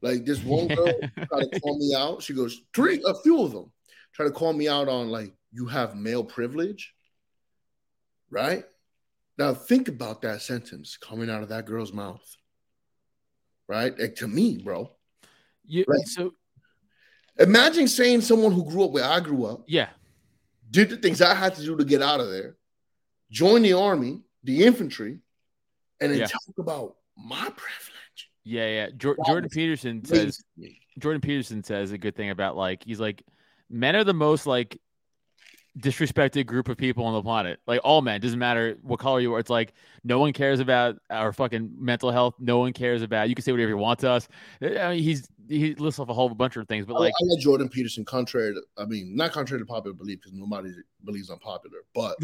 [0.01, 0.91] Like this one girl
[1.28, 2.24] tried to call me out.
[2.24, 3.72] She goes, three, a few of them
[4.14, 6.93] try to call me out on like you have male privilege,
[8.30, 8.64] right?
[9.38, 12.26] Now think about that sentence coming out of that girl's mouth,
[13.68, 13.97] right?
[13.99, 14.89] Like to me, bro.
[15.66, 15.84] You.
[16.06, 16.34] So
[17.38, 19.89] Imagine saying someone who grew up where I grew up yeah,
[20.76, 22.58] did the things I had to do to get out of there,
[23.32, 25.20] join the army, the infantry,
[26.02, 26.28] and then Yeah.
[26.28, 28.30] talk about my privilege.
[28.44, 28.86] Yeah, yeah.
[28.88, 30.82] That Jordan Peterson says me.
[31.00, 33.24] Jordan Peterson says a good thing about like he's like
[33.70, 34.80] men are the most like
[35.80, 37.60] disrespected group of people on the planet.
[37.68, 39.40] Like all men, doesn't matter what color you are.
[39.40, 39.74] It's like
[40.04, 42.36] no one cares about our fucking mental health.
[42.40, 43.30] No one cares about.
[43.30, 44.28] You can say whatever you want to us.
[44.62, 47.14] Eh, I mean, he's he lists off a whole bunch of things, but I, like
[47.22, 50.72] I like Jordan Peterson, contrary to, I mean, not contrary to popular belief because nobody
[51.04, 52.16] believes I'm popular, but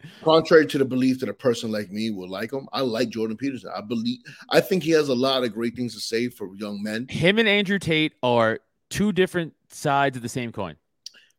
[0.22, 3.36] contrary to the belief that a person like me would like him, I like Jordan
[3.36, 3.70] Peterson.
[3.76, 6.82] I believe, I think he has a lot of great things to say for young
[6.82, 7.08] men.
[7.08, 10.76] him and Andrew Tate are two different sides of the same coin.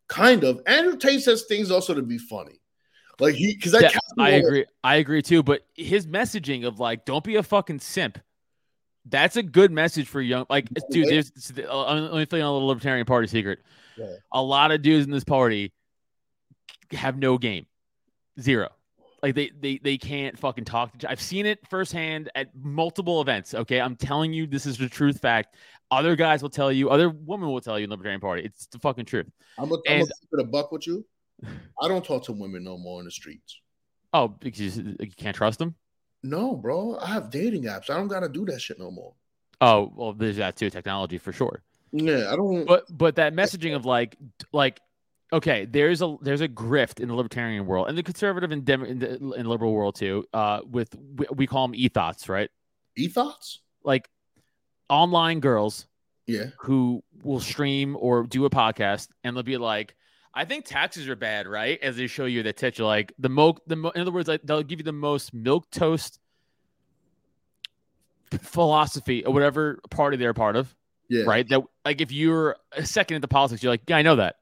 [0.07, 0.61] Kind of.
[0.65, 2.59] Andrew Tate says things also to be funny.
[3.19, 3.89] Like he, because I, Yeah,
[4.19, 4.65] I agree.
[4.83, 5.41] I agree too.
[5.41, 8.19] But his messaging of like, don't be a fucking simp.
[9.07, 10.45] That's a good message for young.
[10.49, 11.31] Like, dude, there's.
[11.57, 13.59] uh, Let me tell you a little libertarian party secret.
[13.97, 14.07] Yeah.
[14.31, 15.71] A lot of dudes in this party
[16.91, 17.67] have no game,
[18.39, 18.69] zero.
[19.26, 20.91] Like they they they can't fucking talk.
[20.91, 23.55] to each- I've seen it firsthand at multiple events.
[23.55, 25.55] Okay, I'm telling you, this is the truth fact.
[25.89, 26.91] Other guys will tell you.
[26.91, 28.43] Other women will tell you in the libertarian party.
[28.43, 29.26] It's the fucking truth.
[29.57, 31.03] I'm a, I'm And- keep it a buck with you.
[31.82, 33.59] I don't talk to women no more in the streets.
[34.13, 35.73] Oh, because you you can't trust them.
[36.21, 36.99] No, bro.
[37.01, 37.89] I have dating apps.
[37.89, 39.13] I don't gotta do that shit no more.
[39.59, 40.69] Oh, well, there's that too.
[40.69, 41.63] Technology for sure.
[41.91, 42.65] Yeah, I don't.
[42.67, 44.17] but but that messaging of like
[44.53, 44.80] like
[45.34, 48.84] okay there's a there's a grift in the libertarian world and the conservative and dem
[48.86, 52.49] in, the, in liberal world too uh with we, we call them e-thots right
[52.95, 53.59] e-thots.
[53.84, 54.07] like
[54.89, 55.88] online girls
[56.28, 56.51] Yeah.
[56.59, 59.95] who will stream or do a podcast and they'll be like
[60.38, 61.80] I think taxes are bad, right?
[61.82, 64.41] As they show you the you're like the mo the mo- in other words, like
[64.43, 66.19] they'll give you the most milk toast
[68.41, 70.76] philosophy or whatever party they're a part of,
[71.09, 71.23] Yeah.
[71.23, 71.47] right?
[71.47, 74.36] That like if you're a second into politics, you're like, yeah, I know that.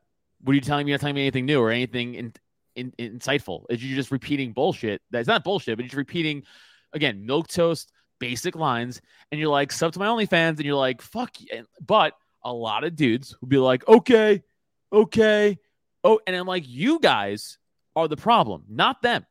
[0.43, 0.91] What are you telling me?
[0.91, 2.33] You're not telling me anything new or anything in,
[2.75, 3.63] in, insightful.
[3.69, 5.01] Is you're just repeating bullshit.
[5.09, 6.43] That's not bullshit, but you're just repeating
[6.91, 11.01] again milk toast, basic lines, and you're like sub to my OnlyFans, and you're like
[11.01, 11.31] fuck.
[11.39, 11.61] Yeah.
[11.85, 12.13] But
[12.43, 14.43] a lot of dudes will be like, okay,
[14.91, 15.57] okay,
[16.03, 17.57] oh, and I'm like, you guys
[17.95, 19.25] are the problem, not them.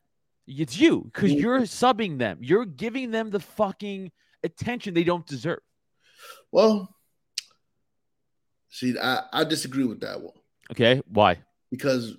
[0.46, 2.38] It's you because you're subbing them.
[2.40, 4.10] You're giving them the fucking
[4.42, 5.60] attention they don't deserve.
[6.50, 6.94] Well,
[8.68, 10.32] see, I, I disagree with that one
[10.70, 11.38] Okay, why?
[11.72, 12.16] because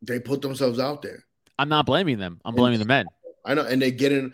[0.00, 1.24] they put themselves out there.
[1.58, 2.40] I'm not blaming them.
[2.44, 3.06] I'm blaming the men.
[3.44, 4.32] I know, and they get in.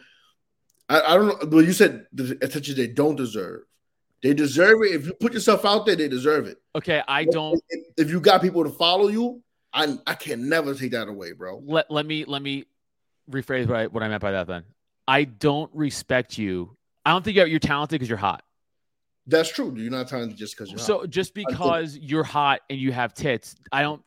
[0.88, 1.48] I, I don't know.
[1.48, 3.62] Well, you said the attention they don't deserve.
[4.22, 4.94] They deserve it.
[4.94, 6.58] If you put yourself out there, they deserve it.
[6.76, 10.74] Okay, I don't If, if you got people to follow you, I I can never
[10.74, 11.62] take that away, bro.
[11.64, 12.64] let let me let me
[13.30, 14.46] rephrase what I, what I meant by that.
[14.46, 14.64] Then
[15.08, 16.76] I don't respect you.
[17.06, 18.44] I don't think you're, you're talented because you're hot.
[19.26, 19.74] That's true.
[19.76, 20.86] You're not talented just because you're hot.
[20.86, 24.02] So just because you're hot and you have tits, I don't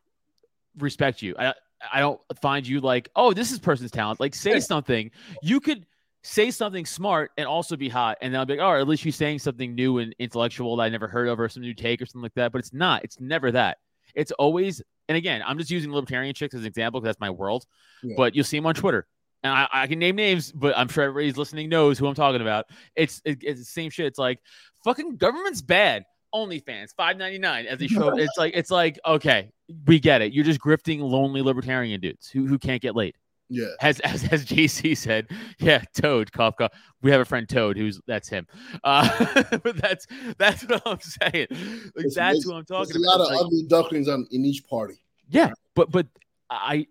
[0.77, 1.35] respect you.
[1.37, 1.53] I
[1.91, 4.19] I don't find you like, oh, this is person's talent.
[4.19, 4.63] Like say Right.
[4.63, 5.11] something.
[5.41, 5.85] You could
[6.23, 9.03] say something smart and also be hot, and then I'll be like, oh, at least
[9.03, 12.01] she's saying something new and intellectual that I never heard of or some new take
[12.01, 12.51] or something like that.
[12.51, 13.03] But it's not.
[13.03, 13.77] It's never that.
[14.15, 17.29] It's always, and again, I'm just using libertarian chicks as an example because that's my
[17.29, 17.65] world.
[18.03, 18.15] Yeah.
[18.17, 19.05] But you'll see them on Twitter.
[19.47, 22.41] And I, I can name names, but I'm sure everybody's listening knows who I'm talking
[22.41, 22.65] about.
[22.95, 24.05] It's it- it's the same shit.
[24.05, 24.39] It's like
[24.83, 26.05] fucking government's bad.
[26.35, 27.65] OnlyFans, five ninety nine.
[27.65, 29.49] As they show, it's like it's like okay,
[29.85, 30.33] we get it.
[30.33, 33.15] You're just grifting lonely libertarian dudes who who can't get laid.
[33.49, 33.67] yeah.
[33.81, 35.27] As as as JC said,
[35.59, 36.73] yeah, Toad, cough, cough.
[37.01, 38.45] We have a friend Toad, who's that's him.
[38.83, 39.07] Uh,
[39.63, 40.05] but that's
[40.37, 41.47] that's what I'm saying.
[41.49, 43.27] Like, It's- that's who I'm There's talking a lot about.
[43.27, 44.95] of like- ugly ducklings on in each party.
[45.29, 46.07] yeah, but but
[46.49, 46.87] I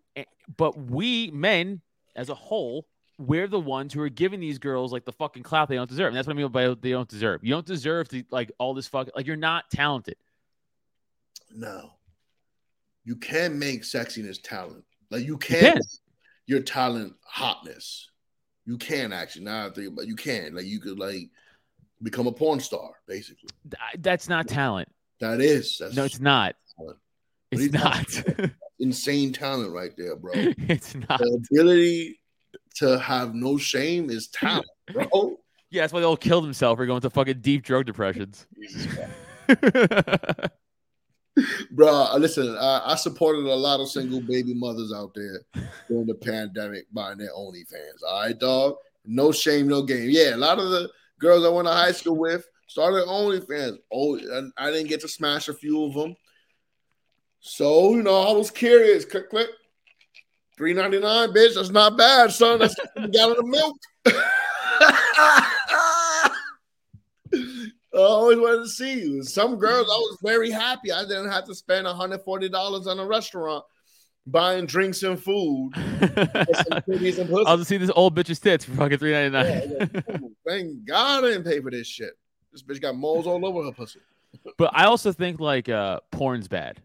[0.57, 1.83] but we men
[2.17, 2.87] as a whole,
[3.19, 6.09] we're the ones who are giving these girls like the fucking clout they don't deserve.
[6.09, 7.45] And that's what I mean by they don't deserve.
[7.45, 10.17] You don't deserve to like all this fuck like you're not talented.
[11.55, 11.93] No.
[13.05, 14.85] You can make sexiness talent.
[15.11, 15.75] Like you can, can.
[15.77, 15.83] make
[16.47, 18.11] your talent hotness.
[18.67, 19.45] You can actually.
[19.45, 20.55] Now I think about you can.
[20.55, 21.31] Like you could like
[22.03, 23.49] become a porn star, basically.
[23.99, 24.89] That's not talent.
[25.21, 26.57] That is that's No, it's not.
[26.77, 26.99] talent.
[27.53, 28.51] It's not.
[28.79, 30.33] insane talent right there, bro.
[30.35, 31.19] it's not.
[31.19, 32.21] the ability
[32.77, 35.39] to have no shame is talent, bro.
[35.69, 38.47] Yeah, that's why they all killed themselves or going to fucking deep drug depressions.
[41.71, 45.41] Bro, uh, listen, I, I supported a lot of single baby mothers out there
[45.89, 48.03] during the pandemic buying their OnlyFans.
[48.09, 48.77] All right, dog.
[49.05, 50.09] No shame, no game.
[50.09, 50.89] Yeah, a lot of the
[51.21, 53.79] girls I went to high school with started OnlyFans.
[53.93, 56.17] Oh, and I didn't get to smash a few of them.
[57.49, 59.05] So, you know, I was curious.
[59.05, 59.49] Click, click.
[60.57, 61.55] Three ninety nine, bitch.
[61.55, 62.59] That's not bad, son.
[62.59, 63.77] That's a gallon of milk.
[64.07, 66.31] I
[67.95, 69.23] always wanted to see you.
[69.23, 70.91] Some girls, I was very happy.
[70.91, 73.65] I didn't have to spend $140 on a restaurant
[74.27, 75.71] buying drinks and food.
[75.77, 76.83] and.
[77.47, 79.91] I'll just see this old bitch's tits for fucking three ninety Yeah, nine.
[79.95, 82.19] like, Thank God I didn't pay for this shit.
[82.53, 84.01] This bitch got moles all over her pussy.
[84.59, 86.83] But I also think like uh porn's bad.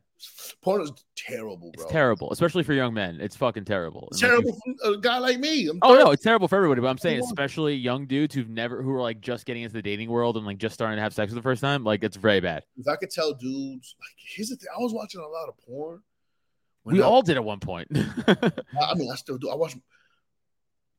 [0.62, 1.84] Porn is terrible, bro.
[1.84, 3.20] It's terrible, especially for young men.
[3.22, 4.08] It's fucking terrible.
[4.12, 5.68] It's terrible for a guy like me.
[5.68, 6.82] I'm Oh no, it's terrible for everybody.
[6.82, 9.82] But I'm saying, especially young dudes who've never, who are like just getting into the
[9.82, 12.18] dating world and like just starting to have sex for the first time, like it's
[12.18, 12.64] very bad.
[12.78, 14.68] If I could tell dudes, like, here's the thing.
[14.76, 16.02] I was watching a lot of porn.
[16.84, 17.88] We I- all did at one point.
[17.96, 19.50] I mean, I still do.
[19.50, 19.76] I watch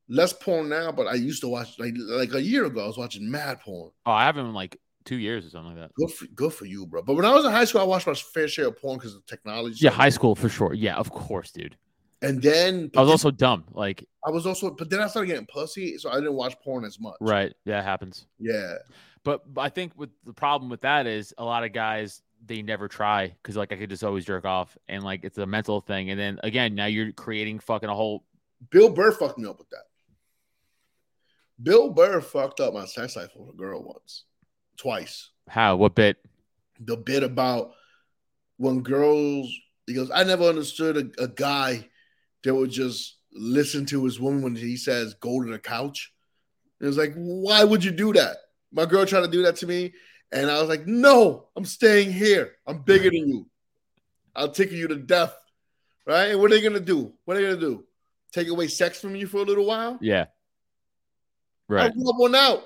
[0.09, 2.83] less porn now, but I used to watch like like a year ago.
[2.85, 3.91] I was watching mad porn.
[4.07, 5.95] oh, I haven't like two years or something like that.
[5.95, 7.03] Good for good for you, bro.
[7.03, 9.15] But when I was in high school, I watched my fair share of porn because
[9.15, 9.79] of technology.
[9.81, 10.75] Yeah, high school for sure.
[10.75, 11.77] Yeah, of course, dude.
[12.23, 13.65] And then I was also dumb.
[13.73, 16.85] Like, I was also, but then I started getting pussy, so I didn't watch porn
[16.85, 17.17] as much.
[17.21, 17.53] right?
[17.65, 18.27] Yeah, it happens.
[18.39, 18.77] Yeah.
[19.25, 22.63] But, but I think with the problem with that is a lot of guys they
[22.63, 25.81] never try because like I could just always jerk off and like it's a mental
[25.81, 26.11] thing.
[26.11, 28.25] And then again, now you're creating fucking a whole.
[28.71, 29.85] Bill Burr fucked me up with that.
[31.63, 34.25] Bill Burr fucked up my sex life with a girl once,
[34.77, 35.31] twice.
[35.49, 35.77] How?
[35.77, 36.19] What bit?
[36.81, 37.73] The bit about
[38.57, 39.53] when girls,
[39.87, 41.89] he goes, I never understood a, a guy
[42.45, 46.13] that would just listen to his woman when he says, go to the couch.
[46.81, 48.37] It was like, why would you do that?
[48.73, 49.93] My girl tried to do that to me.
[50.33, 52.53] And I was like, no, I'm staying here.
[52.67, 53.47] I'm bigger than you.
[54.35, 55.35] I'll tickle you to death.
[56.07, 56.31] Right?
[56.31, 57.13] And what are they going to do?
[57.25, 57.85] What are they going to do?
[58.33, 59.99] Take away sex from you for a little while?
[60.01, 60.27] Yeah.
[61.69, 61.93] I Right.
[61.95, 62.65] rub one out.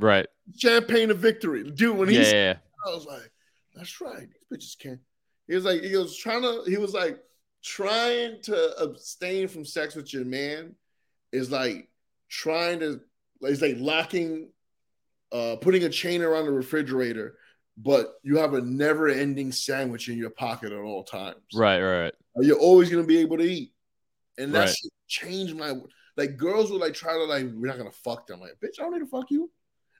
[0.00, 0.26] Right.
[0.56, 1.70] Champagne of victory.
[1.70, 2.20] Dude, when Yeah.
[2.20, 2.56] he yeah, yeah.
[2.86, 3.30] I was like,
[3.74, 4.28] that's right.
[4.50, 5.00] These bitches can't.
[5.46, 7.18] He was like, he was trying to, he was like,
[7.62, 10.74] trying to abstain from sex with your man
[11.32, 11.88] is like
[12.28, 13.00] trying to,
[13.42, 14.50] it's like locking,
[15.32, 17.36] uh, putting a chain around the refrigerator,
[17.76, 21.36] but you have a never ending sandwich in your pocket at all times.
[21.54, 21.80] Right.
[21.80, 22.02] Right.
[22.04, 22.14] Right.
[22.36, 23.72] You're always going to be able to eat.
[24.38, 24.76] And that Right.
[25.08, 25.74] changed my,
[26.16, 28.40] like, girls would like try to, like, we're not going to fuck them.
[28.40, 29.50] Like, bitch, I don't need to fuck you.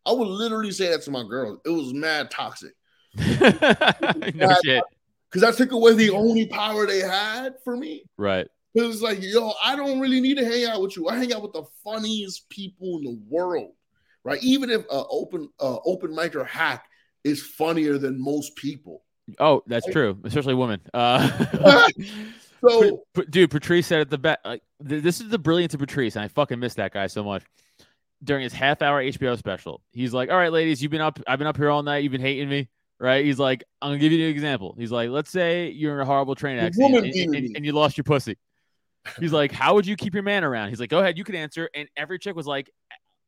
[0.06, 1.60] I would literally say that to my girls.
[1.64, 2.72] It was mad toxic.
[3.16, 4.84] no shit.
[5.30, 8.04] because I took away the only power they had for me.
[8.16, 8.46] Right.
[8.74, 11.08] It was like, yo, I don't really need to hang out with you.
[11.08, 13.72] I hang out with the funniest people in the world,
[14.22, 14.40] right?
[14.42, 16.84] Even if uh, open uh, open mic or hack
[17.24, 19.02] is funnier than most people.
[19.38, 20.80] Oh, that's true, especially women.
[20.94, 21.88] Uh,
[22.60, 26.16] So dude, Patrice said at the back, Like, th- this is the brilliance of Patrice,
[26.16, 27.42] and I fucking miss that guy so much.
[28.22, 31.18] During his half-hour HBO special, he's like, "All right, ladies, you've been up.
[31.26, 32.02] I've been up here all night.
[32.02, 32.68] You've been hating me,
[32.98, 36.00] right?" He's like, "I'm gonna give you an example." He's like, "Let's say you're in
[36.00, 38.36] a horrible train accident and, and- and you lost your pussy."
[39.20, 41.34] He's like, "How would you keep your man around?" He's like, "Go ahead, you can
[41.34, 42.70] answer." And every chick was like,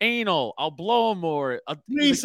[0.01, 0.55] "Anal.
[0.59, 1.79] I'll blow him more." Like,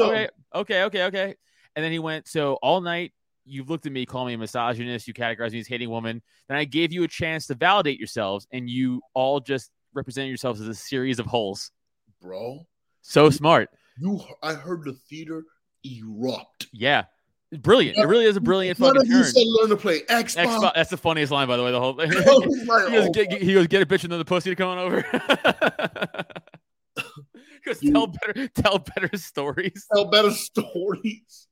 [0.09, 1.35] okay, okay, okay, okay.
[1.75, 3.13] And then he went, "So all night."
[3.49, 5.07] You've looked at me, call me a misogynist.
[5.07, 6.21] You categorize me as hating woman.
[6.49, 10.59] Then I gave you a chance to validate yourselves, and you all just represent yourselves
[10.59, 11.71] as a series of holes.
[12.21, 12.65] Bro,
[13.01, 13.69] So smart.
[13.99, 15.43] you I heard the theater
[15.83, 16.67] erupt.
[16.73, 17.05] Yeah.
[17.59, 17.97] Brilliant.
[17.97, 19.23] It really is a brilliant None fucking turn.
[19.23, 20.45] said learn to play Xbox.
[20.47, 21.71] Xbox, that's the funniest line, by the way.
[21.71, 22.11] The whole thing.
[22.91, 25.01] He, goes, get, get- he goes, get a bitch another pussy to come on over.
[26.97, 29.85] he goes, tell better, tell better stories.
[29.93, 31.47] tell better stories.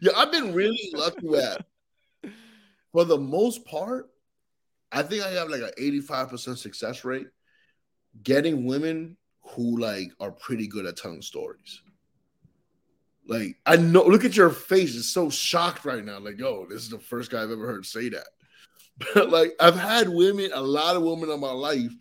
[0.00, 1.64] yeah, I've been really lucky at
[2.92, 4.10] for the most part,
[4.94, 7.26] I think I have like an 85% success rate
[8.22, 11.82] getting women who like are pretty good at telling stories.
[13.26, 16.20] Like I know look at your face, it's so shocked right now.
[16.20, 18.26] Like, yo, this is the first guy I've ever heard say that.
[19.14, 21.92] But like I've had women, a lot of women in my life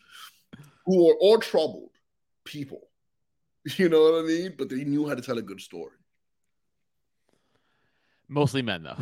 [0.86, 1.90] who are all troubled
[2.45, 2.82] people.
[3.78, 4.56] You know what I mean?
[4.57, 5.95] But they knew how to tell a good story.
[8.34, 8.96] Mostly men, though.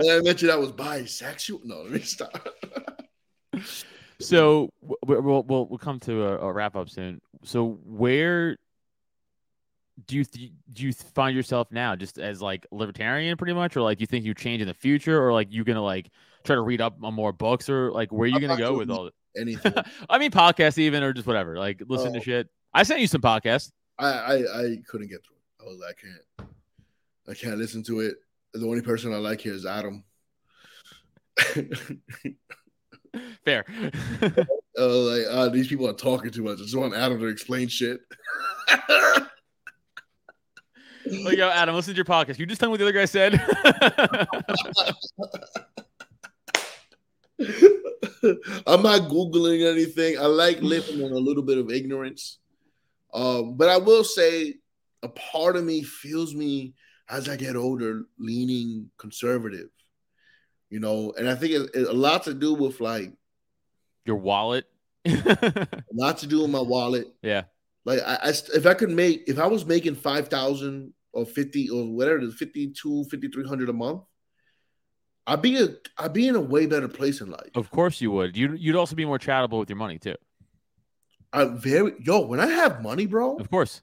[0.00, 1.60] I mentioned I was bisexual.
[1.62, 2.48] No, let me stop.
[4.18, 7.20] so we'll, we'll we'll come to a, a wrap up soon.
[7.44, 8.56] So where
[10.06, 11.94] do you th- do you find yourself now?
[11.96, 15.22] Just as like libertarian, pretty much, or like you think you change in the future,
[15.22, 16.08] or like you gonna like
[16.44, 18.78] try to read up on more books, or like where are you I'm gonna go
[18.78, 19.74] with all Anything.
[20.08, 21.58] I mean, podcasts even, or just whatever.
[21.58, 22.22] Like listen to Oh.
[22.22, 22.48] shit.
[22.72, 23.70] I sent you some podcasts.
[23.98, 25.36] I, I I couldn't get through.
[25.60, 26.22] I was like, I can't.
[27.28, 28.16] I can't listen to it.
[28.54, 30.04] The only person I like here is Adam.
[33.44, 33.64] Fair.
[34.22, 36.58] uh, like uh, these people are talking too much.
[36.58, 38.00] I just want Adam to explain shit.
[41.24, 42.38] like yo, Adam, listen to your podcast.
[42.38, 43.34] You just tell me what the other guy said.
[48.66, 50.18] I'm not googling anything.
[50.18, 52.38] I like living in a little bit of ignorance.
[53.12, 54.54] Um, but I will say,
[55.02, 56.74] a part of me feels me
[57.10, 59.68] as I get older, leaning conservative.
[60.70, 63.12] You know, and I think it, it, a lot to do with like
[64.04, 64.66] Your wallet.
[65.06, 67.06] a lot to do with my wallet.
[67.22, 67.44] yeah.
[67.84, 71.70] Like I, I if I could make if I was making five thousand or fifty
[71.70, 74.02] or whatever it is, 52, 5300 a month,
[75.26, 77.50] I'd be a I'd be in a way better place in life.
[77.54, 78.36] Of course you would.
[78.36, 80.16] You'd you'd also be more charitable with your money too.
[81.32, 83.80] I'm very yo, when I have money, bro, Of course.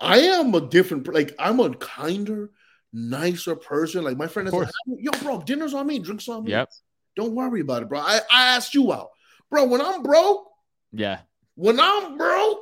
[0.00, 2.50] I am a different like I'm a kinder,
[2.94, 4.04] nicer person.
[4.04, 6.52] Like my friend is like, yo, bro, dinner's on me, drinks on me.
[6.52, 6.70] Yep.
[7.16, 7.98] Don't worry about it, bro.
[8.00, 9.10] I, I asked you out.
[9.50, 10.46] Bro, when I'm broke,
[10.92, 11.18] Yeah.
[11.56, 12.60] when I'm broke,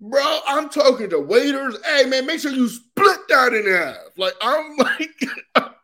[0.00, 1.76] bro, I'm talking to waiters.
[1.84, 3.96] Hey man, make sure you split that in half.
[4.16, 5.10] Like I'm like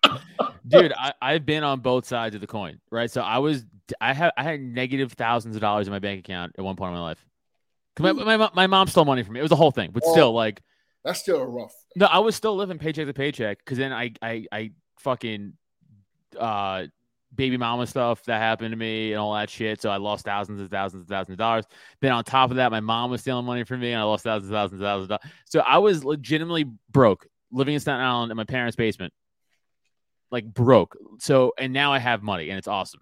[0.66, 3.10] Dude, I, I've been on both sides of the coin, right?
[3.10, 3.64] So I was
[4.00, 6.88] I had I had negative thousands of dollars in my bank account at one point
[6.92, 7.24] in my life.
[8.00, 9.40] My, my, my mom stole money from me.
[9.40, 10.12] It was a whole thing, but Oh.
[10.12, 10.62] still, like,
[11.04, 11.74] that's still rough.
[11.96, 15.54] No, I was still living paycheck to paycheck because then I, I, I fucking,
[16.38, 16.86] uh,
[17.36, 19.80] baby mama stuff that happened to me and all that shit.
[19.80, 21.64] So I lost thousands and thousands and thousands of dollars.
[22.00, 24.24] Then on top of that, my mom was stealing money from me and I lost
[24.24, 25.32] thousands and thousands and thousands of dollars.
[25.46, 29.12] So I was legitimately broke, living in Staten Island in my parents' basement,
[30.30, 30.96] like broke.
[31.18, 33.00] So, and now I have money and it's awesome.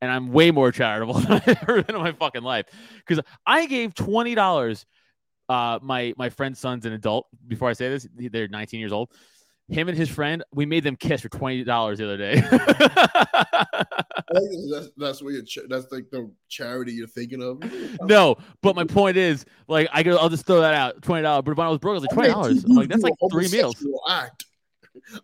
[0.00, 2.66] And I'm way more charitable than I've ever been in my fucking life
[3.06, 4.84] because I gave twenty dollars.
[5.48, 7.26] Uh, my my friend's son's an adult.
[7.46, 9.10] Before I say this, they're 19 years old.
[9.68, 12.42] Him and his friend, we made them kiss for twenty dollars the other day.
[14.70, 17.62] That's, that's what you're, ch- that's like the charity you're thinking of.
[18.02, 21.44] no, but my point is, like, I go, I'll just throw that out, twenty dollars.
[21.44, 22.64] But when I was broke, I was like twenty dollars.
[22.66, 23.86] Like, that's like three meals.
[24.08, 24.44] Act.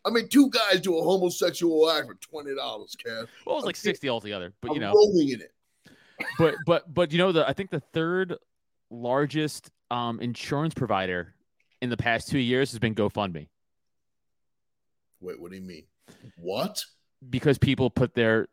[0.04, 3.28] I mean, two guys do a homosexual act for twenty dollars, Kev.
[3.46, 4.52] Well, it was like sixty altogether.
[4.60, 5.52] But you I'm know, rolling in it.
[6.38, 8.36] but but but you know, the I think the third
[8.90, 11.34] largest um insurance provider
[11.80, 13.48] in the past two years has been GoFundMe
[15.20, 15.84] Wait, what do you mean?
[16.36, 16.84] What?
[17.30, 18.48] because people put their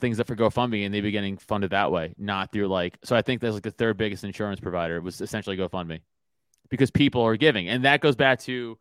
[0.00, 2.98] things up for GoFundMe and they be getting funded that way, not through like.
[3.04, 6.00] So I think that's like the third biggest insurance provider was essentially GoFundMe
[6.68, 8.78] because people are giving, and that goes back to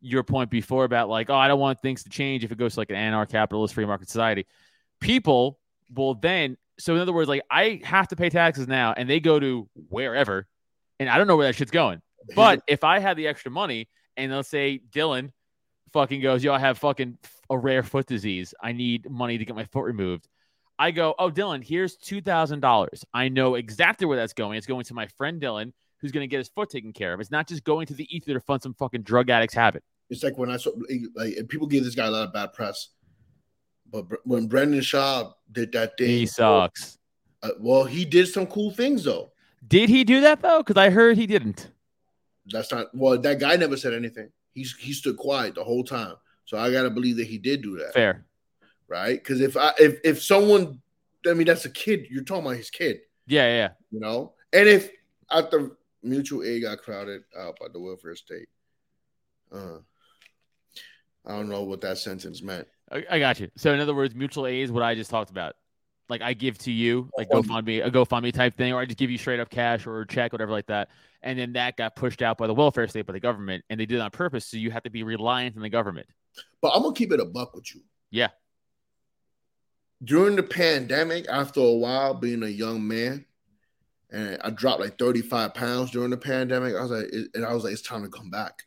[0.00, 2.74] your point before about like, oh, I don't want things to change if it goes
[2.74, 4.46] to like an anarcho capitalist free market society.
[5.00, 5.58] People
[5.94, 6.56] will then.
[6.78, 9.68] So in other words, like I have to pay taxes now, and they go to
[9.88, 10.46] wherever,
[11.02, 12.00] and I don't know where that shit's going.
[12.36, 15.30] But if I had the extra money, and let's say Dylan
[15.92, 17.18] fucking goes, yo, I have fucking
[17.50, 18.54] a rare foot disease.
[18.62, 20.28] I need money to get my foot removed.
[20.78, 23.04] I go, oh, Dylan, here's two thousand dollars.
[23.12, 24.56] I know exactly where that's going.
[24.56, 27.20] It's going to my friend Dylan, who's going to get his foot taken care of.
[27.20, 29.82] It's not just going to the ether to fund some fucking drug addict's habit.
[30.08, 30.70] It's like when I saw
[31.16, 32.90] like people give this guy a lot of bad press,
[33.90, 36.98] but when Brendan Shaw did that thing, He sucks.
[37.42, 39.31] uh, well, he did some cool things though.
[39.66, 40.58] Did he do that though?
[40.62, 41.70] Because I heard he didn't.
[42.46, 43.18] That's not well.
[43.18, 44.30] That guy never said anything.
[44.52, 46.16] He's he stood quiet the whole time.
[46.44, 48.24] So I gotta believe that he did do that, Fair.
[48.88, 49.18] right?
[49.18, 50.80] Because if I if if someone,
[51.26, 52.06] I mean, that's a kid.
[52.10, 53.68] You're talking about his kid, Yeah, yeah.
[53.90, 54.34] you know.
[54.52, 54.90] And if
[55.30, 58.48] after mutual aid got crowded out by the welfare state,
[59.52, 59.78] uh,
[61.24, 62.66] I don't know what that sentence meant.
[62.90, 63.48] I, I got you.
[63.56, 65.54] So in other words, mutual aid is what I just talked about.
[66.12, 67.30] Like I give to you, like.
[67.30, 70.06] GoFundMe, a GoFundMe type thing, or I just give you straight up cash or a
[70.06, 70.90] check, whatever like that.
[71.22, 73.86] And then that got pushed out by the welfare state, by the government, and they
[73.86, 74.44] did it on purpose.
[74.44, 76.06] So you have to be reliant on the government.
[76.60, 77.80] But I'm gonna keep it a buck with you.
[78.10, 78.28] Yeah.
[80.04, 83.24] During the pandemic, after a while being a young man,
[84.10, 87.64] and I dropped like 35 pounds during the pandemic, I was like, and I was
[87.64, 88.64] like, it's time to come back.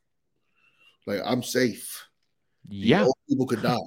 [1.06, 2.08] Like I'm safe.
[2.68, 3.06] Yeah.
[3.30, 3.78] people could die.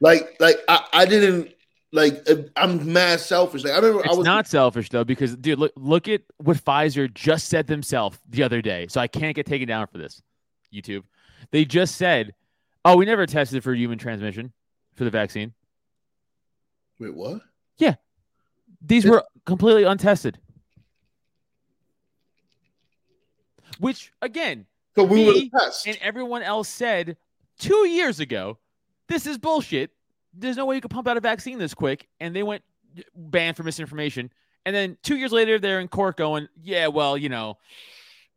[0.00, 1.52] Like, like I, I didn't
[1.92, 2.26] like.
[2.56, 3.64] I'm mad selfish.
[3.64, 6.56] Like I remember I It's was not selfish though, because dude, look look at what
[6.56, 8.86] Pfizer just said themselves the other day.
[8.88, 10.22] So I can't get taken down for this.
[10.72, 11.04] YouTube.
[11.50, 12.34] They just said,
[12.84, 14.52] Oh, we never tested for human transmission
[14.94, 15.52] for the vaccine.
[16.98, 17.42] Wait, what?
[17.78, 17.94] Yeah,
[18.80, 20.38] these were completely untested.
[23.78, 25.50] Which again, So we Me
[25.86, 27.16] and everyone else said
[27.58, 28.58] two years ago,
[29.08, 29.90] this is bullshit.
[30.34, 32.08] There's no way you could pump out a vaccine this quick.
[32.20, 32.62] And they went
[33.14, 34.30] banned for misinformation.
[34.64, 37.58] And then two years later, they're in court going, yeah, well, you know,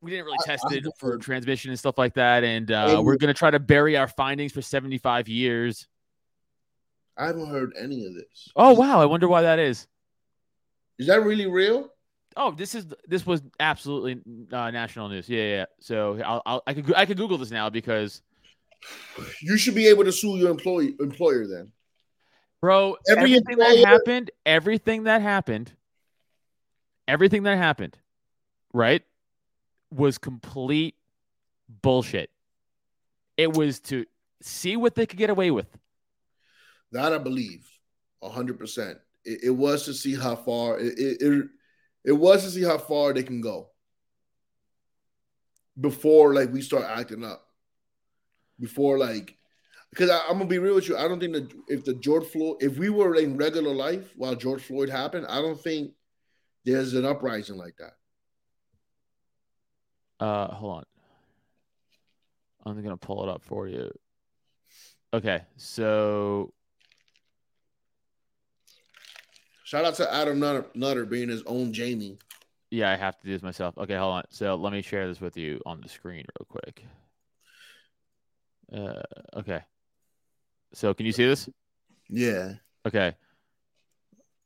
[0.02, 2.44] we didn't really test it for transmission and stuff like that.
[2.44, 5.88] And uh, we're going to try to bury our findings for 75 years.
[7.18, 8.50] I haven't heard any of this.
[8.56, 9.00] Oh, wow.
[9.02, 9.88] I wonder why that is.
[10.98, 11.90] Is that really real?
[12.38, 15.30] Oh, this is this was absolutely uh, national news.
[15.30, 15.56] Yeah, yeah.
[15.56, 15.66] yeah.
[15.80, 18.22] So I'll, I'll I could I could Google this now because
[19.42, 21.72] You should be able to sue your employee employer then.
[22.66, 25.72] Bro, Every everything that happened, everything that happened,
[27.08, 27.96] everything that happened,
[28.74, 29.04] right,
[29.92, 30.96] was complete
[31.84, 32.32] bullshit.
[33.38, 34.08] It was to
[34.42, 35.68] see what they could get away with.
[36.92, 37.70] That I believe,
[38.24, 38.98] hundred percent.
[39.24, 41.46] It, was to see how far it, it, it
[42.04, 43.70] it was to see how far they can go
[45.80, 47.46] before like we start acting up.
[48.60, 49.38] Before like,
[49.90, 52.26] because I, am gonna be real with you, I don't think that if the George
[52.26, 55.94] Floyd, if we were in regular life while George Floyd happened, I don't think
[56.66, 57.94] there's an uprising like that.
[60.26, 60.84] Uh, hold on.
[62.66, 63.91] I'm gonna pull it up for you.
[65.14, 66.52] Okay, so
[69.64, 72.18] shout out to Adam Nutter, Nutter being his own Jamie.
[72.72, 73.78] Yeah, I have to do this myself.
[73.78, 74.24] Okay, hold on.
[74.30, 76.86] So let me share this with you on the screen real quick.
[78.74, 79.02] Uh,
[79.40, 79.62] okay.
[80.76, 81.50] So can you see this?
[82.10, 82.54] Yeah.
[82.86, 83.16] Okay.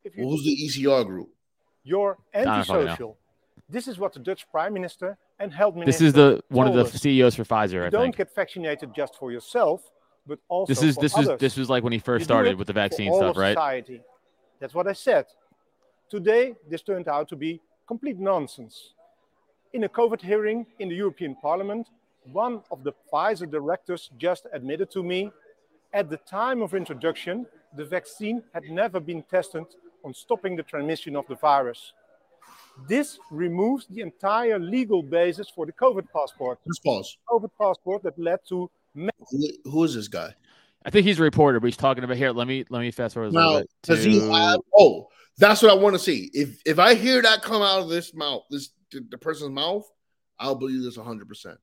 [0.04, 1.30] If you, Who's the ECR group?
[1.84, 3.18] You're antisocial.
[3.68, 5.92] This is what the Dutch Prime Minister and Health Minister.
[5.92, 7.74] This is the one of the CEOs for Pfizer.
[7.74, 8.18] You I don't think.
[8.18, 9.82] get vaccinated just for yourself,
[10.28, 11.30] but also this is this others.
[11.30, 13.54] is this was like when he first started with the vaccine stuff, right?
[13.54, 14.02] Society.
[14.60, 15.26] That's what I said.
[16.10, 18.94] Today, this turned out to be complete nonsense.
[19.74, 21.88] In a COVID hearing in the European Parliament,
[22.32, 25.32] one of the Pfizer directors just admitted to me
[25.94, 27.46] at the time of introduction,
[27.76, 29.66] the vaccine had never been tested
[30.04, 31.94] on stopping the transmission of the virus.
[32.88, 36.60] This removes the entire legal basis for the COVID passport.
[36.66, 37.18] Let's pause.
[37.30, 38.70] COVID passport that led to.
[39.66, 40.34] Who is this guy?
[40.86, 42.32] I think he's a reporter, but he's talking about here.
[42.32, 43.34] Let me let me fast forward.
[43.34, 44.10] Now, does to...
[44.10, 44.62] he have?
[44.78, 46.30] Oh, that's what I want to see.
[46.34, 49.86] If if I hear that come out of this mouth, this the, the person's mouth,
[50.40, 51.60] I'll believe this 100 percent.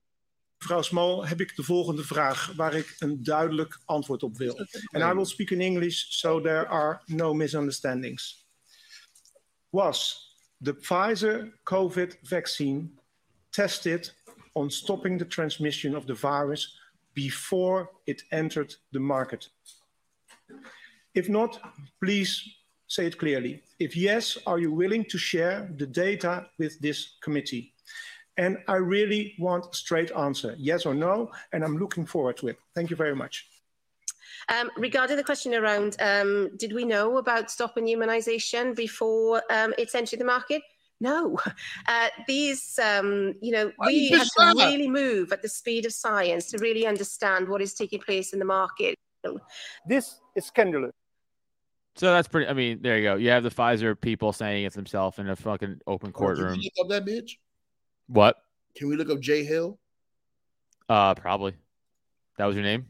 [0.58, 4.58] Mevrouw Small, heb ik de volgende vraag waar ik een duidelijk antwoord op wil.
[4.90, 8.46] And I will speak in English so there are no misunderstandings.
[9.70, 10.26] Was
[10.62, 12.88] the Pfizer COVID vaccine
[13.50, 14.14] tested
[14.52, 16.80] on stopping the transmission of the virus
[17.12, 19.50] before it entered the market?
[21.12, 21.60] If not,
[21.98, 22.56] please
[22.86, 23.62] say it clearly.
[23.78, 27.75] If yes, are you willing to share the data with this committee?
[28.38, 32.48] And I really want a straight answer, yes or no, and I'm looking forward to
[32.48, 32.58] it.
[32.74, 33.46] Thank you very much.
[34.48, 39.94] Um, regarding the question around, um, did we know about stopping humanisation before um, it's
[39.94, 40.62] entered the market?
[41.00, 41.38] No,
[41.88, 45.92] uh, these, um, you know, Why we have to really move at the speed of
[45.92, 48.96] science to really understand what is taking place in the market.
[49.86, 50.92] This is scandalous.
[51.96, 52.46] So that's pretty.
[52.48, 53.16] I mean, there you go.
[53.16, 56.60] You have the Pfizer people saying it themselves in a fucking open courtroom.
[56.78, 57.32] Oh, up that bitch?
[58.08, 58.36] What?
[58.76, 59.78] Can we look up Jay Hill?
[60.88, 61.54] Uh, probably.
[62.38, 62.86] That was your name?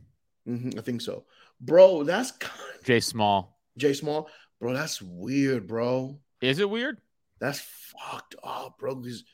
[0.49, 1.25] Mm-hmm, I think so,
[1.61, 2.03] bro.
[2.03, 2.33] That's.
[2.85, 3.59] Jay Small.
[3.77, 4.29] Jay Small,
[4.61, 4.73] bro.
[4.73, 6.19] That's weird, bro.
[6.41, 7.01] Is it weird?
[7.41, 8.97] That's fucked up, bro.
[8.97, 9.25] Because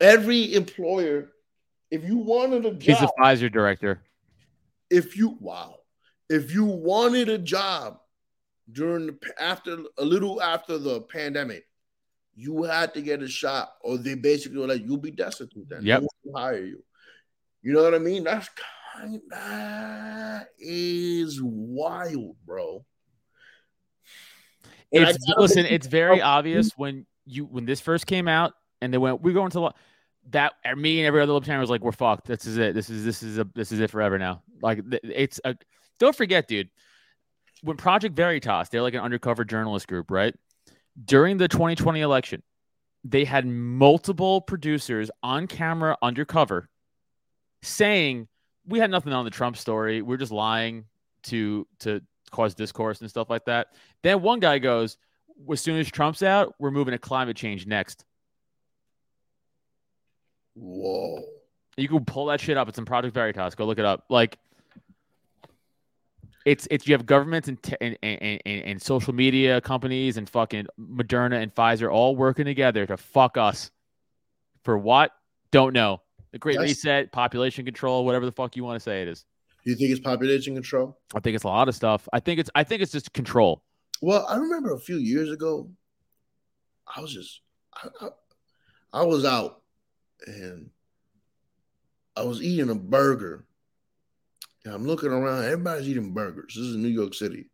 [0.00, 1.30] every employer,
[1.90, 4.02] if you wanted a job, he's a Pfizer director.
[4.90, 5.76] If you wow,
[6.28, 7.98] if you wanted a job
[8.70, 11.64] during the after a little after the pandemic,
[12.36, 15.84] you had to get a shot, or they basically were like, "You'll be destitute then.
[15.84, 16.04] Yep.
[16.22, 16.84] We'll hire you."
[17.62, 18.24] You know what I mean?
[18.24, 18.48] That's
[18.94, 19.20] kind.
[19.30, 22.84] That is wild, bro.
[24.92, 25.64] it's listen.
[25.66, 28.52] It's very obvious when you when this first came out,
[28.82, 29.72] and they went, "We're going to."
[30.30, 32.26] That uh, me and every other libertarian was like, "We're fucked.
[32.26, 32.74] This is it.
[32.74, 35.56] This is this is a this is it forever now." Like it's a.
[35.98, 36.68] Don't forget, dude.
[37.62, 40.34] When Project Veritas, they're like an undercover journalist group, right?
[41.04, 42.42] During the 2020 election,
[43.04, 46.68] they had multiple producers on camera undercover
[47.62, 48.28] saying
[48.66, 50.02] we had nothing on the Trump story.
[50.02, 50.86] We're just lying
[51.24, 52.00] to to
[52.30, 53.68] cause discourse and stuff like that.
[54.02, 54.98] Then one guy goes,
[55.50, 58.04] as soon as Trump's out, we're moving to climate change next.
[60.54, 61.22] Whoa.
[61.76, 62.68] You can pull that shit up.
[62.68, 63.54] It's in Project Veritas.
[63.54, 64.06] Go look it up.
[64.08, 64.38] Like
[66.46, 71.42] it's it's you have governments and, and, and, and, social media companies and fucking Moderna
[71.42, 73.72] and Pfizer all working together to fuck us.
[74.62, 75.10] For what?
[75.50, 76.00] Don't know.
[76.30, 79.24] The Great Reset, population control, whatever the fuck you want to say it is.
[79.64, 80.96] Do you think it's population control?
[81.14, 82.08] I think it's a lot of stuff.
[82.12, 83.62] I think it's I think it's just control.
[84.00, 85.68] Well, I remember a few years ago,
[86.86, 87.40] I was just
[87.74, 88.08] I, I,
[89.00, 89.62] I was out
[90.26, 90.70] and
[92.16, 93.46] I was eating a burger
[94.66, 96.54] and I'm looking around, everybody's eating burgers.
[96.56, 97.50] This is New York City.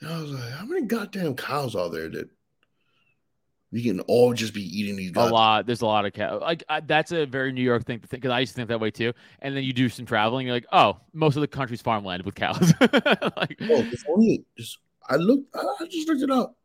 [0.00, 2.28] And I was like, how many goddamn cows are there that
[3.72, 5.10] we can all just be eating these?
[5.16, 5.66] A lot.
[5.66, 6.40] There's a lot of cows.
[6.40, 8.68] Like I, that's a very New York thing to think because I used to think
[8.68, 9.12] that way too.
[9.40, 12.36] And then you do some traveling, you're like, oh, most of the country's farmland with
[12.36, 12.72] cows.
[12.80, 14.78] like, oh, it's only just,
[15.08, 15.54] I looked.
[15.54, 16.56] I just looked it up.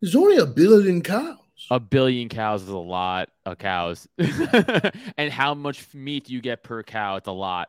[0.00, 1.36] There's only a billion cows.
[1.70, 4.08] A billion cows is a lot of cows.
[4.18, 7.16] and how much meat do you get per cow?
[7.16, 7.68] It's a lot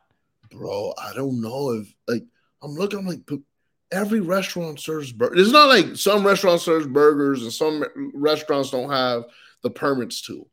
[0.56, 2.24] bro, I don't know if like
[2.62, 2.98] I'm looking.
[3.00, 3.20] I'm like,
[3.92, 5.40] every restaurant serves burgers.
[5.40, 9.24] It's not like some restaurants serves burgers and some restaurants don't have
[9.62, 10.46] the permits to.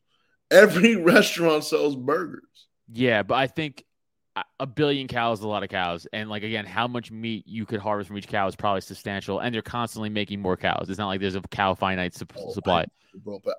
[0.52, 2.44] Every restaurant sells burgers.
[2.92, 3.86] Yeah, but I think
[4.60, 7.66] a- billion cows is a lot of cows, and like again, how much meat you
[7.66, 10.88] could harvest from each cow is probably substantial, and they're constantly making more cows.
[10.90, 12.86] It's not like there's a cow finite sup- Oh, supply.
[13.16, 13.40] bro.
[13.44, 13.56] But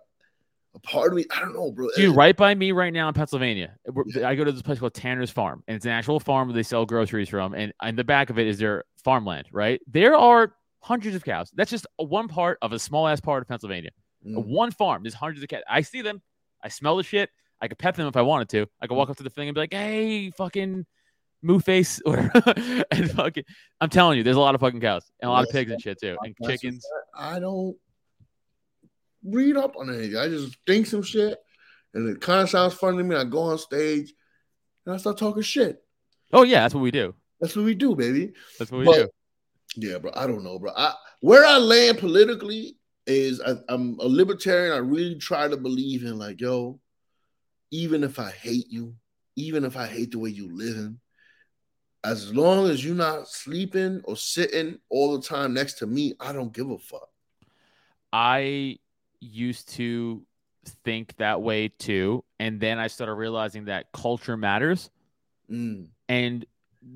[0.75, 1.89] a part of me, I don't know, bro.
[1.97, 4.63] Dude, eh, right by me right now in Pennsylvania, eh, we're- I go to this
[4.63, 7.55] place called Tanner's Farm, and it's an actual farm where they sell groceries from.
[7.55, 9.81] And in the back of it is their farmland, right?
[9.87, 11.51] There are hundreds of cows.
[11.55, 13.91] That's just one part of a small ass part of Pennsylvania.
[14.27, 14.47] Mm.
[14.47, 15.63] One farm, there's hundreds of cows.
[15.69, 16.23] I see them,
[16.63, 17.31] I smell the shit.
[17.61, 18.67] I could pet them if I wanted to.
[18.81, 18.99] I could mm.
[18.99, 20.85] walk up to the thing and be like, "Hey, fucking
[21.43, 22.19] moo face," or
[22.91, 23.45] and fucking.
[23.81, 25.81] I'm telling you, there's a lot of fucking cows and a lot of pigs and
[25.81, 26.85] shit too, and chickens.
[27.17, 27.77] I don't
[29.25, 30.17] read up on anything.
[30.17, 31.39] I just think some shit,
[31.95, 33.17] and it kind of sounds funny to me.
[33.17, 34.13] I go on stage
[34.87, 35.83] and I start talking shit.
[36.33, 37.15] Oh yeah, that's what we do.
[37.41, 38.33] That's what we do, baby.
[38.59, 39.09] That's what we But- do.
[39.75, 40.11] Yeah, bro.
[40.15, 40.71] I don't know, bro.
[40.77, 42.77] I, where I land politically
[43.07, 44.73] is I, I'm a libertarian.
[44.75, 46.79] I really try to believe in like, yo,
[47.71, 48.95] even if I hate you,
[49.35, 51.01] even if I hate the way you living,
[52.05, 56.33] as long as you're not sleeping or sitting all the time next to me, I
[56.33, 57.09] don't give a fuck.
[58.13, 58.79] I
[59.23, 60.23] used to
[60.85, 62.25] think that way too.
[62.39, 64.91] And then I started realizing that culture matters.
[65.51, 65.87] Mm.
[66.09, 66.47] And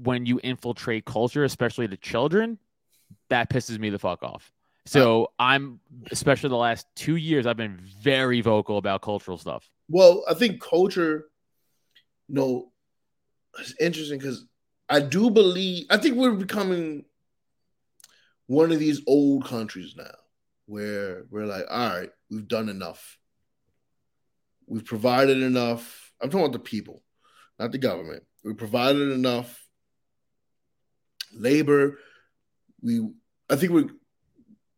[0.03, 2.59] when you infiltrate culture, especially the children,
[3.29, 4.53] that pisses me the fuck off.
[4.85, 5.81] So I'm,
[6.13, 9.69] especially the last two years, I've been very vocal about cultural stuff.
[9.89, 11.27] Well, I think culture,
[12.29, 12.73] you know,
[13.59, 14.47] it's interesting because
[14.89, 17.05] I do believe I think we're becoming
[18.47, 20.15] one of these old countries now
[20.67, 23.19] where we're like, all right, we've done enough.
[24.67, 26.13] We've provided enough.
[26.21, 27.03] I'm talking about the people,
[27.59, 28.25] not the government.
[28.45, 29.65] We provided enough
[31.33, 31.99] labor.
[32.83, 33.09] We
[33.51, 33.89] I think we're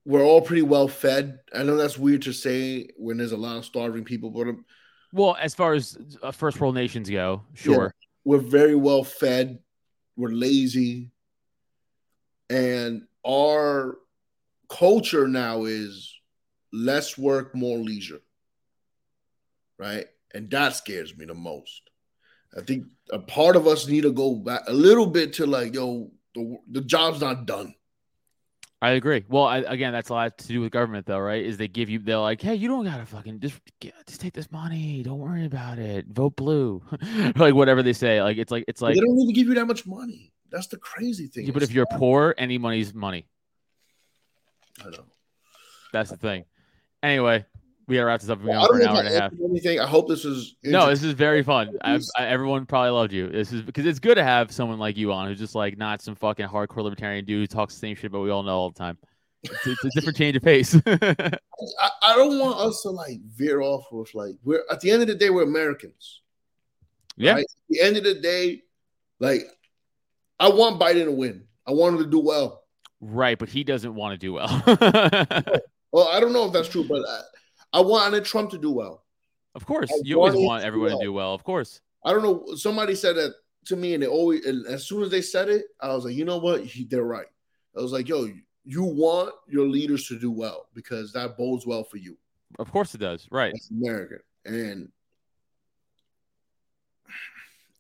[0.05, 1.39] we're all pretty well fed.
[1.55, 4.65] I know that's weird to say when there's a lot of starving people, but um,
[5.12, 7.95] Well, as far as uh, first world nations go, sure.
[8.25, 9.59] we're very well fed.
[10.16, 11.11] We're lazy.
[12.49, 13.99] And our
[14.70, 16.18] culture now is
[16.73, 18.20] less work, more leisure.
[19.78, 20.07] Right?
[20.35, 21.90] And that scares me the most.
[22.57, 25.74] I think a part of us need to go back a little bit to like,
[25.74, 27.74] yo, the, the job's not done.
[28.81, 29.24] I agree.
[29.28, 31.45] Well, I, again, that's a lot to do with government, though, right?
[31.45, 34.35] Is they give you, they're like, hey, you don't gotta fucking just get, just take
[34.35, 35.03] this money.
[35.03, 36.07] Don't worry about it.
[36.07, 36.82] Vote blue,
[37.36, 38.23] like whatever they say.
[38.23, 40.32] Like it's like it's like, they don't even give you that much money.
[40.51, 41.47] That's the crazy thing.
[41.47, 43.27] yeah, but if you're poor, any money's money.
[44.85, 45.05] I know.
[45.93, 46.45] That's the thing.
[47.03, 47.45] Anyway,
[47.87, 48.41] we gotta wrap this up.
[48.41, 49.33] We're Well, I for an hour and a half.
[49.43, 49.81] anything.
[49.81, 51.77] I hope this is No, this is very fun.
[51.83, 53.29] I, I, everyone probably loved you.
[53.29, 56.03] This is because it's good to have someone like you on who's just like not
[56.03, 58.70] some fucking hardcore libertarian dude who talks the same shit, but we all know all
[58.70, 58.99] the time.
[59.45, 60.75] It's, it's a different change of pace.
[60.87, 61.31] I,
[62.03, 65.09] I don't want us to like veer off with like we're at the end of
[65.09, 66.23] the day we're Americans.
[67.16, 67.45] yeah, right?
[67.45, 68.62] At the end of the day,
[69.20, 69.43] like
[70.41, 71.45] I want Biden to win.
[71.66, 72.65] I want him to do well.
[73.01, 73.39] right.
[73.39, 74.49] But he doesn't want to do well.
[75.93, 79.05] Well, I don't know if that's true, but I, I wanted Trump to do well.
[79.55, 81.05] Of course, I you always want everyone to well.
[81.05, 81.35] do well.
[81.35, 81.81] Of course.
[82.05, 82.55] I don't know.
[82.55, 83.35] Somebody said that
[83.66, 86.15] to me, and they always, and as soon as they said it, I was like,
[86.15, 86.65] you know what?
[86.65, 87.27] He, they're right.
[87.77, 88.28] I was like, yo,
[88.65, 92.16] you want your leaders to do well because that bodes well for you.
[92.59, 93.27] Of course it does.
[93.31, 93.52] Right.
[93.55, 94.20] as American.
[94.44, 94.93] And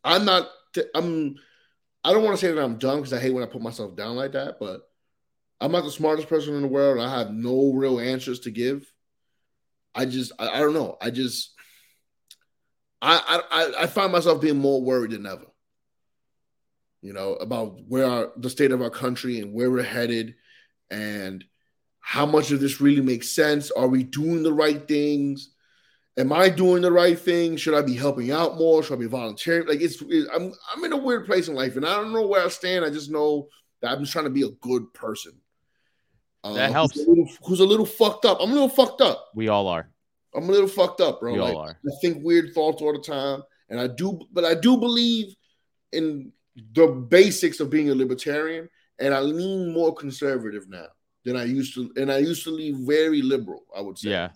[0.04, 0.48] I'm not.
[0.74, 1.36] t- I'm.
[2.04, 3.96] I don't want to say that I'm dumb because I hate when I put myself
[3.96, 4.58] down like that.
[4.58, 4.87] But
[5.60, 7.00] I'm not the smartest person in the world.
[7.00, 8.90] I have no real answers to give.
[9.94, 10.32] I just.
[10.38, 10.96] I, I don't know.
[11.00, 11.52] I just.
[13.00, 15.46] I, I I find myself being more worried than ever.
[17.00, 20.34] You know about where our the state of our country and where we're headed,
[20.90, 21.44] and
[22.00, 23.70] how much of this really makes sense.
[23.70, 25.50] Are we doing the right things?
[26.16, 27.56] Am I doing the right thing?
[27.56, 28.82] Should I be helping out more?
[28.82, 29.68] Should I be volunteering?
[29.68, 32.26] Like it's, it- I'm I'm in a weird place in life, and I don't know
[32.26, 32.84] where I stand.
[32.84, 33.48] I just know
[33.80, 35.40] that I'm just trying to be a good person.
[36.44, 36.96] Uh, That who's helps.
[36.96, 38.38] a little- Who's a little fucked up?
[38.40, 39.30] I'm a little fucked up.
[39.34, 39.88] We all are.
[40.34, 41.32] I'm a little fucked up, bro.
[41.32, 41.70] We Like, all are.
[41.84, 45.34] I think weird thoughts all the time, and I do, but I do believe
[45.92, 46.32] in
[46.74, 50.86] the basics of being a libertarian, and I lean more conservative now
[51.24, 53.64] than I used to, and I used to lean very liberal.
[53.76, 54.30] I would say, Yeah.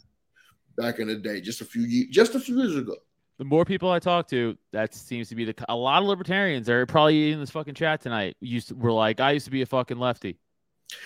[0.76, 2.96] back in the day, just a few years, just a few years ago.
[3.38, 5.54] The more people I talk to, that seems to be the.
[5.68, 8.36] A lot of libertarians are probably in this fucking chat tonight.
[8.40, 10.38] Used to, were like, I used to be a fucking lefty.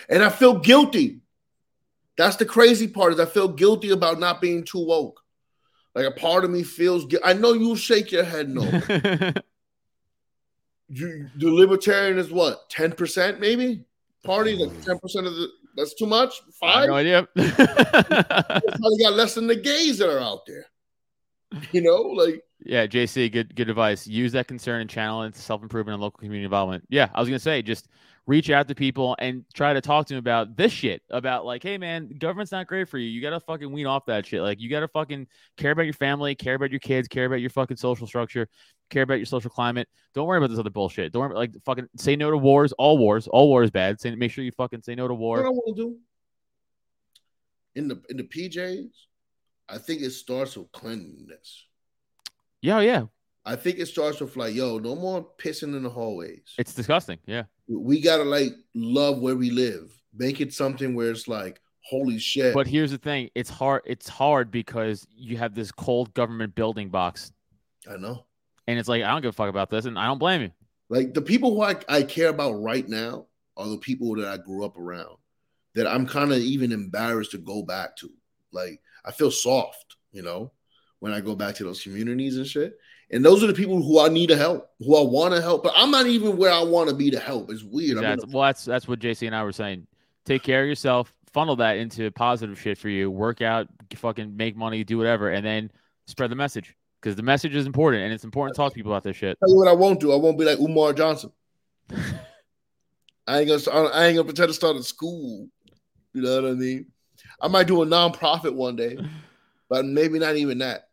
[0.09, 1.21] And I feel guilty.
[2.17, 5.21] That's the crazy part is I feel guilty about not being too woke.
[5.95, 7.07] Like a part of me feels.
[7.07, 8.63] gui- I know you shake your head no.
[10.89, 13.85] you, the libertarian is what ten percent maybe
[14.25, 14.85] party like mm.
[14.85, 17.23] ten percent of the that's too much five no idea.
[17.35, 20.67] probably got less than the gays that are out there
[21.73, 24.07] you know like yeah, JC, good good advice.
[24.07, 26.85] Use that concern and channel it into self improvement and local community involvement.
[26.89, 27.89] Yeah, I was gonna say just
[28.27, 31.03] reach out to people and try to talk to them about this shit.
[31.11, 33.09] About like, hey man, government's not great for you.
[33.09, 34.43] You gotta fucking wean off that shit.
[34.43, 35.27] Like you gotta fucking
[35.57, 38.49] care about your family, care about your kids, care about your fucking social structure,
[38.91, 39.89] care about your social climate.
[40.15, 41.13] Don't worry about this other bullshit.
[41.13, 42.73] Don't worry about, like fucking say no to wars.
[42.73, 44.01] All wars, all war is bad.
[44.01, 45.43] Say make sure you fucking say no to war.
[45.43, 45.97] what I to do
[47.77, 48.91] in the in the PJs
[49.69, 51.67] I think it starts with cleanliness
[52.61, 53.05] Yeah, yeah.
[53.45, 57.19] I think it starts with like yo no more pissing in the hallways It's disgusting.
[57.27, 57.45] Yeah.
[57.69, 62.55] We gotta like love where we live make it something where it's like holy shit
[62.55, 63.83] But here's the thing: it's hard.
[63.85, 67.33] It's hard because you have this cold government building box,
[67.89, 68.27] I know
[68.67, 70.51] and it's like I don't give a fuck about this, and I don't blame you.
[70.89, 73.27] Like the people who I, I care about right now
[73.57, 75.17] are the people that I grew up around
[75.75, 78.11] that I'm kind of even embarrassed to go back to.
[78.53, 80.53] Like I feel soft, you know,
[81.01, 82.77] when I go back to those communities and shit.
[83.11, 85.63] And those are the people who I need to help, who I want to help,
[85.63, 87.51] but I'm not even where I want to be to help.
[87.51, 87.99] It's weird.
[87.99, 89.87] In That's, a- well, that's that's what JC and I were saying.
[90.25, 91.13] Take care of yourself.
[91.33, 93.11] Funnel that into positive shit for you.
[93.11, 93.69] Work out.
[93.95, 94.83] Fucking make money.
[94.83, 95.71] Do whatever, and then
[96.09, 98.91] spread the message because the message is important, and it's important to talk to people
[98.91, 99.39] about this shit.
[99.39, 100.13] tell you what I won't do.
[100.13, 101.31] I won't be like Umar Johnson.
[103.27, 103.61] I ain't gonna.
[103.61, 105.49] start- I ain't gonna pretend to start a school.
[106.13, 106.87] You know what I mean?
[107.41, 108.99] I might do a nonprofit one day,
[109.69, 110.89] but maybe not even that,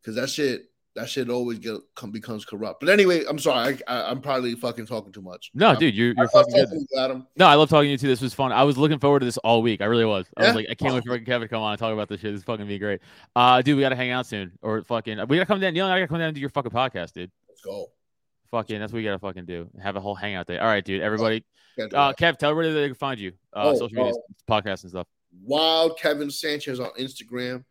[0.00, 0.67] because that shit.
[0.98, 2.80] That shit always get come becomes corrupt.
[2.80, 3.78] But anyway, I'm sorry.
[3.86, 5.52] I, I'm probably fucking talking too much.
[5.54, 6.68] No, dude, you're you're fucking good.
[6.72, 7.24] you, Adam.
[7.36, 8.08] No, I love talking to you too.
[8.08, 8.50] This was fun.
[8.50, 9.80] I was looking forward to this all week.
[9.80, 10.26] I really was.
[10.36, 12.08] I was like, I can't wait for fucking Kevin to come on and talk about
[12.08, 12.32] this shit.
[12.32, 13.00] This is fucking be great.
[13.36, 15.76] Uh, dude, we gotta hang out soon, or fucking we gotta come down.
[15.76, 17.30] You know, I gotta come down and do your fucking podcast, dude.
[17.48, 17.86] Let's go.
[18.50, 19.68] Fucking, that's what we gotta fucking do.
[19.80, 20.58] Have a whole hangout day.
[20.58, 21.00] All right, dude.
[21.02, 21.44] Everybody,
[21.78, 22.12] Can't uh.
[22.18, 23.32] Kev, tell everybody that they can find you.
[23.54, 24.12] Uh, Oh, social media,
[24.50, 25.06] podcasts and stuff.
[25.44, 27.64] Wild Kevin Sanchez on Instagram.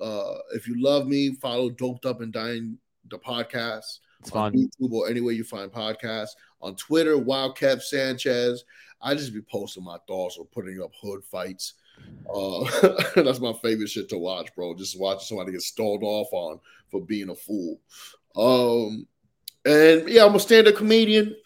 [0.00, 2.78] Uh, if you love me, follow Doped Up and Dying
[3.10, 4.00] the podcast.
[4.20, 4.54] It's on fun.
[4.54, 6.30] YouTube or anywhere you find podcasts.
[6.60, 8.64] On Twitter, Wild Kev Sanchez.
[9.00, 11.74] I just be posting my thoughts or putting up hood fights.
[12.32, 12.64] Uh,
[13.22, 14.74] that's my favorite shit to watch, bro.
[14.74, 16.58] Just watching somebody get stalled off on
[16.90, 17.80] for being a fool.
[18.36, 19.06] Um,
[19.64, 21.36] and yeah, I'm a stand-up comedian,